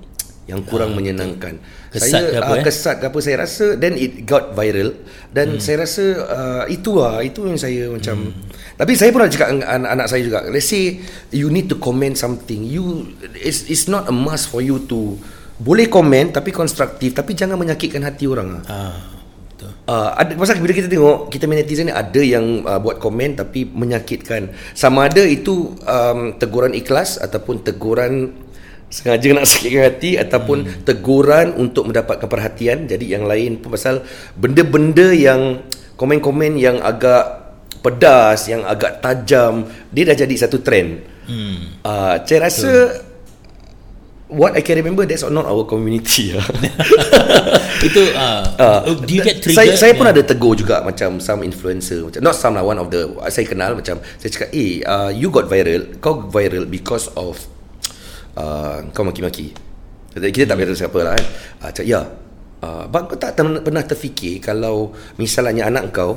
[0.47, 1.59] yang kurang menyenangkan.
[1.91, 2.65] Kesat saya ke apa, ah, eh?
[2.65, 4.95] kesat ke apa saya rasa then it got viral
[5.35, 5.63] dan hmm.
[5.63, 8.33] saya rasa uh, itu lah itu yang saya macam Hmm.
[8.79, 11.03] tapi saya pun ada cakap dengan anak-anak saya juga let's say
[11.35, 15.19] you need to comment something you it's it's not a must for you to
[15.57, 18.65] boleh komen tapi konstruktif tapi jangan menyakitkan hati orang lah.
[18.69, 18.97] Ah.
[19.87, 23.65] Uh, ada pasal bila kita tengok kita netizen ni ada yang uh, buat komen tapi
[23.65, 28.37] menyakitkan sama ada itu um, teguran ikhlas ataupun teguran
[28.87, 30.87] sengaja nak sakitkan hati ataupun hmm.
[30.87, 34.07] teguran untuk mendapatkan perhatian jadi yang lain pun pasal
[34.39, 35.67] benda-benda yang
[35.99, 37.51] komen-komen yang agak
[37.83, 41.83] pedas yang agak tajam dia dah jadi satu trend Hmm.
[41.83, 43.03] uh, saya rasa
[44.31, 46.47] what I can remember that's not our community lah
[47.87, 48.55] Itu Ah,
[48.87, 49.75] uh, do you get saya, triggered?
[49.75, 50.15] saya pun Yeah.
[50.15, 53.75] ada tegur juga macam some influencer macam not some lah one of the saya kenal
[53.75, 57.43] macam saya cakap eh uh, you got viral kau viral because of
[58.37, 59.53] uh, kau maki-maki.
[60.17, 61.27] Kita- kita tak beritahu siapa lah kan
[61.61, 62.01] uh, cakap ya
[62.65, 66.17] uh, bang kau tak ter- pernah terfikir kalau misalnya anak kau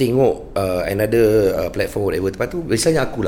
[0.00, 3.20] tengok uh, another uh, platform whatever lepas tu misalnya aku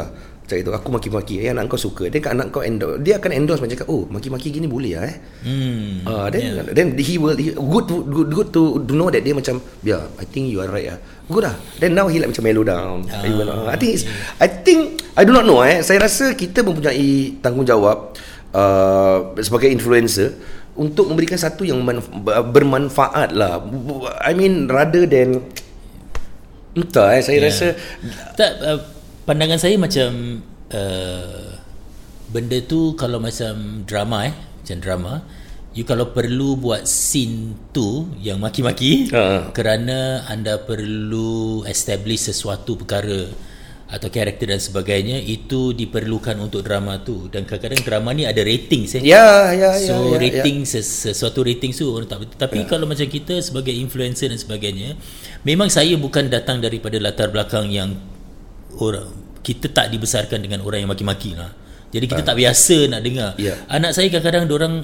[0.52, 3.32] macam itu aku maki-maki eh anak kau suka dia kan anak kau endorse dia akan
[3.32, 6.04] endorse macam oh maki-maki gini boleh lah eh Hmm.
[6.04, 6.64] Uh, then yeah.
[6.76, 10.28] then he will he, good to, good good to know that dia macam yeah I
[10.28, 11.00] think you are right ah.
[11.26, 11.56] Good lah.
[11.80, 13.08] Then now he like macam mellow down.
[13.08, 14.04] Ah, uh, I think it's,
[14.42, 15.80] I think I do not know eh.
[15.80, 18.12] Saya rasa kita mempunyai tanggungjawab
[18.52, 20.34] uh, sebagai influencer
[20.76, 22.10] untuk memberikan satu yang manf-
[22.52, 23.62] bermanfaat lah.
[24.20, 25.46] I mean rather than
[26.74, 27.46] entah eh saya Yeah.
[27.48, 27.66] rasa
[28.36, 28.78] Tak uh,
[29.24, 30.42] pandangan saya macam
[30.72, 31.46] uh,
[32.32, 35.12] benda tu kalau macam drama eh, macam drama,
[35.74, 39.50] you kalau perlu buat scene tu yang maki-maki Ha.
[39.52, 43.26] kerana anda perlu establish sesuatu perkara
[43.92, 48.96] atau karakter dan sebagainya itu diperlukan untuk drama tu dan kadang-kadang drama ni ada ratings
[48.96, 49.04] eh.
[49.04, 50.18] ya ya ya So ya, ya.
[50.40, 52.36] rating ses- sesuatu rating tu orang tak betul.
[52.40, 54.96] Tapi kalau macam kita sebagai influencer dan sebagainya,
[55.44, 57.92] memang saya bukan datang daripada latar belakang yang
[58.80, 59.08] orang
[59.42, 61.50] kita tak dibesarkan dengan orang yang maki-maki lah.
[61.92, 63.36] Jadi kita tak biasa nak dengar.
[63.36, 63.58] Ya.
[63.68, 64.74] Anak saya kadang-kadang orang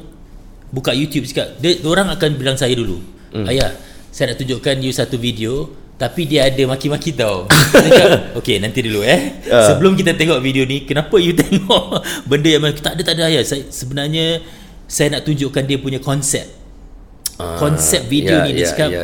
[0.68, 3.00] buka YouTube cakap, dia orang akan bilang saya dulu,
[3.32, 3.48] Hmm.
[3.48, 3.72] "Ayah,
[4.12, 5.68] saya nak tunjukkan you satu video
[5.98, 7.50] tapi dia ada maki-maki tau.
[7.74, 9.42] Cakap, okay nanti dulu eh.
[9.50, 9.66] Ah.
[9.74, 11.98] Sebelum kita tengok video ni, kenapa you tengok
[12.30, 13.42] benda yang tak ada tak ada ayah.
[13.42, 14.38] Saya sebenarnya
[14.86, 16.46] saya nak tunjukkan dia punya konsep.
[17.38, 19.02] Ah, konsep video ya, ni dia ya, cakap ya.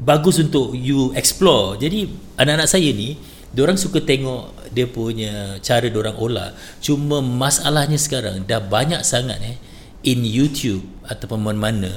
[0.00, 1.76] bagus untuk you explore.
[1.76, 2.08] Jadi
[2.40, 3.20] anak-anak saya ni
[3.50, 6.54] Diorang suka tengok dia punya cara diorang olah.
[6.78, 9.56] Cuma masalahnya sekarang dah banyak sangat eh
[10.06, 11.90] in YouTube ataupun mana-mana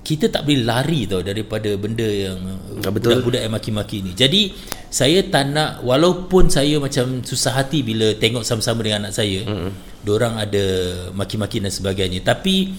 [0.00, 2.40] kita tak boleh lari tau daripada benda yang
[2.80, 3.20] Ah, betul.
[3.20, 4.16] budak-budak yang maki-maki ni.
[4.16, 4.50] Jadi
[4.88, 9.70] saya tak nak walaupun saya macam susah hati bila tengok sama-sama dengan anak saya, mm-hmm.
[10.02, 10.64] diorang ada
[11.12, 12.24] maki-maki dan sebagainya.
[12.24, 12.72] Tapi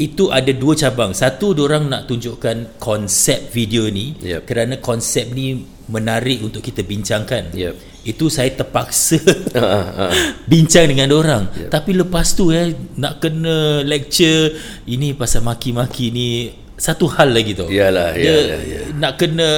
[0.00, 1.12] itu ada dua cabang.
[1.12, 4.48] Satu diorang nak tunjukkan konsep video ni Yep.
[4.48, 7.54] kerana konsep ni menarik untuk kita bincangkan.
[7.54, 7.74] Yep.
[8.02, 9.18] Itu saya terpaksa
[9.58, 10.12] Ah, ah.
[10.46, 11.50] bincang dengan orang.
[11.50, 11.70] Yep.
[11.70, 14.54] Tapi lepas tu eh nak kena lecture
[14.86, 16.28] ini pasal maki-maki ni
[16.76, 17.70] satu hal lagi tau.
[17.70, 18.88] Yalah, Dia yalah, yalah.
[18.94, 19.48] nak kena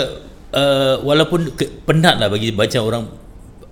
[0.53, 3.05] uh, walaupun ke, penat lah bagi macam orang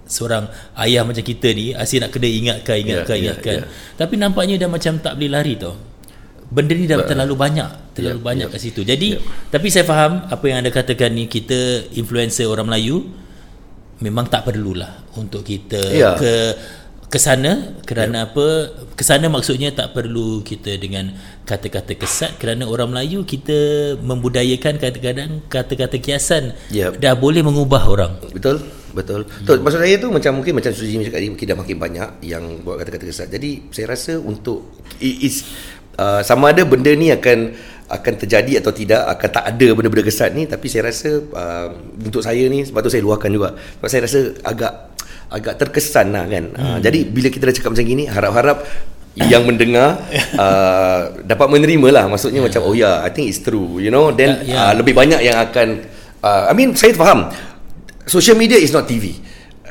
[0.06, 0.46] seorang
[0.78, 3.54] ayah macam kita ni asyik nak kena ingatkan ingatkan Ya, ya, ingatkan.
[3.58, 3.64] ya.
[3.98, 5.74] Tapi nampaknya dah macam tak boleh lari tau.
[6.46, 8.52] Benda ni dah terlalu banyak, terlalu Ya, banyak ya.
[8.54, 8.80] kat situ.
[8.80, 9.18] Jadi
[9.48, 13.02] tapi saya faham apa yang anda katakan ni kita influencer orang Melayu
[13.98, 16.14] memang tak perlulah untuk kita Ya.
[16.14, 16.54] ke
[17.06, 18.46] ke sana kerana apa
[18.92, 23.54] ke sana maksudnya tak perlu kita dengan kata-kata kesat kerana orang Melayu kita
[23.96, 26.98] membudayakan kadang-kadang kata-kata kiasan Yep.
[26.98, 28.58] dah boleh mengubah orang Betul,
[28.90, 29.22] betul.
[29.22, 29.62] Hmm.
[29.62, 32.82] Maksud saya tu macam mungkin macam Suji cakap tadi mungkin dah makin banyak yang buat
[32.82, 33.28] kata-kata kesat.
[33.30, 34.66] Jadi saya rasa untuk
[34.98, 35.46] is
[35.98, 40.34] uh, sama ada benda ni akan akan terjadi atau tidak akan tak ada benda-benda kesat
[40.34, 41.68] ni tapi saya rasa uh,
[42.02, 44.72] untuk saya ni sebab tu saya luahkan juga sebab saya rasa agak
[45.30, 46.44] agak terkesan lah kan.
[46.54, 46.62] Hmm.
[46.62, 48.62] Uh, jadi bila kita dah cakap macam gini, harap-harap
[49.16, 49.98] yang mendengar
[50.42, 52.04] uh, dapat menerima lah.
[52.06, 52.46] Maksudnya yeah.
[52.46, 53.82] macam oh ya, yeah, I think it's true.
[53.82, 54.62] You know, then yeah, yeah.
[54.70, 55.82] Uh, lebih banyak yang akan.
[56.22, 57.30] Uh, I mean, saya faham.
[58.06, 59.18] Social media is not TV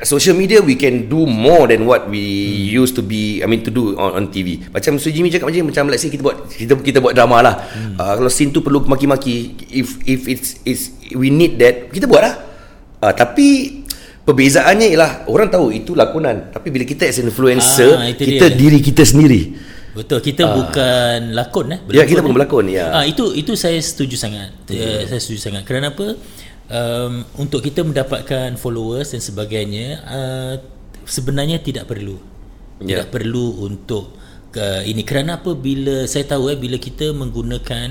[0.04, 2.84] social media we can do more than what we hmm.
[2.84, 5.08] used to be I mean to do on, on TV macam Mr.
[5.08, 7.96] Jimmy cakap macam macam let's say kita buat kita kita buat drama lah hmm.
[7.96, 12.20] uh, kalau scene tu perlu maki-maki if if it's is we need that kita buat
[12.20, 12.34] lah
[13.00, 13.80] uh, tapi
[14.26, 18.58] perbezaannya ialah orang tahu itu lakonan tapi bila kita as influencer ah, kita dia.
[18.58, 19.54] diri kita sendiri
[19.96, 23.80] betul kita uh, bukan lakon eh ya kita bukan berlakon ya ah, itu itu saya
[23.80, 24.76] setuju sangat hmm.
[24.76, 26.18] uh, saya setuju sangat kerana apa
[26.70, 30.54] um, untuk kita mendapatkan followers dan sebagainya uh,
[31.06, 32.18] sebenarnya tidak perlu
[32.82, 33.02] yeah.
[33.02, 34.14] tidak perlu untuk
[34.56, 37.88] uh, ini kerana apa bila saya tahu eh bila kita menggunakan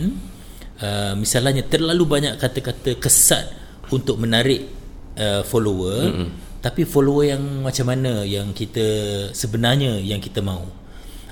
[0.81, 3.45] uh, misalnya terlalu banyak kata-kata kesat
[3.93, 4.67] untuk menarik
[5.15, 6.29] uh, follower mm-hmm.
[6.59, 8.85] tapi follower yang macam mana yang kita
[9.31, 10.65] sebenarnya yang kita mahu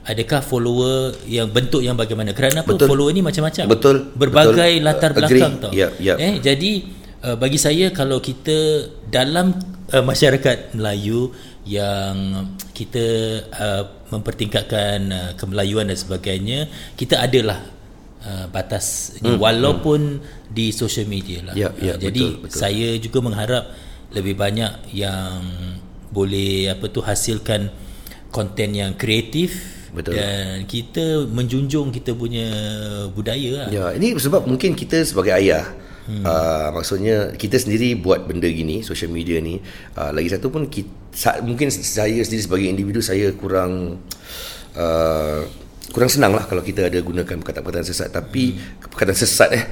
[0.03, 2.91] adakah follower yang bentuk yang bagaimana kerana apa betul.
[2.91, 4.83] follower ni macam-macam betul berbagai betul.
[4.83, 6.19] latar belakang tau yeah, yeah.
[6.19, 9.55] eh jadi uh, bagi saya kalau kita dalam
[9.89, 11.31] uh, masyarakat Melayu
[11.63, 13.05] yang kita
[13.55, 16.67] uh, mempertingkatkan uh, kemelayuan dan sebagainya
[16.99, 17.63] kita adalah
[18.27, 20.51] uh, batas hmm, walaupun hmm.
[20.51, 22.59] di social media lah ya, ya, uh, jadi betul, betul.
[22.59, 23.65] saya juga mengharap
[24.13, 25.41] lebih banyak yang
[26.13, 27.71] boleh apa tu hasilkan
[28.29, 30.17] konten yang kreatif Betul.
[30.17, 32.49] Dan kita menjunjung kita punya
[33.13, 33.69] budaya lah.
[33.69, 35.69] Ya, ini sebab mungkin kita sebagai ayah
[36.03, 36.19] Hmm.
[36.27, 39.63] Uh, maksudnya kita sendiri buat benda gini social media ni
[39.95, 44.03] uh, lagi satu pun kita, mungkin saya sendiri sebagai individu saya kurang
[44.75, 45.47] uh,
[45.95, 48.91] kurang senang lah kalau kita ada gunakan perkataan-perkataan sesat tapi hmm.
[48.91, 49.63] perkataan sesat eh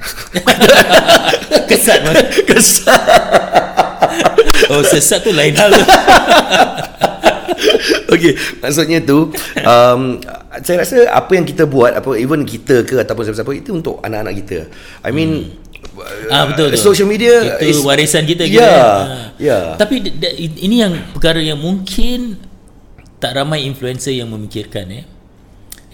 [1.71, 1.99] kesat
[2.49, 3.03] kesat
[4.71, 5.71] oh sesat tu lain hal
[8.11, 9.31] Okey, maksudnya tu
[9.63, 10.01] um,
[10.63, 14.35] saya rasa apa yang kita buat apa even kita ke ataupun siapa-siapa itu untuk anak-anak
[14.43, 14.59] kita.
[14.99, 15.60] I mean hmm
[16.29, 16.79] ah betul tu.
[16.79, 18.97] social media itu is, warisan kita ya yeah, ya
[19.39, 19.63] yeah.
[19.75, 20.01] tapi
[20.37, 22.37] ini yang perkara yang mungkin
[23.21, 25.05] tak ramai influencer yang memikirkan eh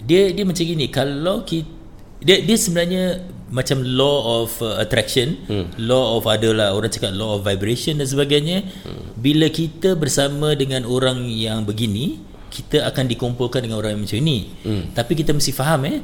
[0.02, 1.78] dia dia macam gini kalau kita
[2.18, 3.04] dia dia sebenarnya
[3.48, 5.78] macam law of uh, attraction hmm.
[5.80, 9.16] law of adalah orang cakap law of vibration dan sebagainya hmm.
[9.16, 14.38] bila kita bersama dengan orang yang begini kita akan dikumpulkan dengan orang yang macam ini
[14.66, 14.82] hmm.
[14.92, 15.98] tapi kita mesti faham eh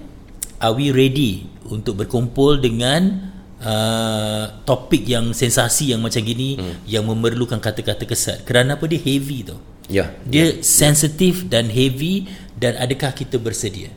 [0.62, 3.34] are we ready untuk berkumpul dengan
[3.64, 6.84] uh, topik yang sensasi yang macam gini hmm.
[6.86, 9.56] yang memerlukan kata-kata kesat kerana apa dia heavy tu
[9.88, 10.64] ya dia yeah.
[10.64, 13.90] sensitif dan heavy dan adakah kita bersedia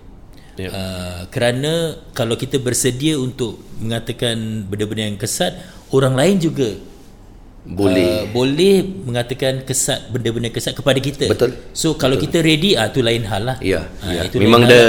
[0.57, 0.71] yeah.
[0.71, 5.53] uh, kerana kalau kita bersedia untuk mengatakan benda-benda yang kesat
[5.93, 6.69] orang lain juga
[7.67, 12.31] boleh uh, boleh mengatakan kesat benda-benda kesat kepada kita betul so kalau betul.
[12.31, 14.21] kita ready ah tu lain hal lah ya, uh, ya.
[14.39, 14.83] memang the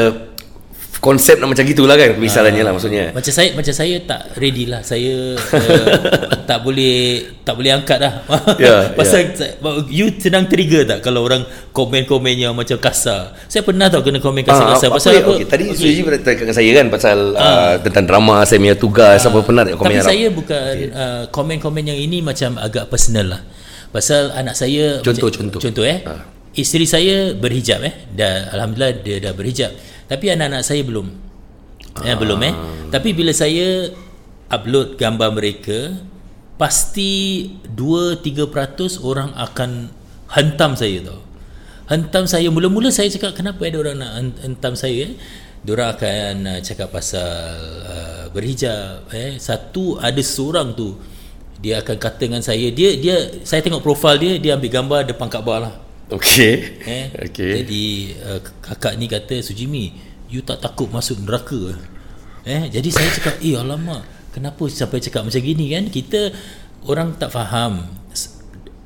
[0.99, 4.83] konsep nak macam gitulah kan misalnya lah maksudnya macam saya macam saya tak ready lah
[4.83, 5.87] saya uh,
[6.51, 8.27] tak boleh tak boleh angkat dah
[8.63, 9.79] yeah, pasal yeah.
[9.87, 14.43] you senang trigger tak kalau orang komen-komen yang macam kasar saya pernah tau kena komen
[14.43, 15.33] kasar-kasar uh, pasal apa, apa?
[15.39, 15.47] Okay.
[15.47, 15.79] tadi okay.
[15.79, 19.39] Suji berkata dengan saya kan pasal uh, uh, tentang drama saya punya tugas uh, apa
[19.47, 20.91] pernah komen tapi saya bukan okay.
[20.91, 23.41] uh, komen-komen yang ini macam agak personal lah
[23.95, 26.27] pasal anak saya contoh macam, contoh contoh eh uh.
[26.59, 29.71] isteri saya berhijab eh dah alhamdulillah dia dah berhijab
[30.09, 31.07] tapi anak-anak saya belum.
[32.03, 32.19] Ya, ah.
[32.19, 32.55] belum eh.
[32.89, 33.93] Tapi bila saya
[34.49, 35.95] upload gambar mereka,
[36.57, 37.45] pasti
[37.77, 39.93] 2-3% orang akan
[40.33, 41.21] hentam saya tau.
[41.89, 42.49] Hentam saya.
[42.49, 44.13] Mula-mula saya cakap, kenapa ada orang nak
[44.45, 45.15] hentam saya eh?
[45.59, 49.09] Diorang akan uh, cakap pasal uh, berhijab.
[49.13, 49.41] Eh?
[49.41, 50.97] Satu, ada seorang tu,
[51.59, 55.27] dia akan kata dengan saya, dia dia saya tengok profil dia, dia ambil gambar depan
[55.27, 55.75] Kaabah lah.
[56.09, 56.55] Okey.
[56.87, 57.05] Eh?
[57.29, 57.53] Okay.
[57.65, 57.85] Jadi
[58.23, 59.93] uh, kakak ni kata Sujimi,
[60.29, 61.77] you tak takut masuk neraka?
[62.49, 64.05] Eh, jadi saya cakap, "Eh, alamak.
[64.33, 65.85] Kenapa sampai cakap macam gini kan?
[65.91, 66.31] Kita
[66.87, 67.85] orang tak faham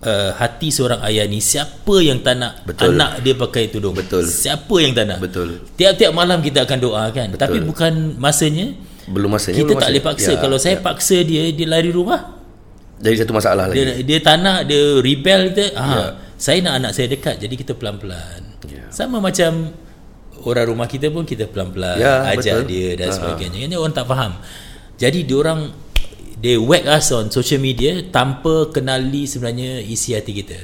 [0.02, 2.97] uh, hati seorang ayah ni siapa yang tak nak Betul.
[2.97, 3.93] anak dia pakai tudung?
[3.93, 4.24] Betul.
[4.24, 5.19] Siapa yang tak nak?
[5.20, 5.60] Betul.
[5.77, 7.35] Tiap-tiap malam kita akan doa kan.
[7.35, 7.43] Betul.
[7.43, 8.73] Tapi bukan masanya.
[9.10, 9.60] Belum masanya.
[9.60, 10.31] Kita belum tak boleh paksa.
[10.32, 10.82] Ya, Kalau saya ya.
[10.82, 12.39] paksa dia, dia lari rumah.
[13.02, 14.06] Jadi satu masalah dia, lagi.
[14.06, 15.64] Dia tak nak, dia rebel kita.
[15.74, 16.02] Ah, ya
[16.43, 18.90] saya nak anak saya dekat jadi kita pelan-pelan yeah.
[18.90, 19.70] sama macam
[20.47, 22.70] orang rumah kita pun kita pelan-pelan yeah, ajar betul.
[22.70, 23.19] dia dan uh-huh.
[23.19, 24.39] sebagainya ini orang tak faham
[24.98, 25.73] jadi orang
[26.43, 30.59] they whack us on social media tanpa kenali sebenarnya isi hati kita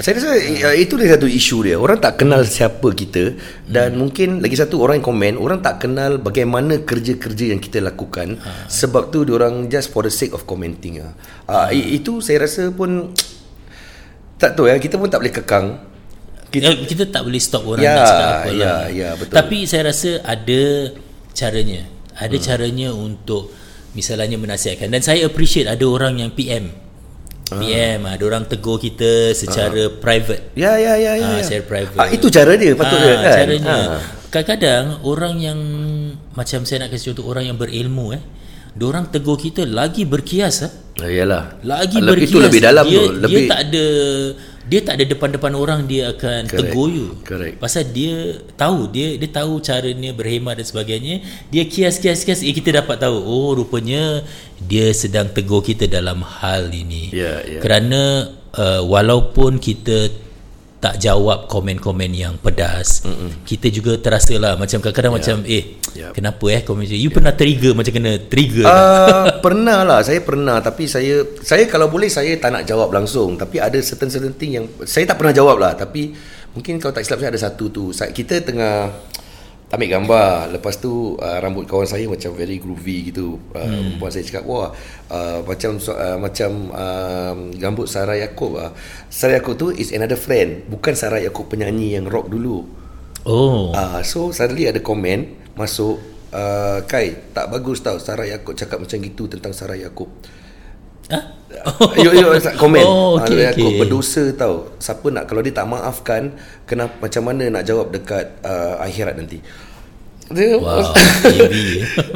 [0.00, 0.72] saya rasa uh.
[0.72, 3.36] itu dia satu isu dia orang tak kenal siapa kita
[3.68, 3.98] dan hmm.
[4.00, 8.64] mungkin lagi satu orang yang komen orang tak kenal bagaimana kerja-kerja yang kita lakukan uh.
[8.64, 11.12] sebab tu orang just for the sake of commenting uh.
[11.44, 13.12] Uh, itu saya rasa pun
[14.40, 15.66] tak tahu ya kita pun tak boleh kekang
[16.50, 18.80] kita, kita tak boleh stop orang Ya, nak cakap apa ya, lah.
[18.88, 19.34] ya, betul.
[19.34, 20.62] Tapi saya rasa ada
[21.30, 21.82] caranya.
[22.12, 22.44] Ada Hmm.
[22.44, 23.48] caranya untuk
[23.90, 26.70] misalnya menasihatkan dan saya appreciate ada orang yang PM.
[27.50, 30.54] PM ada orang tegur kita secara private.
[30.54, 31.42] ya ya ya ya, Ah, ya.
[31.42, 31.98] share private.
[31.98, 33.72] Ah, itu cara dia patutnya Ah, kan Caranya.
[33.72, 34.00] Ah.
[34.30, 35.58] Kadang-kadang orang yang
[36.32, 38.22] macam saya nak kasih contoh orang yang berilmu eh.
[38.70, 40.70] Diorang tegur kita lagi berkias eh.
[40.96, 42.30] Ah, Yalah Lagi Ah, berkias.
[42.30, 43.86] Itu lebih dalam dia, tu lebih, Dia tak ada
[44.70, 46.70] dia tak ada depan-depan orang dia akan Correct.
[46.70, 47.18] tegur you.
[47.26, 47.58] Correct.
[47.58, 51.26] Pasal dia tahu dia dia tahu caranya berhemat dan sebagainya.
[51.50, 54.22] Dia kias-kias-kias eh, kita dapat tahu oh rupanya
[54.62, 57.10] dia sedang tegur kita dalam hal ini.
[57.10, 57.58] Ya, ya.
[57.58, 60.29] Kerana uh, walaupun kita
[60.80, 63.04] tak jawab komen-komen yang pedas.
[63.04, 63.44] Mm-mm.
[63.44, 66.14] kita juga terasa lah macam kadang-kadang macam eh Yep.
[66.14, 70.00] kenapa eh komen you pernah trigger macam kena trigger Uh, pernah lah.
[70.06, 70.62] Saya pernah.
[70.62, 73.34] Tapi saya saya kalau boleh saya tak nak jawab langsung.
[73.34, 75.74] Tapi ada certain certain thing yang saya tak pernah jawab lah.
[75.74, 76.14] Tapi
[76.54, 77.90] mungkin kalau tak silap saya ada satu tu.
[77.90, 78.90] Kita tengah
[79.70, 83.98] ambil gambar lepas tu uh, rambut kawan saya macam very groovy gitu uh, hmm.
[83.98, 84.74] Perempuan saya cakap wah
[85.14, 88.74] uh, macam uh, macam uh, rambut Sarah Yaakob uh.
[89.06, 92.66] Sarah Yaakob tu is another friend bukan Sarah Yaakob penyanyi yang rock dulu
[93.30, 96.02] oh Ah, so suddenly ada komen masuk
[96.34, 100.10] uh, Kai tak bagus tau Sarah Yaakob cakap macam gitu tentang Sarah Yaakob.
[102.00, 102.80] Yo yo komen.
[102.86, 103.78] Oh, Ah, Yaakob okey.
[103.84, 104.72] berdosa tau.
[104.80, 106.32] Siapa nak kalau dia tak maafkan
[106.64, 109.44] kenapa macam mana nak jawab dekat uh, akhirat nanti.
[110.30, 110.94] Dia wow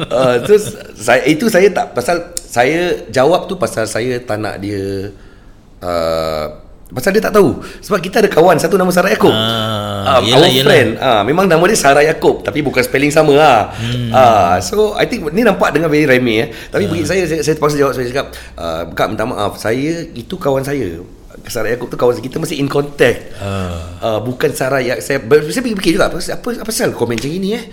[0.07, 5.11] uh, terus saya itu saya tak pasal saya jawab tu pasal saya tak nak dia
[5.83, 6.47] uh,
[6.95, 7.59] pasal dia tak tahu.
[7.83, 9.35] Sebab kita ada kawan satu nama Sarah Yaakob.
[9.35, 10.65] Ah, Ah, yelah, our yelah.
[10.69, 10.89] friend.
[11.01, 14.09] Ah memang nama dia Sarah Yaakob tapi bukan spelling sama ah hmm.
[14.15, 16.47] ah so i think ni nampak dengan very remeh eh.
[16.71, 19.59] Tapi bagi saya saya, saya terpaksa jawab saya cakap uh, kak minta maaf.
[19.59, 21.03] Saya itu kawan saya.
[21.45, 23.35] Sarah Yaakob tu kawan kita masih in contact.
[23.37, 23.99] Ah.
[23.99, 27.49] uh, bukan Sarah ya saya saya fikir juga apa apa apa pasal komen macam ini
[27.59, 27.65] eh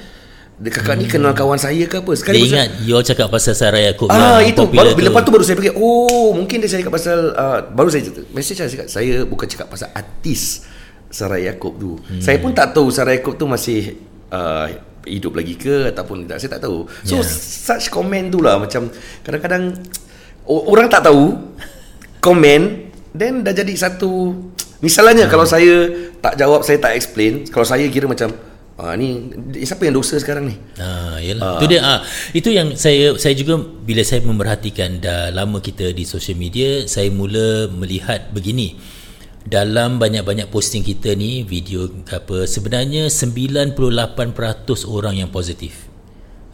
[0.62, 3.82] dia kakak ni kenal kawan saya ke apa dia sekali ingat you cakap pasal Sarah
[3.82, 7.34] Yaakob Ah itu baru bila lepas tu baru saya fikir oh mungkin dia cakap pasal
[7.34, 10.62] uh, baru saya message saya cakap saya bukan cakap pasal artis
[11.12, 12.01] Sarah Yaakob tu.
[12.01, 12.22] Hmm.
[12.22, 14.01] Saya pun tak tahu Sarah Yaakob tu masih
[14.32, 14.70] uh,
[15.05, 16.86] hidup lagi ke ataupun tidak saya tak tahu.
[17.05, 17.26] So Yeah.
[17.26, 18.89] such comment tu lah macam
[19.26, 19.76] kadang-kadang
[20.47, 21.36] orang tak tahu
[22.22, 24.30] komen then dah jadi satu
[24.78, 25.90] misalnya kalau saya
[26.22, 28.30] tak jawab saya tak explain kalau saya kira macam
[28.83, 29.31] ah ni
[29.63, 31.63] siapa yang dosa sekarang ni Ah, yalah.
[31.63, 32.01] Itu dia ah.
[32.35, 37.07] Itu yang saya saya juga bila saya memerhatikan dah lama kita di social media, saya
[37.15, 38.75] mula melihat begini.
[39.43, 43.75] Dalam banyak-banyak posting kita ni, video apa, sebenarnya 98%
[44.87, 45.91] orang yang positif.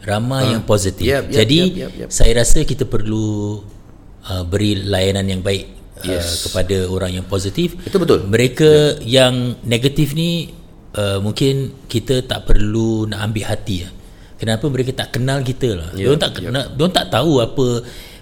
[0.01, 1.05] Ramai yang positif.
[1.05, 2.09] Yep, yep, Jadi yep, yep, yep.
[2.09, 3.61] saya rasa kita perlu
[4.25, 5.69] uh, beri layanan yang baik
[6.01, 6.25] yes.
[6.25, 7.77] uh, kepada orang yang positif.
[7.85, 8.25] Itu betul.
[8.25, 10.58] Mereka yang negatif ni
[10.95, 13.93] uh, mungkin kita tak perlu nak ambil hati lah.
[14.39, 15.89] Kenapa mereka tak kenal kita lah.
[15.91, 17.67] Yeah, diorang tak kenal, diorang tak tahu apa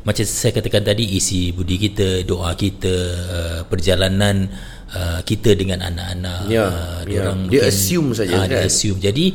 [0.02, 2.96] macam saya katakan tadi isi budi kita, doa kita,
[3.28, 4.50] uh, perjalanan
[4.96, 6.48] uh, kita dengan anak-anak.
[6.50, 7.06] Ya, uh, ya.
[7.06, 8.66] diorang Dia assume saja, Dia kan?
[8.66, 8.98] assume.
[8.98, 9.26] Jadi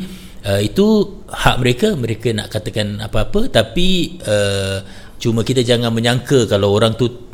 [0.48, 0.86] uh, itu
[1.30, 4.82] hak mereka, mereka nak katakan apa-apa tapi uh,
[5.22, 7.30] cuma kita jangan menyangka kalau orang tu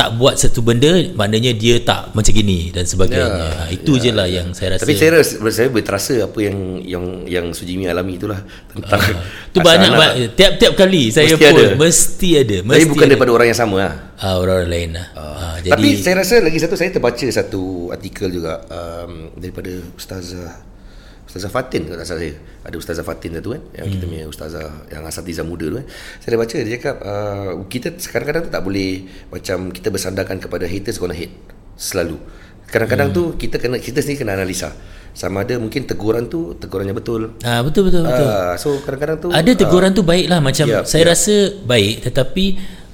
[0.00, 3.68] tak buat satu benda maknanya dia tak macam gini dan sebagainya.
[3.68, 4.40] Ya, itu ya, je lah ya.
[4.40, 4.88] yang saya rasa.
[4.88, 8.40] Tapi saya rasa saya boleh terasa apa yang yang yang Sujimi alami itulah
[8.72, 8.96] tentang
[9.52, 11.66] tu asal banyak ba- tiap-tiap kali saya Mesti pun ada.
[11.76, 13.10] mesti ada, mesti Tapi bukan ada.
[13.12, 13.94] daripada orang yang sama lah.
[14.16, 15.06] ah, orang lain lah.
[15.12, 17.62] Ah, jadi Tapi saya rasa lagi satu saya terbaca satu
[17.92, 20.64] artikel juga um, daripada Ustazah
[21.30, 22.34] Ustazah Fatin kalau tak salah saya.
[22.66, 25.86] Ada Ustazah Fatin satu kan yang kita punya ustazah yang asatiza muda tu kan.
[26.18, 30.98] Saya baca dia cakap uh, kita kadang-kadang tu tak boleh macam kita bersandarkan kepada haters
[30.98, 31.30] gonna hate
[31.78, 32.18] selalu.
[32.66, 34.74] Kadang-kadang tu kita kena kita sendiri kena analisa.
[35.14, 37.38] Sama ada mungkin teguran tu teguran yang betul.
[37.46, 38.26] ah, betul betul betul.
[38.26, 42.44] Uh, so kadang-kadang tu Ada teguran tu baik lah macam Yup, saya rasa baik tetapi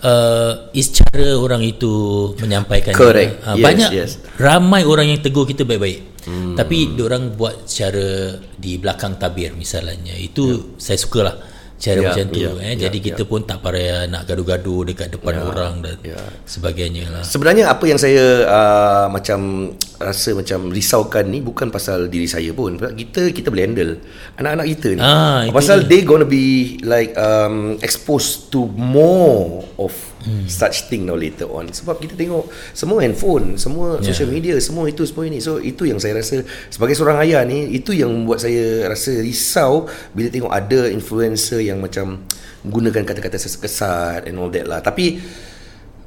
[0.00, 1.92] uh, is cara orang itu
[2.40, 3.44] menyampaikan Correct.
[3.44, 4.10] uh, Yes, banyak yes.
[4.40, 6.54] ramai orang yang tegur kita baik-baik hmm.
[6.58, 11.36] tapi orang buat secara di belakang tabir misalnya itu saya sukalah
[11.76, 15.12] cara Yup, macam tu yup, eh yup, jadi kita pun tak payah nak gaduh-gaduh dekat
[15.12, 16.16] depan orang dan yup.
[16.48, 19.70] sebagainya lah Sebenarnya apa yang saya uh, macam
[20.00, 22.76] rasa macam risaukan ni bukan pasal diri saya pun.
[22.76, 23.92] Kita kita boleh handle
[24.40, 25.02] anak-anak kita ni.
[25.04, 29.92] Ah, itu pasal they gonna be like um, exposed to more of
[30.26, 30.50] hmm.
[30.50, 31.70] such thing now later on.
[31.70, 34.10] Sebab kita tengok semua handphone, semua yeah.
[34.10, 35.38] social media, semua itu semua ini.
[35.38, 39.86] So itu yang saya rasa sebagai seorang ayah ni itu yang membuat saya rasa risau
[40.10, 42.26] bila tengok ada influencer yang macam
[42.66, 44.82] menggunakan kata-kata sesat and all that lah.
[44.82, 45.22] Tapi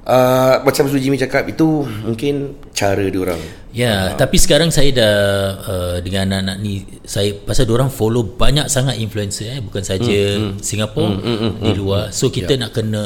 [0.10, 3.42] uh, macam Su Jimmy cakap itu mungkin cara dia orang.
[3.70, 4.18] Ya, uh.
[4.18, 5.18] tapi sekarang saya dah
[5.62, 10.18] uh, dengan anak-anak ni saya pasal dia orang follow banyak sangat influencer eh bukan saja
[10.36, 10.62] hmm, hmm.
[10.66, 12.04] Singapura hmm, hmm, hmm, di hmm, luar.
[12.10, 12.62] So kita yeah.
[12.66, 13.06] nak kena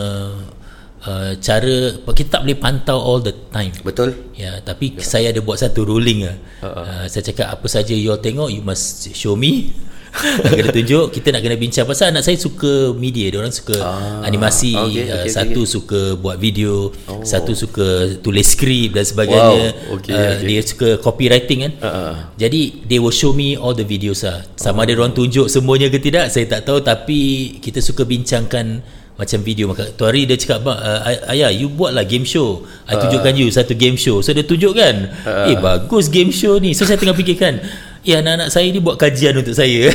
[1.04, 5.04] Uh, cara kita tak boleh pantau all the time betul ya tapi yeah.
[5.04, 6.40] saya ada buat satu ruling uh.
[6.64, 9.76] Uh, saya cakap apa saja you all tengok you must show me
[10.14, 13.76] nak kena tunjuk kita nak kena bincang pasal anak saya suka media dia orang suka
[13.82, 15.74] ah, animasi okay, uh, satu okay.
[15.74, 17.26] suka buat video oh.
[17.26, 20.46] satu suka tulis skrip dan sebagainya wow, okay, uh, okay.
[20.46, 22.14] dia suka copywriting kan uh-uh.
[22.38, 24.86] jadi they will show me all the videos lah sama oh.
[24.86, 27.20] ada orang tunjuk semuanya ke tidak saya tak tahu tapi
[27.58, 32.02] kita suka bincangkan macam video maka tu hari dia cakap uh, ayah you buat lah
[32.02, 33.40] game show I tunjukkan uh.
[33.40, 35.54] you satu game show so dia tunjuk kan uh.
[35.54, 37.62] eh bagus game show ni so saya tengah fikirkan
[38.04, 39.88] Ya anak-anak saya ni buat kajian untuk saya.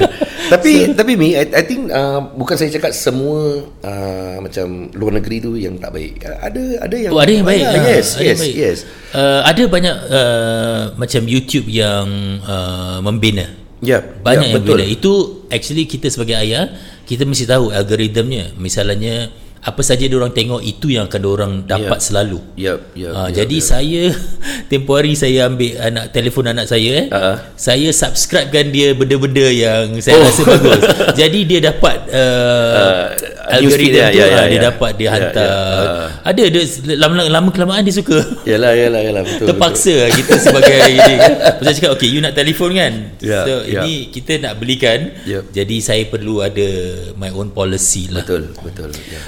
[0.54, 5.18] tapi so, tapi mi I, I think uh, bukan saya cakap semua uh, macam luar
[5.18, 6.22] negeri tu yang tak baik.
[6.22, 7.66] Uh, ada ada yang oh, ada yang baik.
[7.66, 8.54] Uh, yes, ada yes, baik.
[8.54, 8.78] yes.
[9.10, 12.06] Uh, ada banyak uh, macam YouTube yang
[12.46, 13.50] uh, membina.
[13.82, 13.98] Ya.
[13.98, 14.78] Yeah, banyak yeah, yang betul.
[14.78, 14.94] membina.
[14.94, 15.12] Itu
[15.50, 16.70] actually kita sebagai ayah
[17.06, 18.52] kita mesti tahu algoritmnya.
[18.58, 19.30] Misalnya
[19.66, 22.06] apa saja orang tengok itu yang akan orang dapat yep.
[22.06, 22.38] selalu.
[22.54, 23.66] Yep, yep, ha, yep, jadi yep.
[23.66, 24.04] saya
[24.70, 27.06] tempoh hari saya ambil anak telefon anak saya eh.
[27.10, 27.36] Uh-huh.
[27.58, 30.30] Saya subscribekan dia benda-benda yang saya oh.
[30.30, 30.82] rasa bagus.
[31.20, 33.06] jadi dia dapat uh, uh,
[33.48, 34.62] algoritma tu ya, ya, dia ya.
[34.72, 35.46] dapat dia ya, hantar.
[35.46, 35.80] Ya, ya.
[35.86, 36.06] Uh.
[36.26, 36.62] Ada dia
[36.98, 38.18] lama lama kelamaan dia suka.
[38.42, 39.46] Yalah yalah yalah betul.
[39.50, 40.16] Terpaksa betul.
[40.22, 41.32] kita sebagai ini kan.
[41.62, 42.92] Pasal cakap okey you nak telefon kan.
[43.22, 43.82] Yeah, so yeah.
[43.82, 44.98] ini kita nak belikan.
[45.24, 45.42] Yep.
[45.54, 46.68] Jadi saya perlu ada
[47.14, 48.26] my own policy lah.
[48.26, 48.90] Betul betul.
[49.10, 49.26] Yeah.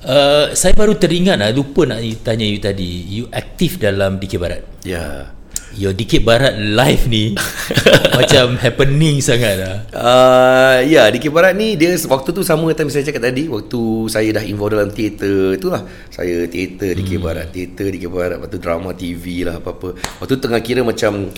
[0.00, 3.04] Uh, saya baru teringat lah, lupa nak tanya you tadi.
[3.04, 4.64] You aktif dalam Dikir Barat?
[4.80, 4.96] Ya.
[4.96, 5.39] Yeah.
[5.78, 7.30] Your Dikir Barat live ni
[8.18, 9.76] macam happening sangat lah.
[9.94, 13.46] Uh, ya, yeah, Dikir Barat ni dia waktu tu sama time saya cakap tadi.
[13.46, 13.80] Waktu
[14.10, 15.54] saya dah involved dalam teater.
[15.54, 15.86] Itulah.
[16.10, 17.26] Saya teater Dikir hmm.
[17.26, 17.46] Barat.
[17.54, 18.42] Teater Dikir Barat.
[18.42, 19.94] Lepas tu drama TV lah apa-apa.
[20.18, 21.30] Waktu tengah kira macam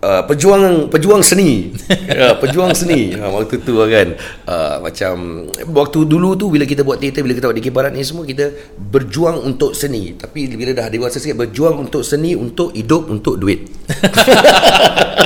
[0.00, 1.72] uh, pejuang pejuang seni.
[2.10, 3.14] Uh, pejuang seni.
[3.16, 4.08] Uh, waktu tu kan
[4.48, 8.02] uh, macam waktu dulu tu bila kita buat teater bila kita buat di Barat ni
[8.04, 10.16] semua kita berjuang untuk seni.
[10.16, 13.68] Tapi bila dah dewasa sikit berjuang untuk seni untuk hidup untuk duit.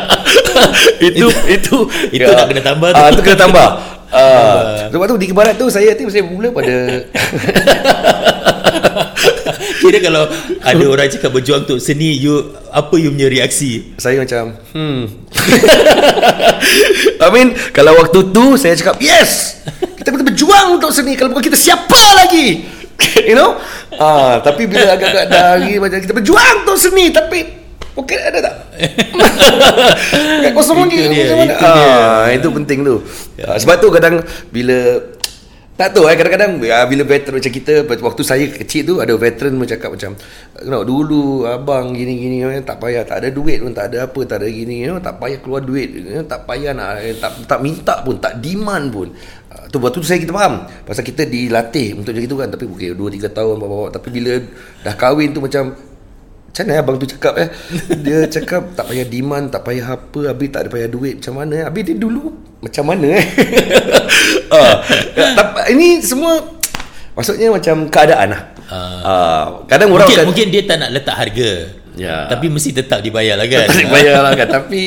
[1.01, 1.79] Itu itu.
[2.15, 3.01] Itu ya, nak kena tambah tu.
[3.01, 3.69] Uh, itu kena tambah.
[4.15, 6.71] Uh, sebab tu di Barat tu saya think saya mula pada
[9.81, 10.25] Kira kalau
[10.61, 13.95] ada orang cakap berjuang untuk seni, you apa you punya reaksi?
[13.99, 15.01] Saya macam, hmm.
[17.25, 19.63] I mean, kalau waktu tu saya cakap, yes!
[19.99, 21.17] Kita betul berjuang untuk seni.
[21.17, 22.67] Kalau bukan kita, siapa lagi?
[23.29, 23.57] you know?
[23.97, 27.65] Ah, tapi bila agak-agak dari macam kita berjuang untuk seni, tapi
[27.95, 28.55] Okey ada tak?
[30.43, 30.99] Kat kosong lagi.
[30.99, 32.99] Itu, ah, itu penting tu.
[33.39, 33.55] Ya.
[33.55, 34.19] Sebab tu kadang
[34.51, 34.99] bila
[35.75, 36.15] tak tahu eh.
[36.15, 40.11] Kadang-kadang ya, bila veteran macam kita waktu saya kecil tu ada veteran macam cakap macam
[40.55, 44.47] kenapa dulu abang gini-gini tak payah tak ada duit pun tak ada apa tak ada
[44.47, 47.59] gini you know, tak payah keluar duit you know, tak payah nak eh, tak tak
[47.59, 49.09] minta pun tak demand pun.
[49.51, 50.63] Uh, tu waktu tu saya kita faham.
[50.87, 53.91] Pasal kita dilatih untuk macam itu kan tapi okey 2 3 tahun bawa-bawa.
[53.91, 54.33] Tapi bila
[54.87, 55.75] dah kahwin tu macam
[56.55, 57.51] macam mana abang tu cakap eh?
[57.99, 61.19] Dia cakap tak payah demand Tak payah apa Habis tak ada payah duit.
[61.19, 61.67] Macam mana?
[61.67, 62.31] Habis dia dulu
[62.63, 63.27] Macam mana eh?
[64.55, 64.75] Uh,
[65.67, 66.39] Ini semua
[67.19, 68.43] Maksudnya macam keadaan lah.
[68.71, 71.51] Uh, uh, Kadang orang mungkin, akan, Mungkin dia tak nak letak harga
[71.99, 72.31] ya.
[72.31, 73.67] Tapi mesti tetap dibayar lah kan?
[73.71, 74.49] Dibayar lah kan?
[74.63, 74.83] Tapi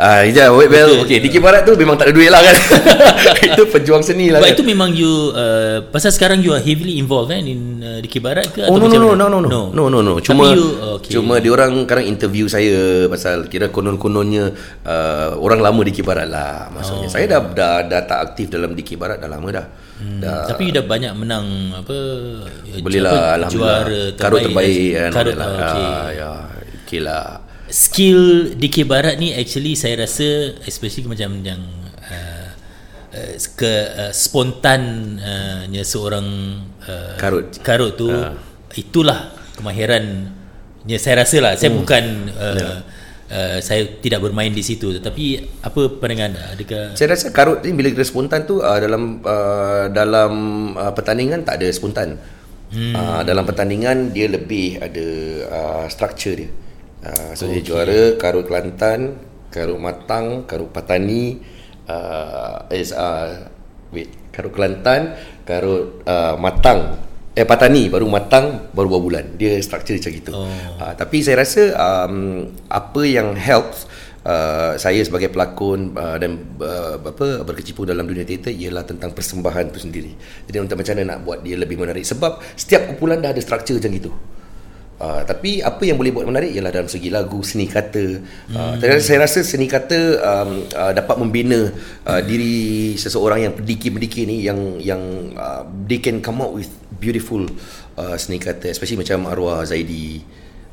[0.00, 1.04] Ah, uh, wait well.
[1.04, 2.56] Okey, Diki Barat tu memang tak ada duit lah kan.
[3.52, 4.40] itu pejuang seni lah.
[4.40, 4.56] But kan?
[4.56, 8.48] itu memang you uh, pasal sekarang you are heavily involved kan in uh, Diki Barat
[8.48, 10.14] ke oh, atau no, no, no, no, no, no, no, no, no.
[10.24, 11.12] Cuma you, okay.
[11.20, 14.56] cuma dia orang kadang interview saya pasal kira konon-kononnya
[14.88, 17.04] uh, orang lama Diki Barat lah maksudnya.
[17.04, 17.12] Oh.
[17.12, 19.66] Saya dah, dah dah tak aktif dalam Diki Barat dah lama dah.
[20.00, 20.16] Hmm.
[20.16, 20.48] dah.
[20.48, 21.96] Tapi dah banyak menang apa
[22.80, 24.24] Boleh lah juara terbaik.
[24.24, 25.10] Karut terbaik kan.
[25.12, 25.48] Karut, lah.
[25.60, 25.84] okay.
[25.84, 26.30] Ah, ya,
[26.88, 31.62] okey lah skill DK Barat ni actually saya rasa especially macam yang
[32.10, 32.48] uh,
[33.14, 36.26] uh, ke uh, spontannya uh, seorang
[36.84, 38.34] uh, karut karut tu uh.
[38.74, 41.78] itulah kemahirannya saya rasa lah saya hmm.
[41.80, 42.78] bukan uh, yeah.
[43.30, 47.70] Uh, saya tidak bermain di situ tetapi apa pandangan anda adakah saya rasa karut ni
[47.78, 50.32] bila kita spontan tu uh, dalam uh, dalam
[50.74, 52.18] uh, pertandingan tak ada spontan
[52.74, 52.90] hmm.
[52.90, 55.06] uh, dalam pertandingan dia lebih ada
[55.46, 56.50] uh, structure dia
[57.00, 57.60] Uh, so okay.
[57.60, 59.16] dia juara Karut Kelantan,
[59.48, 61.40] Karut Matang, Karut Patani,
[61.88, 63.48] uh, is, uh,
[63.88, 65.16] wait, Karut Kelantan,
[65.48, 67.00] Karut uh, Matang,
[67.32, 69.24] eh Patani baru Matang baru beberapa bulan.
[69.40, 70.32] Dia structure macam gitu.
[70.36, 70.44] Oh.
[70.76, 73.88] Uh, tapi saya rasa um, apa yang helps
[74.26, 79.72] uh, saya sebagai pelakon uh, dan uh, apa berkecimpung dalam dunia teater ialah tentang persembahan
[79.72, 80.12] itu sendiri.
[80.50, 83.80] Jadi untuk macam mana nak buat dia lebih menarik sebab setiap kumpulan dah ada struktur
[83.80, 84.12] macam gitu.
[85.00, 88.20] Uh, tapi apa yang boleh buat menarik ialah dalam segi lagu, seni kata.
[88.52, 89.00] Uh, hmm.
[89.00, 91.72] Saya rasa seni kata um, uh, dapat membina
[92.04, 95.00] uh, diri seseorang yang pendiki-pendiki ni yang yang
[95.40, 96.68] uh, they can come out with
[97.00, 97.48] beautiful
[97.96, 100.20] uh, seni kata especially macam arwah Zaidi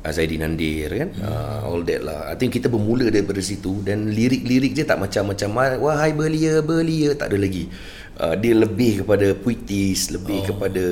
[0.04, 1.24] uh, Zaidi Nandir kan hmm.
[1.24, 5.80] uh, all that lah I think kita bermula daripada situ dan lirik-lirik dia tak macam-macam
[5.80, 7.72] wahai belia belia tak ada lagi
[8.18, 10.46] uh, dia lebih kepada puitis lebih oh.
[10.52, 10.84] kepada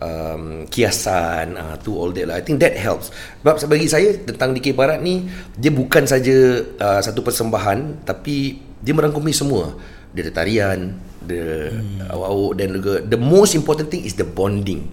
[0.00, 2.36] um, kiasan uh, tu all that lah.
[2.40, 3.12] I think that helps.
[3.44, 8.92] Sebab bagi saya tentang DK Barat ni dia bukan saja uh, satu persembahan tapi dia
[8.96, 9.76] merangkumi semua.
[10.12, 10.92] Dia ada tarian
[11.24, 12.10] the hmm.
[12.10, 14.88] awak dan juga the most important thing is the bonding.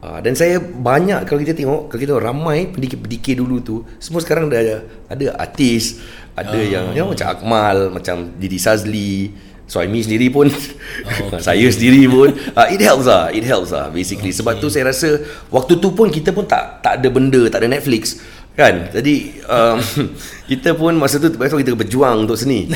[0.00, 4.48] Uh, dan saya banyak kalau kita tengok kalau kita ramai pendikir-pendikir dulu tu semua sekarang
[4.48, 4.76] dah ada
[5.12, 6.00] ada artis
[6.32, 9.28] ada uh, yang you know, macam Akmal macam Didi Sazli
[9.70, 11.38] Suami sendiri pun oh, okay.
[11.46, 14.42] Saya sendiri pun uh, It helps lah It helps lah Basically okay.
[14.42, 17.70] Sebab tu saya rasa Waktu tu pun kita pun tak Tak ada benda Tak ada
[17.70, 18.18] Netflix
[18.58, 19.78] Kan Jadi um,
[20.50, 22.66] Kita pun masa tu Masa kita berjuang untuk seni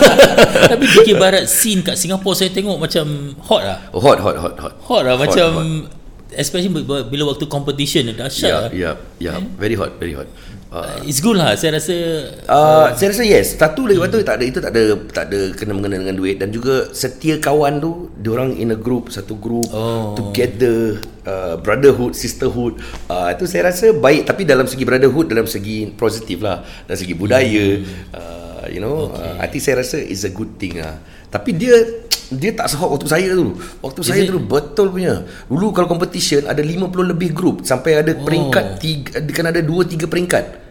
[0.76, 4.54] Tapi fikir barat Scene kat Singapura Saya tengok macam Hot lah oh, Hot hot hot
[4.60, 6.04] hot Hot lah hot, macam hot
[6.36, 8.74] especially bila waktu competition dahsyat.
[8.74, 9.38] Yeah, yeah, yeah.
[9.38, 9.46] Eh?
[9.56, 10.28] Very hot, very hot.
[10.76, 11.96] Uh, it's good lah saya rasa
[12.44, 14.20] uh, uh, saya rasa yes satu lagi hmm.
[14.28, 17.80] tak ada itu tak ada tak ada kena mengena dengan duit dan juga setia kawan
[17.80, 20.12] tu dia orang in a group satu group oh.
[20.12, 22.76] together uh, brotherhood sisterhood
[23.08, 27.14] uh, itu saya rasa baik tapi dalam segi brotherhood dalam segi positif lah dalam segi
[27.16, 28.12] budaya hmm.
[28.12, 29.32] uh, you know okay.
[29.32, 31.00] uh, I think saya rasa is a good thing lah
[31.32, 33.54] tapi dia dia tak sehot waktu saya dulu.
[33.86, 34.34] Waktu Is saya it?
[34.34, 35.22] dulu betul punya.
[35.46, 38.26] Dulu kalau competition ada 50 lebih group sampai ada oh.
[38.26, 40.65] peringkat tiga, kan ada 2 3 peringkat.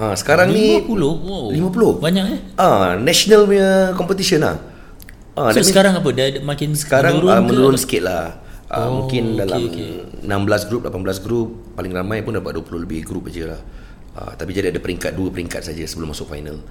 [0.00, 0.56] Ha, sekarang 50?
[0.56, 0.80] ni
[1.60, 2.00] 50.
[2.00, 2.00] 50.
[2.00, 2.40] Banyak eh?
[2.56, 4.56] Ah, ha, national punya competition lah.
[5.36, 6.08] Ha, so sekarang apa?
[6.08, 8.40] Dah makin sekarang menurun, uh, menurun sikit lah.
[8.72, 9.92] Uh, oh, mungkin okay, dalam okay.
[10.24, 13.60] 16 group, 18 group paling ramai pun dapat 20 lebih group aja lah.
[14.16, 16.64] Uh, tapi jadi ada peringkat dua peringkat saja sebelum masuk final.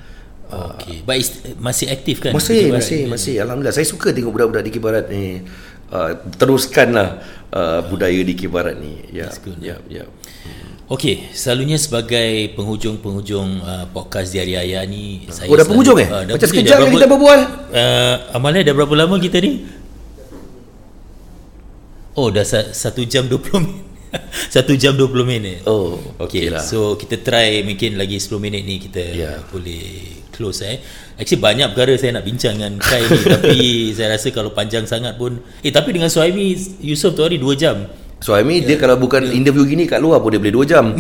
[0.50, 1.06] Okay.
[1.06, 1.22] But
[1.62, 2.34] masih aktif kan?
[2.34, 3.14] Masih, masih, ni?
[3.14, 3.34] masih.
[3.38, 3.76] Alhamdulillah.
[3.78, 5.46] Saya suka tengok budak-budak di Kibarat ni.
[5.90, 7.22] Uh, teruskanlah
[7.54, 9.06] uh, budaya di Kibarat ni.
[9.14, 9.30] Ya,
[9.62, 10.10] ya, ya.
[10.90, 16.02] Okey, selalunya sebagai penghujung-penghujung uh, podcast di Hari Ayah ni uh, saya Oh, dah penghujung
[16.02, 16.10] eh?
[16.10, 17.40] Uh, dah Macam sekejap kita berbual.
[17.70, 19.70] Uh, Amalia dah berapa lama kita ni?
[22.18, 22.42] Oh, dah
[22.74, 23.86] satu jam 20 minit.
[24.50, 28.66] Satu jam 20 minit Oh Okay, okay lah So kita try Mungkin lagi 10 minit
[28.66, 29.38] ni Kita yeah.
[29.54, 29.86] boleh
[30.34, 30.82] close eh.
[31.14, 33.58] Actually banyak perkara saya nak bincang dengan Kai ni tapi
[33.94, 37.86] saya rasa kalau panjang sangat pun eh tapi dengan Suhaimi Yusof tu hari 2 jam.
[38.20, 38.76] Suhaimi yeah.
[38.76, 39.38] dia kalau bukan yeah.
[39.38, 40.86] interview gini kat luar pun dia boleh 2 jam.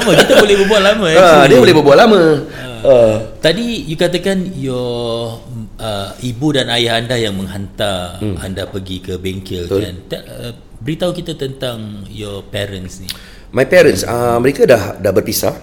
[0.00, 1.18] lama kita boleh berbual lama eh.
[1.18, 2.20] Ha, dia boleh berbual lama.
[2.20, 3.14] Uh, uh.
[3.38, 5.38] Tadi you katakan your
[5.76, 8.36] uh, ibu dan ayah anda yang menghantar hmm.
[8.40, 9.80] anda pergi ke bengkel Betul.
[9.84, 9.96] kan.
[10.16, 13.08] Uh, beritahu kita tentang your parents ni.
[13.52, 15.54] My parents uh, mereka dah dah berpisah.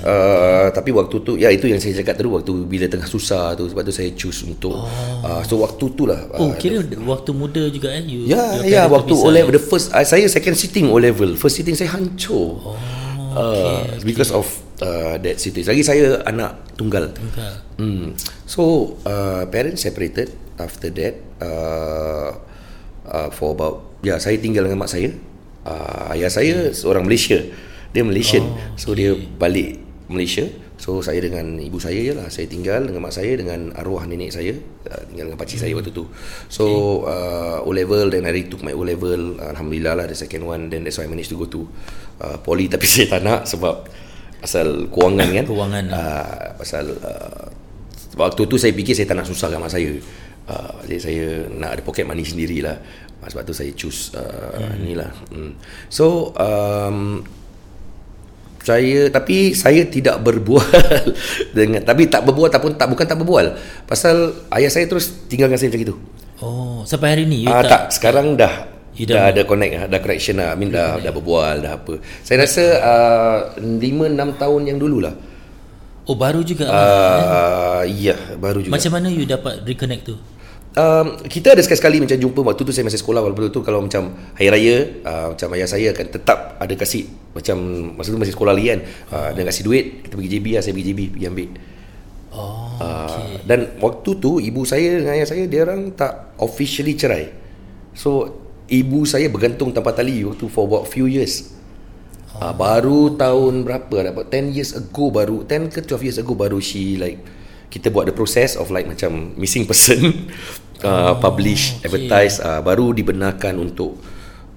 [0.00, 3.68] Uh, tapi waktu tu ya itu yang saya cakap tadi waktu bila tengah susah tu
[3.68, 4.88] sebab tu saya choose untuk oh.
[5.20, 8.64] uh, so waktu tu lah oh uh, kira the, waktu muda juga eh you, ya
[8.64, 11.92] ya waktu O level the first uh, saya second sitting O level first sitting saya
[11.92, 12.80] hancur oh,
[13.36, 14.48] okay, uh, because of
[14.80, 18.16] uh, that situation lagi saya anak tunggal tunggal hmm.
[18.48, 22.40] so uh, parents separated after that uh,
[23.04, 25.12] uh, for about ya saya tinggal dengan mak saya
[25.68, 26.76] uh, ayah saya hmm.
[26.76, 27.36] seorang Malaysia
[27.90, 28.80] dia Malaysian oh, okay.
[28.80, 30.42] so dia balik Malaysia.
[30.74, 32.26] So saya dengan ibu saya je lah.
[32.26, 34.58] Saya tinggal dengan mak saya dengan arwah nenek saya.
[34.84, 35.64] Uh, tinggal dengan pakcik hmm.
[35.64, 36.04] saya waktu tu.
[36.50, 36.64] So
[37.06, 37.14] okay.
[37.14, 40.82] uh, O level then I took my O level Alhamdulillah lah the second one then
[40.82, 41.62] that's why I managed to go to
[42.26, 42.66] uh, poly.
[42.66, 43.86] Tapi saya tak nak sebab
[44.42, 45.44] asal kewangan kan.
[45.46, 47.46] Kewangan uh, pasal uh,
[48.18, 49.94] waktu tu saya fikir saya tak nak susah dengan mak saya.
[50.50, 51.24] Uh, jadi saya
[51.54, 52.76] nak ada pocket money sendirilah.
[53.20, 54.76] Sebab tu saya choose uh, hmm.
[54.80, 55.12] ni lah.
[55.30, 55.52] Hmm.
[55.92, 57.20] so um,
[58.70, 60.62] saya tapi saya tidak berbual
[61.56, 63.46] dengan tapi tak berbual ataupun tak bukan tak berbual.
[63.90, 65.94] Pasal ayah saya terus tinggalkan saya macam itu
[66.40, 67.44] oh sampai hari ni?
[67.50, 67.82] Ah, tak, tak.
[67.98, 68.70] Sekarang dah
[69.00, 70.52] dah ada connect dah correction lah.
[70.52, 71.98] I mean dah, dah berbual dah apa.
[72.22, 75.30] Saya rasa uh, 5 6 tahun yang dululah
[76.10, 78.74] oh baru juga uh, ya baru juga.
[78.74, 80.16] Macam mana you dapat reconnect tu
[80.76, 84.14] um, kita ada sekali-sekali macam jumpa waktu tu saya masih sekolah walaupun tu kalau macam
[84.36, 87.56] hari raya uh, macam ayah saya akan tetap ada kasih macam
[87.96, 88.80] masa tu masih sekolah lagi kan.
[89.10, 91.48] Uh, dia kasih duit kita pergi JB lah saya pergi JB pergi ambil.
[92.30, 97.34] Oh, uh, dan waktu tu ibu saya dengan ayah saya dia orang tak officially cerai.
[97.94, 98.38] So
[98.70, 101.50] ibu saya bergantung tanpa tali waktu for about few years.
[102.30, 104.14] Uh, baru tahun berapa?
[104.14, 107.18] Dapat 10 years ago baru 10 ke 12 years ago baru she like
[107.70, 110.26] kita buat the process of like macam missing person
[110.86, 111.86] uh, publish okay.
[111.86, 113.96] advertise uh, baru dibenarkan untuk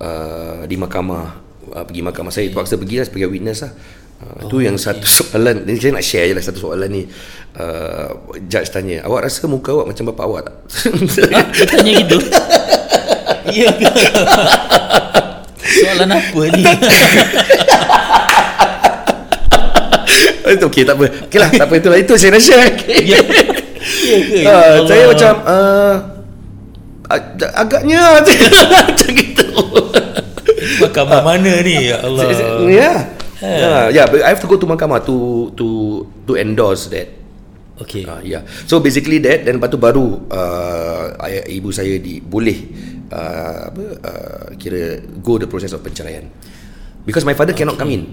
[0.02, 1.26] uh, di mahkamah
[1.78, 3.74] uh, pergi mahkamah saya terpaksa pergi lah sebagai witness lah
[4.24, 7.04] Uh, itu yang satu soalan ni saya nak share je lah satu soalan ni
[7.60, 8.08] uh,
[8.48, 10.56] judge tanya awak rasa muka awak macam bapak awak tak
[11.36, 12.18] Ah, dia tanya gitu.
[13.52, 13.92] Ya ke?
[15.64, 16.64] Soalan apa ni?
[20.52, 23.00] Itu okey tak apa okey lah tak apa itulah itu saya nak share okay.
[23.08, 23.20] ya.
[24.04, 24.52] Ya ke?
[24.52, 25.96] uh, saya macam uh,
[27.08, 29.48] ag- agaknya macam gitu
[30.84, 31.92] mahkamah mana ni?
[31.92, 32.24] Ya Allah.
[32.68, 32.92] ya
[33.40, 33.84] yeah.
[33.92, 35.68] yeah but I have to go to mahkamah to to
[36.28, 37.24] to endorse that
[37.74, 38.06] Okay.
[38.06, 38.46] Uh, yeah.
[38.70, 42.58] So basically that dan lepas tu baru uh, ayah, ibu saya di boleh
[43.10, 46.30] uh, apa uh, kira go the process of penceraian.
[47.04, 47.66] Because my father okay.
[47.66, 48.04] cannot come in.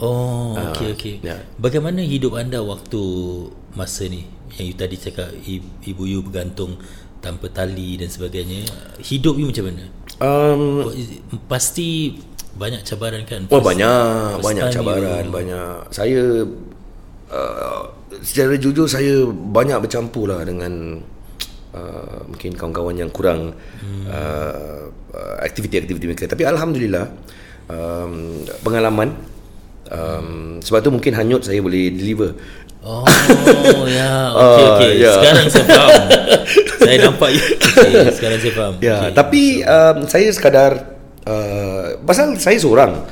[0.00, 1.14] Oh, okey okey.
[1.20, 1.36] ya.
[1.60, 3.00] Bagaimana hidup anda waktu
[3.76, 4.24] masa ni?
[4.56, 5.28] Yang you tadi cakap
[5.84, 6.80] ibu you bergantung
[7.20, 8.64] tanpa tali dan sebagainya.
[9.04, 9.84] Hidup you macam mana?
[10.20, 10.88] Um,
[11.46, 12.16] Pasti
[12.56, 13.44] banyak cabaran kan?
[13.46, 14.00] oh First- banyak
[14.40, 15.76] first banyak cabaran, you- banyak.
[15.92, 16.22] Saya
[17.30, 17.82] uh,
[18.24, 20.98] secara jujur saya banyak bercampur lah dengan
[21.76, 23.54] uh, mungkin kawan-kawan yang kurang
[23.84, 24.04] hmm.
[24.08, 26.24] uh, uh, aktiviti-aktiviti mereka.
[26.26, 27.04] Tapi alhamdulillah
[27.70, 29.14] um, pengalaman
[29.90, 32.34] um, sebab tu mungkin hanyut saya boleh deliver.
[32.80, 33.04] Oh
[33.84, 34.92] ya, okey Ah, okey.
[35.04, 35.12] ya.
[35.20, 36.04] Sekarang saya faham.
[36.80, 37.44] saya nampak you.
[37.60, 38.74] Okay, sekarang saya faham.
[38.80, 38.96] Ya, Okey.
[38.96, 39.10] okay.
[39.12, 40.72] tapi um, saya sekadar
[41.28, 43.04] uh, pasal saya seorang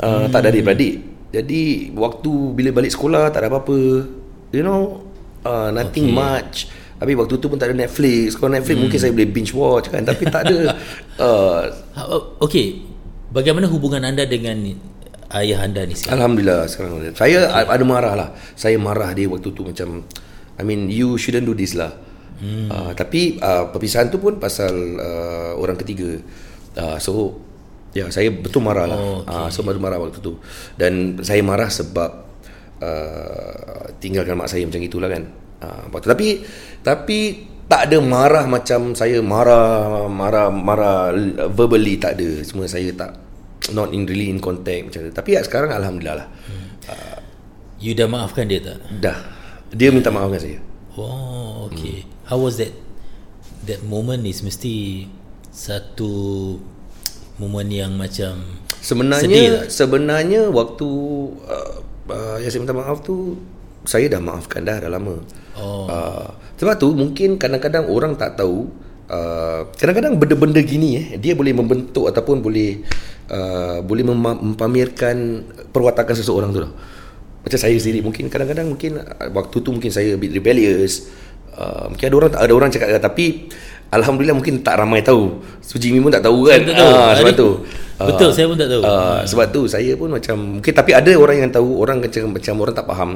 [0.00, 0.32] uh, hmm.
[0.32, 0.94] tak ada adik-beradik.
[1.34, 3.78] Jadi waktu bila balik sekolah tak ada apa-apa.
[4.54, 5.04] You know,
[5.44, 6.16] uh, nothing okay.
[6.16, 6.56] much.
[6.94, 8.38] Tapi waktu tu pun tak ada Netflix.
[8.38, 8.82] Kalau Netflix hmm.
[8.88, 10.56] mungkin saya boleh binge watch kan, tapi tak ada
[11.24, 11.60] uh,
[11.94, 12.94] Ha, oh, Okey.
[13.34, 14.62] Bagaimana hubungan anda dengan
[15.34, 16.22] ayah anda ni sekarang?
[16.22, 17.74] Alhamdulillah sekarang Saya okay.
[17.74, 18.28] ada marah lah.
[18.54, 20.06] Saya marah dia waktu tu macam
[20.54, 21.90] I mean you shouldn't do this lah.
[22.38, 22.70] Hmm.
[22.70, 26.18] uh, Tapi uh, perpisahan tu pun pasal uh, orang ketiga.
[26.78, 27.42] Uh, So
[27.94, 28.98] Ya saya betul marah lah.
[28.98, 29.34] Oh, okay.
[29.34, 30.38] uh, So marah waktu tu.
[30.78, 32.10] Dan saya marah sebab
[32.82, 35.30] uh, Tinggalkan mak saya macam itulah kan.
[35.62, 36.28] Uh, waktu- Tapi
[36.82, 37.18] Tapi
[37.64, 41.10] tak ada marah macam saya marah Marah Marah
[41.50, 42.42] verbally tak ada.
[42.44, 43.23] Semua saya tak
[43.72, 46.28] Not in really in contact macam tu Tapi ya, sekarang Alhamdulillah lah
[47.80, 48.78] You dah maafkan dia tak?
[49.00, 49.18] Dah
[49.72, 50.58] Dia minta maaf dengan saya
[50.94, 52.06] Oh, okay.
[52.06, 52.30] Hmm.
[52.30, 52.70] How was that?
[53.66, 55.08] That moment is mesti
[55.50, 56.12] satu
[57.40, 59.64] moment yang macam Sebenarnya Sedih tak?
[59.72, 60.88] Sebenarnya waktu
[61.48, 61.74] uh,
[62.12, 63.40] uh, Yang saya minta maaf tu
[63.82, 65.16] Saya dah maafkan dah Dah lama
[65.54, 65.86] Oh.
[65.86, 68.66] uh, Sebab tu mungkin kadang-kadang orang tak tahu
[69.10, 72.84] uh, Kadang-kadang benda-benda gini eh Dia boleh membentuk Ataupun boleh
[73.32, 76.72] uh, Boleh mema- mempamerkan Perwatakan seseorang tu lah
[77.42, 81.08] Macam saya sendiri Mungkin kadang-kadang mungkin uh, Waktu tu mungkin saya a bit rebellious.
[81.54, 83.48] Uh, Mungkin ada orang ada orang cakap Tapi
[83.94, 85.38] Alhamdulillah mungkin tak ramai tahu.
[85.62, 86.60] So Jimmy pun tak tahu kan?
[86.60, 86.90] Saya tak tahu.
[86.90, 87.50] Ah, Sebab Hari- tu.
[87.94, 88.82] Betul, saya pun tak tahu.
[88.82, 92.54] Uh, sebab tu saya pun macam mungkin tapi ada orang yang tahu orang macam macam
[92.58, 93.10] orang tak faham.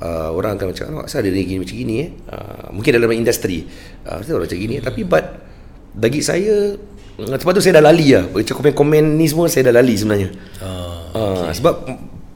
[0.00, 2.08] Uh, orang akan macam oh, asal dia ni gini macam gini eh.
[2.32, 3.68] Uh, mungkin dalam industri.
[4.08, 4.84] Uh, orang macam gini hmm.
[4.88, 5.24] tapi but
[5.92, 6.72] bagi saya
[7.20, 8.24] mm, sebab tu saya dah lali lah.
[8.32, 10.28] Macam komen-komen ni semua saya dah lali sebenarnya.
[10.64, 11.74] Oh, uh, sebab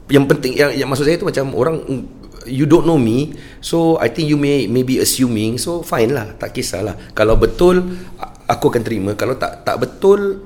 [0.07, 2.03] yang penting yang, yang maksud saya tu macam orang mm,
[2.47, 6.55] you don't know me so I think you may maybe assuming so fine lah tak
[6.55, 7.83] kisahlah kalau betul
[8.47, 10.41] aku akan terima kalau tak tak betul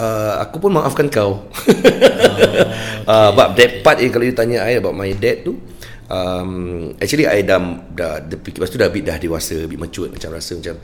[0.00, 2.64] uh, aku pun maafkan kau okay.
[3.04, 5.60] uh, but that part eh, kalau you tanya I about my dad tu
[6.08, 7.60] um, actually I dah
[7.92, 10.74] dah, dah lepas tu dah bit dah dewasa bit mature macam rasa macam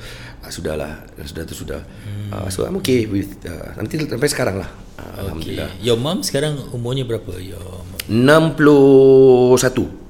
[0.45, 0.93] ah, sudahlah
[1.25, 2.31] sudah tu sudah hmm.
[2.33, 5.85] uh, so I'm okay with uh, nanti sampai sekarang lah uh, Alhamdulillah okay.
[5.85, 7.39] Your mom sekarang umurnya berapa?
[7.39, 7.99] Your mom?
[8.11, 10.02] 61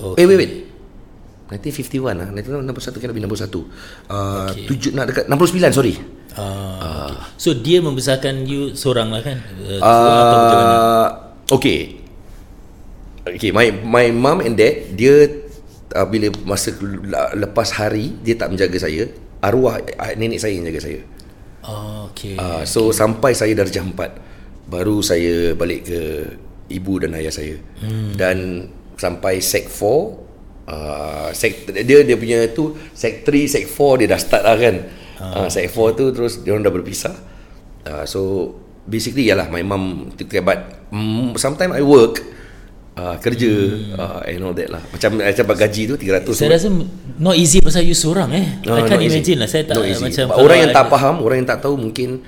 [0.00, 0.52] So, Eh wait wait
[1.50, 3.58] 1951 lah 1961 kena lebih 61
[4.06, 4.70] uh, Okay.
[4.70, 4.90] okay.
[4.94, 5.94] nak dekat 69 sorry
[6.38, 7.10] uh, okay.
[7.34, 9.42] So dia membesarkan you seorang lah kan?
[9.66, 11.06] Uh, uh,
[11.50, 11.98] Okay
[13.26, 15.26] Okay my my mom and dad Dia
[15.98, 19.10] uh, Bila masa le- lepas hari Dia tak menjaga saya
[19.42, 21.00] Arwah uh, nenek saya yang jaga saya
[21.60, 22.40] Oh, okay.
[22.40, 26.00] uh, So sampai saya darjah 4 Baru saya balik ke
[26.70, 28.14] Ibu dan ayah saya hmm.
[28.14, 28.70] Dan
[29.00, 30.28] Sampai sec 4
[30.70, 34.76] Uh, sec, dia dia punya tu sec 3 sec 4 dia dah start lah kan
[35.18, 37.10] uh, sec 4 tu terus dia orang dah berpisah
[37.90, 38.54] uh, so
[38.86, 40.14] basically yalah my mum
[40.46, 42.22] but mm, sometimes I work
[43.00, 43.98] uh, kerja hmm.
[43.98, 46.68] uh, and all that lah macam macam gaji tu 300 Saya rasa
[47.20, 48.46] not easy pasal you seorang eh.
[48.68, 49.20] Ah, I can't not easy.
[49.20, 49.48] imagine lah.
[49.48, 52.24] Saya tak macam orang yang tak faham orang yang tak tahu mungkin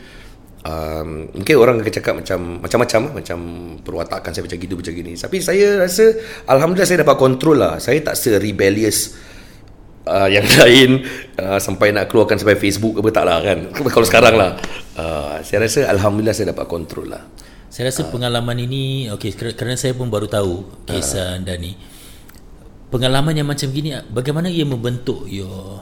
[0.62, 3.38] um, mungkin orang akan cakap macam macam-macam lah, macam
[3.82, 5.12] perwatakan saya macam gitu macam gini.
[5.18, 6.04] Tapi saya rasa
[6.46, 7.78] alhamdulillah saya dapat kontrol lah.
[7.82, 9.18] Saya tak se-rebellious
[10.06, 11.02] uh, yang lain
[11.38, 13.58] uh, sampai nak keluarkan sampai Facebook ke tak lah kan.
[13.94, 14.58] Kalau sekarang lah.
[14.92, 17.22] Uh, saya rasa alhamdulillah saya dapat kontrol lah.
[17.72, 21.72] Saya rasa pengalaman ini okey ker- kerana saya pun baru tahu kisah anda ni.
[22.92, 25.80] Pengalaman yang macam gini bagaimana ia membentuk your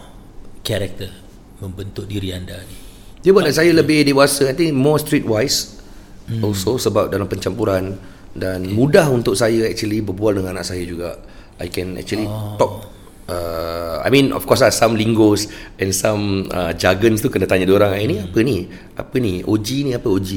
[0.62, 1.11] character,
[1.59, 2.90] membentuk diri anda ni.
[3.21, 5.81] Dia buat saya lebih dewasa I think more streetwise
[6.29, 6.41] hmm.
[6.45, 7.97] Also sebab dalam pencampuran
[8.31, 8.73] Dan okay.
[8.73, 11.19] mudah untuk saya actually berbual dengan anak saya juga
[11.61, 12.57] I can actually oh.
[12.57, 13.00] talk
[13.31, 15.47] uh, I mean of course lah some lingos
[15.78, 18.66] And some uh, jargons tu kena tanya orang Eh ni apa ni?
[18.98, 19.47] Apa ni?
[19.47, 20.31] OG ni apa OG?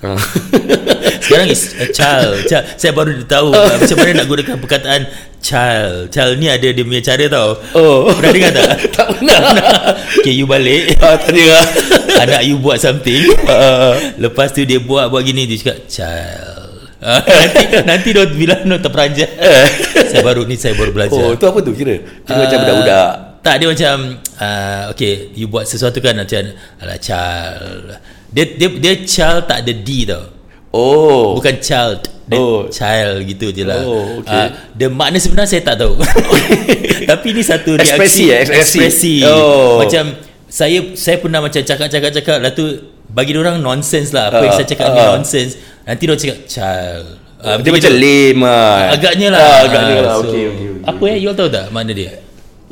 [0.00, 0.20] Uh.
[1.26, 2.46] Sekarang is a child.
[2.46, 2.64] child.
[2.78, 5.02] Saya baru tahu uh, macam mana nak gunakan perkataan
[5.42, 6.14] child.
[6.14, 7.50] Child ni ada dia punya cara tau.
[7.74, 8.08] Oh.
[8.14, 8.68] Pernah dengar tak?
[8.96, 9.40] tak pernah
[10.22, 10.96] Okay, you balik.
[11.02, 11.66] uh, Tanya lah
[12.16, 13.26] Anak you buat something.
[14.16, 16.66] Lepas tu dia buat buat gini dia cakap child.
[17.06, 19.28] Ah, nanti nanti dia bilang no terperanjat.
[20.16, 21.20] Saya baru ni saya baru belajar.
[21.20, 22.00] Oh tu apa tu kira?
[22.24, 23.08] Kira macam Ah, budak-budak
[23.40, 23.94] Tak dia macam
[24.36, 26.40] uh, okay you buat sesuatu kan macam
[26.80, 28.00] ala child.
[28.28, 30.24] Dia dia dia child tak ada d tau.
[30.72, 32.66] Oh Bukan child dia Oh.
[32.66, 34.34] Child gitu je lah Oh, okay.
[34.34, 35.94] Ah, The makna sebenar saya tak tahu
[37.10, 38.78] Tapi ni satu reaksi Ekspresi, eh, ekspresi.
[38.82, 39.14] ekspresi.
[39.24, 39.78] Oh.
[39.78, 40.10] Macam
[40.50, 42.66] Saya saya pernah macam cakap-cakap-cakap Lepas tu
[43.08, 45.08] Bagi orang nonsense lah Apa yang Ah, saya cakap ni ah.
[45.14, 45.52] nonsense
[45.86, 47.06] Nanti dia cakap Child
[47.46, 50.82] Ah, Dia macam lame lah Agaknya lah ah, Agaknya lah Ah, okay, okay, okay.
[50.82, 52.10] Apa eh You all tahu tak makna dia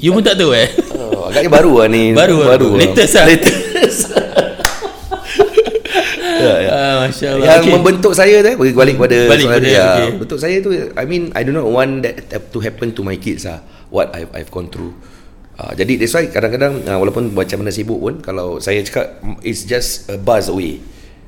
[0.03, 0.67] You pun tak tahu eh
[0.99, 2.59] oh, Agaknya baru lah ni Baru lah.
[2.59, 3.27] baru Latest lah.
[3.31, 3.99] Latest
[6.45, 6.71] ya, ya.
[6.75, 7.73] ah, Masya Allah Yang okay.
[7.79, 9.85] membentuk saya tu eh, balik balik pada Balik pada, dia.
[9.87, 10.09] okay.
[10.19, 12.19] Bentuk saya tu I mean I do not want that
[12.51, 13.63] to happen to my kids lah
[13.95, 14.91] what I've I've gone through.
[15.55, 19.63] Uh, jadi that's why kadang-kadang uh, walaupun macam mana sibuk pun kalau saya cakap it's
[19.63, 20.83] just a buzz away.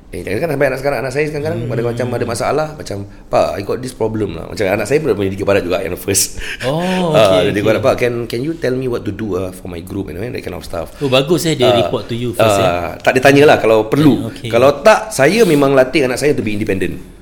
[0.07, 1.73] Eh, jangan kan sampai anak sekarang anak saya sekarang hmm.
[1.75, 2.97] ada macam ada masalah macam
[3.27, 6.39] pak I got this problem lah macam anak saya pun punya barat juga yang first
[6.63, 7.75] Oh, Ah, okay, dia okay.
[7.75, 10.15] kata pak can can you tell me what to do uh, for my group and
[10.15, 12.63] that kind of stuff Oh bagus eh Dia Ah, report to you first eh.
[12.63, 14.31] ah, Tak dia tanya lah kalau perlu.
[14.31, 14.47] Okay.
[14.47, 17.16] Kalau tak, saya memang latih anak saya to be independent.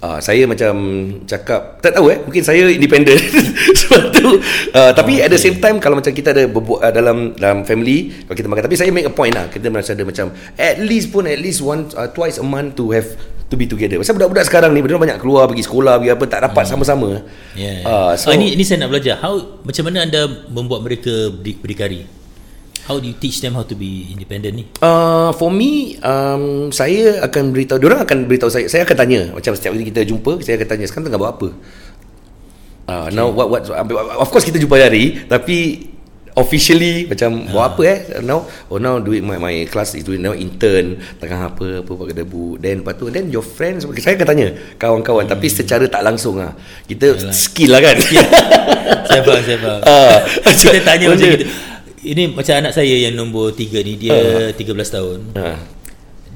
[0.00, 0.72] Uh, saya macam
[1.28, 3.20] cakap tak tahu eh mungkin saya independent
[3.84, 4.40] sebab tu
[4.72, 8.08] uh, tapi at the same time kalau macam kita ada berbuat uh, dalam dalam family
[8.24, 11.12] kalau kita makan tapi saya make a point lah kita merasa ada macam at least
[11.12, 13.12] pun at least once uh, twice a month to have
[13.52, 16.64] to be together pasal budak-budak sekarang ni banyak keluar pergi sekolah pergi apa tak dapat
[16.64, 17.20] sama-sama
[17.58, 17.82] Yeah.
[17.82, 19.18] Ah, so, oh, ini ini saya nak belajar.
[19.18, 19.34] How
[19.66, 22.19] macam mana anda membuat mereka ber- berdikari?
[22.90, 24.64] How do you teach them how to be independent ni?
[24.82, 29.54] Uh, for me, um, saya akan beritahu, diorang akan beritahu saya, saya akan tanya, macam
[29.54, 31.48] setiap kali kita jumpa, saya akan tanya, sekarang tengah buat apa?
[32.90, 33.14] Uh, okay.
[33.14, 35.86] Now, what, what, of course kita jumpa hari, tapi
[36.34, 37.54] officially macam uh.
[37.54, 41.50] buat apa eh now oh now doing my my class is doing now intern tengah
[41.50, 44.48] apa apa pakai debu then lepas tu then your friends saya akan tanya
[44.78, 45.34] kawan-kawan hmm.
[45.34, 46.54] tapi secara tak langsung lah
[46.86, 47.34] kita Yalah.
[47.34, 47.98] skill lah kan
[49.10, 49.80] saya faham, saya faham.
[49.90, 50.18] Ah.
[50.54, 51.46] Kita tanya macam gitu.
[52.10, 54.50] Ini macam anak saya yang nombor 3 ni, dia uh.
[54.50, 55.18] 13 tahun.
[55.38, 55.62] Ah.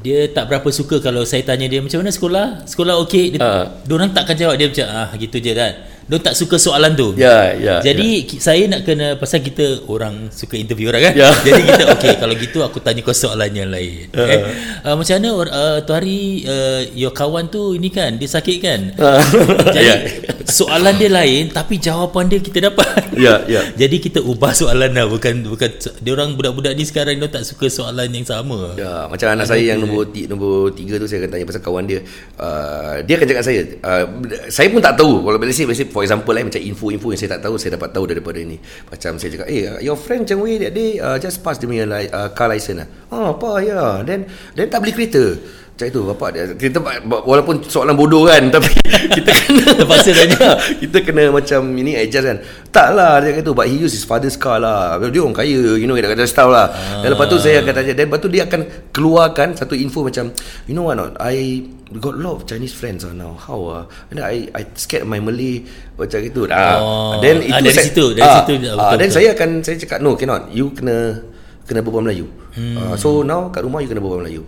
[0.06, 2.46] Dia tak berapa suka kalau saya tanya dia macam mana sekolah?
[2.62, 3.34] Sekolah okey?
[3.34, 3.64] Dia, Ah.
[3.82, 5.72] Diorang takkan jawab dia macam ah gitu je kan.
[6.04, 7.16] Diorang tak suka soalan tu.
[7.16, 11.14] Ya, ya, Jadi ki- saya nak kena pasal kita orang suka interview orang kan.
[11.16, 11.30] Ya.
[11.46, 14.12] Jadi kita okey kalau gitu aku tanya kau soalan yang lain.
[14.12, 14.24] Ya.
[14.24, 14.40] Eh,
[14.84, 18.80] uh, macam mana uh, tu hari uh, your kawan tu ini kan dia sakit kan?
[19.00, 19.24] Ah.
[19.70, 19.96] Jadi Ya.
[20.44, 22.88] soalan dia lain tapi jawapan dia kita dapat.
[23.14, 23.62] Ya, ya.
[23.78, 25.70] Jadi kita ubah soalan lah bukan bukan
[26.02, 28.74] dia orang budak-budak ni sekarang dia tak suka soalan yang sama.
[28.74, 31.86] Ya, macam anak saya yang nombor ti, nombor tiga tu saya akan tanya pasal kawan
[31.86, 32.02] dia.
[32.34, 33.60] Uh, dia akan cakap saya.
[33.86, 34.04] Uh,
[34.50, 35.22] saya pun tak tahu.
[35.22, 35.64] Kalau let's say
[35.94, 38.58] for example eh, macam info-info yang saya tak tahu, saya dapat tahu daripada ni.
[38.90, 41.70] Macam saya cakap, eh, uh, your friend Cheng Wei that day uh, just pass dia
[41.70, 42.88] punya uh, car license lah.
[43.14, 43.70] Ah, apa ya?
[43.70, 43.92] Yeah.
[44.02, 44.20] Then,
[44.58, 45.38] then tak beli kereta.
[45.74, 46.42] Macam itu bapak dia.
[46.54, 46.78] Kita
[47.10, 48.70] walaupun soalan bodoh kan tapi
[49.10, 50.54] kita kena Terpaksa tanya.
[50.86, 52.38] kita kena macam ini adjust kan.
[52.70, 55.02] Tak lah dia kata but he use his father's car lah.
[55.02, 56.70] Dia orang kaya you know dia kata tahu lah.
[57.02, 58.60] Dan lepas tu saya akan tanya dan lepas tu dia akan
[58.94, 60.30] keluarkan satu info macam
[60.70, 61.18] you know what not?
[61.18, 63.34] I got a lot of Chinese friends lah now.
[63.34, 63.82] How ah?
[64.14, 65.66] And I I scared my Malay
[65.98, 67.18] macam itu ah Oh.
[67.18, 69.16] then Ah, itu dari saya- situ, dari ah, situ, ah, betul, then betul.
[69.18, 70.54] saya akan saya cakap no cannot.
[70.54, 71.18] You kena
[71.66, 72.30] kena berbual Melayu.
[72.54, 72.78] Hmm.
[72.78, 74.46] uh, so now kat rumah you kena berbual Melayu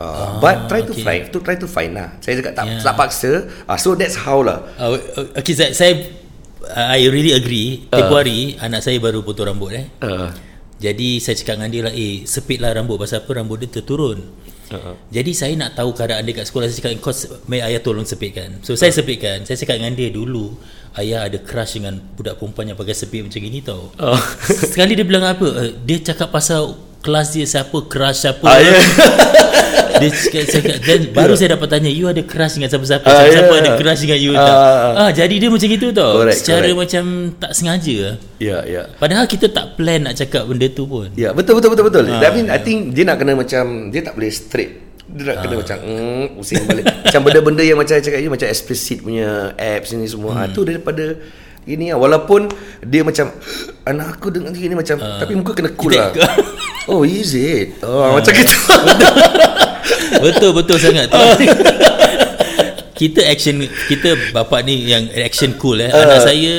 [0.00, 1.04] Uh, but try to okay.
[1.04, 2.08] find to try to find lah.
[2.18, 2.80] Saya cakap tak Yeah.
[2.80, 3.30] tak paksa.
[3.68, 4.64] Uh, so that's how lah.
[4.74, 4.96] Uh,
[5.36, 5.92] okay, saya, saya
[6.72, 7.84] I really agree.
[7.86, 8.20] Tempoh Ah.
[8.20, 9.86] hari anak saya baru potong rambut eh.
[10.00, 10.32] Uh,
[10.78, 14.24] Jadi saya cakap dengan dia lah, eh sepitlah rambut pasal apa rambut dia terturun.
[14.70, 17.12] uh, Jadi saya nak tahu keadaan dia kat sekolah Saya cakap kau
[17.44, 20.56] Mai ayah tolong sepitkan So saya sepitkan Saya cakap dengan dia dulu
[20.94, 24.20] Ayah ada crush dengan Budak perempuan yang pakai sepit macam gini tau Oh.
[24.72, 28.80] Sekali dia bilang apa eh, Dia cakap pasal Kelas dia siapa Crush siapa Ah, yeah.
[30.00, 33.50] dia cakap, cakap dan baru saya dapat tanya you ada crush dengan siapa-siapa Ah, siapa
[33.50, 33.60] ya.
[33.60, 34.92] ada crush dengan you tak Ah.
[34.98, 36.78] ah jadi dia macam itu tau Correct, secara correct.
[36.80, 37.04] macam
[37.36, 37.98] tak sengaja
[38.36, 38.82] Ya, ya.
[38.96, 42.04] padahal kita tak plan nak cakap benda tu pun Ya, betul betul betul betul.
[42.08, 44.72] Ah, I mean I think dia nak kena macam dia tak boleh straight.
[45.06, 46.84] Dia nak kena macam mm, pusing balik.
[46.86, 50.32] macam benda-benda yang macam saya cakap ni macam explicit punya apps ni semua.
[50.32, 50.40] Hmm.
[50.40, 51.18] Ah, tu daripada
[51.62, 51.98] ini lah.
[51.98, 52.46] Walaupun
[52.80, 53.28] dia macam
[53.82, 56.14] anak aku dengar gini macam tapi muka kena cool lah.
[56.86, 57.82] oh, is it?
[57.82, 58.54] Oh, macam gitu.
[60.18, 61.06] betul betul sangat.
[61.12, 61.18] Tu
[63.00, 65.88] kita action kita bapa ni yang action cool eh.
[65.88, 66.54] Anak saya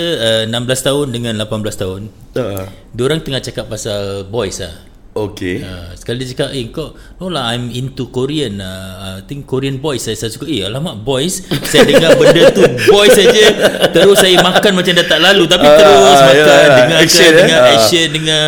[0.48, 2.02] uh, 16 tahun dengan 18 tahun.
[2.34, 2.66] Ah,
[2.96, 5.60] Diorang tengah cakap pasal boys lah okay.
[5.60, 9.84] Uh, sekali dia cakap Eh kau No lah I'm into Korean uh, I think Korean
[9.84, 13.46] boys Saya, saya suka Eh alamak boys Saya dengar benda tu Boys saja
[13.92, 16.70] Terus saya makan Macam dah tak lalu Tapi Ah, terus ah, makan ya, ya.
[16.80, 17.36] Dengarkan Action, eh?
[17.36, 17.72] Dengan Ah.
[17.76, 18.46] action Dengan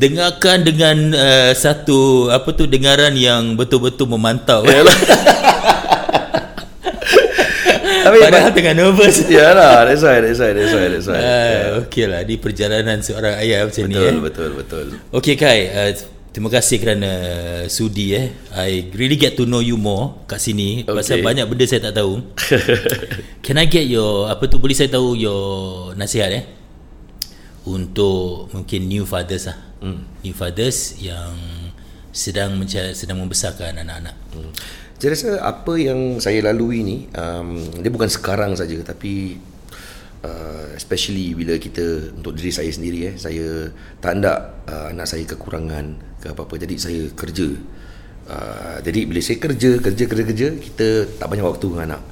[0.00, 2.00] Dengarkan dengan uh, Satu
[2.32, 4.64] Apa tu Dengaran yang Betul-betul memantau
[8.02, 11.18] Tapi Padahal tengah nervous Ya lah, that's why, that's why, that's why, that's why.
[11.18, 14.20] uh, Okay lah Di perjalanan seorang ayah macam ni Betul, eh.
[14.20, 14.86] betul, betul.
[15.14, 15.90] Okay Kai, uh,
[16.32, 17.10] terima kasih kerana
[17.68, 18.32] sudi eh.
[18.56, 20.96] I really get to know you more kat sini okay.
[20.96, 22.24] pasal banyak benda saya tak tahu.
[23.44, 26.44] Can I get your apa tu boleh saya tahu your nasihat eh
[27.62, 29.58] untuk mungkin new fathers lah.
[29.84, 30.08] Hmm.
[30.24, 31.36] New fathers yang
[32.10, 34.16] sedang menca- sedang membesarkan anak-anak.
[34.32, 34.50] Hmm.
[35.02, 39.34] Saya rasa apa yang saya lalui ni um, dia bukan sekarang saja tapi
[40.22, 43.66] uh, especially bila kita untuk diri saya sendiri eh saya
[43.98, 47.50] tak nak uh, anak saya kekurangan ke apa-apa jadi saya kerja.
[48.30, 52.02] Uh, jadi bila saya kerja kerja kerja kerja kita tak banyak waktu dengan anak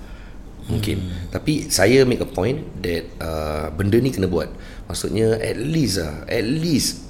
[0.66, 1.30] mungkin hmm.
[1.30, 4.50] tapi saya make a point that uh, benda ni kena buat
[4.90, 7.06] maksudnya at least ah at least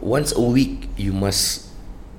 [0.00, 1.69] once a week you must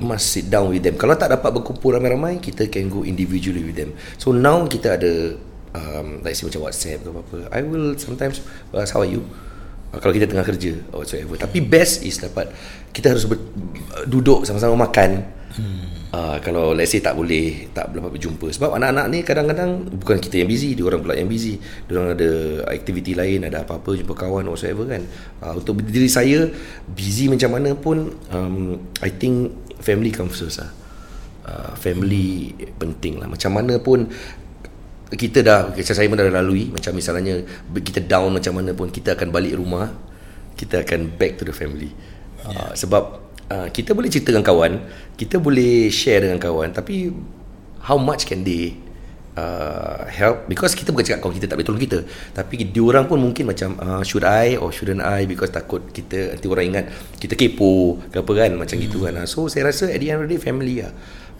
[0.01, 0.97] must sit down with them.
[0.97, 3.93] Kalau tak dapat berkumpul ramai-ramai kita can go individually with them.
[4.17, 5.37] So now kita ada
[5.77, 8.43] um, like say macam WhatsApp ke apa-apa I will sometimes
[8.75, 9.23] ask how are you?
[9.91, 11.35] Uh, kalau kita tengah kerja or whatsoever.
[11.35, 12.47] Tapi best is dapat
[12.95, 13.39] kita harus ber,
[14.07, 15.39] duduk sama-sama makan.
[15.51, 15.83] Hmm.
[16.15, 18.47] uh, kalau let's say tak boleh tak dapat berjumpa.
[18.55, 21.59] Sebab anak-anak ni kadang-kadang bukan kita yang busy dia orang pula yang busy.
[21.59, 22.31] Dia orang ada
[22.71, 25.03] aktiviti lain ada apa-apa jumpa kawan or whatsoever kan.
[25.43, 26.47] Uh, untuk diri saya
[26.87, 29.51] busy macam mana pun um, I think
[29.81, 30.71] family comes first lah
[31.45, 32.77] uh, family hmm.
[32.77, 34.07] penting lah macam mana pun
[35.11, 37.43] kita dah macam saya pun dah lalui macam misalnya
[37.83, 39.91] kita down macam mana pun kita akan balik rumah
[40.55, 41.91] kita akan back to the family
[42.47, 42.71] yeah.
[42.71, 43.03] uh, sebab
[43.51, 44.79] uh, kita boleh cerita dengan kawan
[45.19, 47.11] kita boleh share dengan kawan tapi
[47.83, 48.79] how much can they
[49.37, 51.99] uh, help because kita bukan cakap kalau kita tak boleh tolong kita
[52.35, 56.47] tapi diorang pun mungkin macam uh, should I or shouldn't I because takut kita nanti
[56.47, 56.85] orang ingat
[57.19, 58.85] kita kepo ke apa kan macam hmm.
[58.87, 60.91] gitu kan so saya rasa at the end of the day family lah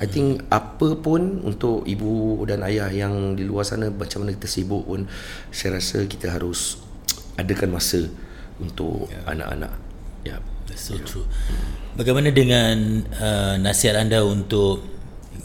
[0.02, 4.50] I think apa pun untuk ibu dan ayah yang di luar sana macam mana kita
[4.50, 5.06] sibuk pun
[5.54, 6.82] saya rasa kita harus
[7.38, 8.10] adakan masa
[8.58, 9.30] untuk yeah.
[9.30, 9.74] anak-anak.
[10.26, 10.30] Ya.
[10.34, 10.40] Yeah.
[10.66, 11.30] That's so true.
[11.94, 14.82] Bagaimana dengan uh, nasihat anda untuk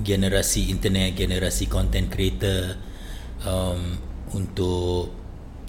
[0.01, 2.77] generasi internet, generasi content creator
[3.45, 3.97] um,
[4.37, 5.13] untuk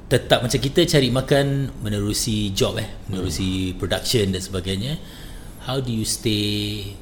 [0.08, 3.78] tetap macam kita cari makan menerusi job eh, menerusi hmm.
[3.80, 4.94] production dan sebagainya.
[5.68, 6.96] How do you stay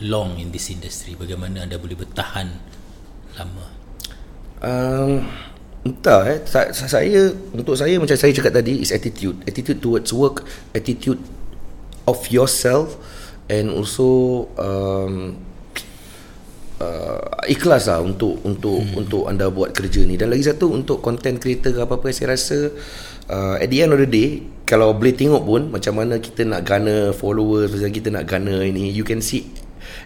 [0.00, 1.12] long in this industry?
[1.12, 2.48] Bagaimana anda boleh bertahan
[3.36, 3.66] lama?
[4.58, 5.28] Um,
[5.84, 10.42] entah eh saya, saya untuk saya macam saya cakap tadi is attitude attitude towards work
[10.74, 11.22] attitude
[12.08, 12.98] of yourself
[13.46, 15.38] and also um,
[16.82, 19.00] uh, ikhlas lah untuk untuk hmm.
[19.00, 22.70] untuk anda buat kerja ni dan lagi satu untuk content creator ke apa-apa saya rasa
[23.30, 26.62] uh, at the end of the day kalau boleh tengok pun macam mana kita nak
[26.66, 29.48] gana followers macam kita nak gana ini you can see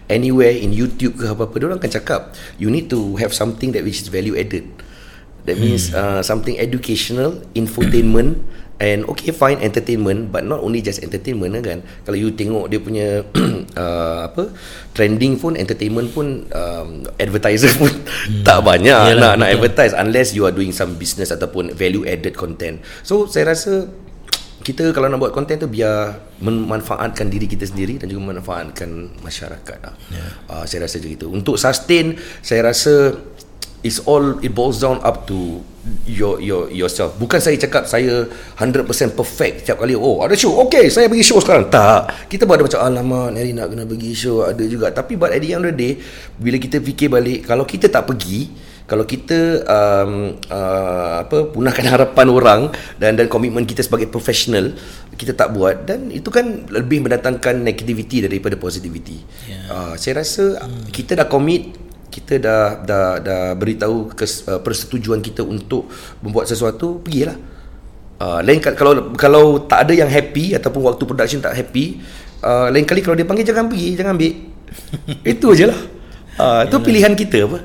[0.07, 2.21] anywhere in YouTube ke apa-apa dia orang akan cakap
[2.59, 4.65] you need to have something that which is value added
[5.43, 8.39] that means uh, something educational infotainment
[8.81, 12.79] and okay fine entertainment but not only just entertainment lah kan kalau you tengok dia
[12.83, 13.07] punya
[13.83, 14.51] uh, apa
[14.91, 18.43] trending pun entertainment pun um, advertiser pun hmm.
[18.43, 19.55] tak banyak Yalah, nak nak betul.
[19.61, 23.87] advertise unless you are doing some business ataupun value added content so saya rasa
[24.67, 29.77] kita kalau nak buat konten tu biar memanfaatkan diri kita sendiri dan juga memanfaatkan masyarakat
[29.79, 29.95] lah.
[30.11, 30.29] Yeah.
[30.47, 31.27] Uh, saya rasa macam itu.
[31.31, 33.15] Untuk sustain, saya rasa
[33.83, 35.61] it's all it boils down up to
[36.07, 37.19] your your yourself.
[37.19, 38.23] Bukan saya cakap saya
[38.55, 39.93] 100% perfect setiap kali.
[39.93, 40.55] Oh, ada show.
[40.65, 41.67] Okay, saya pergi show sekarang.
[41.67, 42.31] Tak.
[42.31, 44.89] Kita pun ada macam alamak, hari nak kena pergi show ada juga.
[44.95, 45.93] Tapi but at the end of the day,
[46.39, 48.47] bila kita fikir balik, kalau kita tak pergi,
[48.87, 52.61] kalau kita um, uh, apa punahkan harapan orang
[52.99, 54.75] dan dan komitmen kita sebagai profesional
[55.13, 59.19] kita tak buat dan itu kan lebih mendatangkan negativity daripada positivity.
[59.45, 59.67] Yeah.
[59.67, 60.89] Uh, saya rasa hmm.
[60.89, 61.82] kita dah commit
[62.13, 65.89] kita dah dah dah beritahu kes, uh, persetujuan kita untuk
[66.21, 67.33] membuat sesuatu pergilah.
[68.21, 71.97] Uh, lain kalau kalau tak ada yang happy ataupun waktu production tak happy
[72.43, 74.33] uh, lain kali kalau dia panggil jangan pergi jangan ambil
[75.33, 75.79] itu aje lah
[76.37, 77.59] uh, itu pilihan kita apa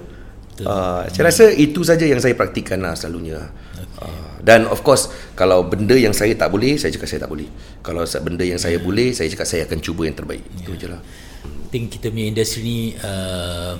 [0.64, 4.06] uh, saya rasa itu saja yang saya praktikan lah selalunya okay.
[4.06, 7.48] uh, dan of course kalau benda yang saya tak boleh saya cakap saya tak boleh
[7.82, 8.82] kalau benda yang saya yeah.
[8.82, 10.58] boleh saya cakap saya akan cuba yang terbaik yeah.
[10.64, 10.80] itu ya.
[10.80, 11.02] je lah
[11.44, 13.76] I think kita punya industri ni uh,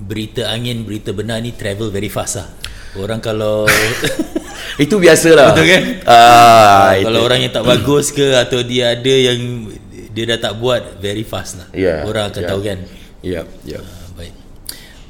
[0.00, 2.48] berita angin berita benar ni travel very fast lah
[2.96, 3.68] orang kalau
[4.84, 9.70] itu biasalah betul kan uh, kalau orang yang tak bagus ke atau dia ada yang
[10.10, 11.68] dia dah tak buat very fast lah.
[11.70, 12.50] Yeah, Orang akan yeah.
[12.50, 12.78] tahu kan.
[13.22, 13.82] Yeah, yeah.
[13.82, 14.34] Uh, baik.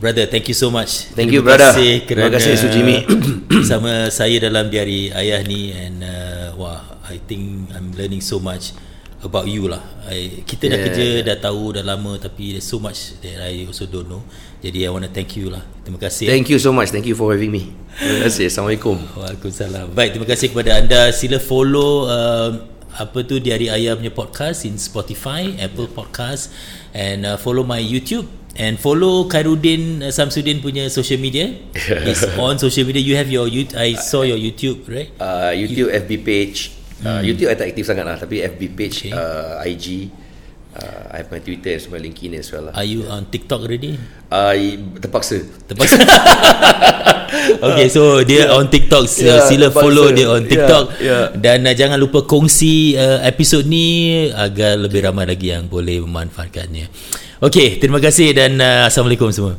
[0.01, 1.09] Brother, thank you so much.
[1.17, 1.73] Thank Terima you brother.
[1.73, 2.97] Kasih Terima kasih Sujimi.
[3.49, 8.77] Bersama saya dalam diari ayah ni and uh, wah, I think I'm learning so much
[9.25, 9.81] about you lah.
[10.09, 13.65] I, kita yeah, dah kerja dah tahu dah lama tapi there's so much that I
[13.65, 14.25] also don't know.
[14.61, 15.65] Jadi I want to thank you lah.
[15.81, 16.29] Terima kasih.
[16.29, 16.93] Thank you so much.
[16.93, 17.73] Thank you for having me.
[17.97, 18.53] Terima kasih.
[18.53, 19.01] Assalamualaikum.
[19.17, 19.97] Waalaikumsalam.
[19.97, 21.09] Baik, terima kasih kepada anda.
[21.17, 22.61] Sila follow uh,
[22.93, 26.53] apa tu Diari Ayah punya podcast in Spotify, Apple Podcast
[26.93, 28.29] and uh, follow my YouTube
[28.61, 31.57] and follow Khairuddin uh, Samsudin punya social media.
[32.07, 33.01] He's on social media.
[33.01, 33.81] You have your YouTube.
[33.81, 35.09] I saw your YouTube, right?
[35.17, 36.77] Uh, YouTube, FB page.
[37.01, 37.33] Uh, hmm.
[37.33, 39.17] YouTube I tak aktif sangat lah Tapi FB page okay.
[39.17, 40.13] uh, IG
[40.77, 42.75] uh, I have my Twitter and my LinkedIn as well lah.
[42.77, 43.99] Are you on TikTok already?
[44.31, 44.55] Uh,
[45.03, 45.99] terpaksa Terpaksa
[47.67, 48.59] Okay so dia yeah.
[48.59, 49.83] on TikTok yeah, Sila terpaksa.
[49.83, 51.39] follow dia on TikTok yeah, yeah.
[51.39, 56.87] Dan uh, jangan lupa kongsi uh, episod ni Agar lebih ramai lagi yang boleh memanfaatkannya
[57.43, 59.59] Okay terima kasih dan uh, Assalamualaikum semua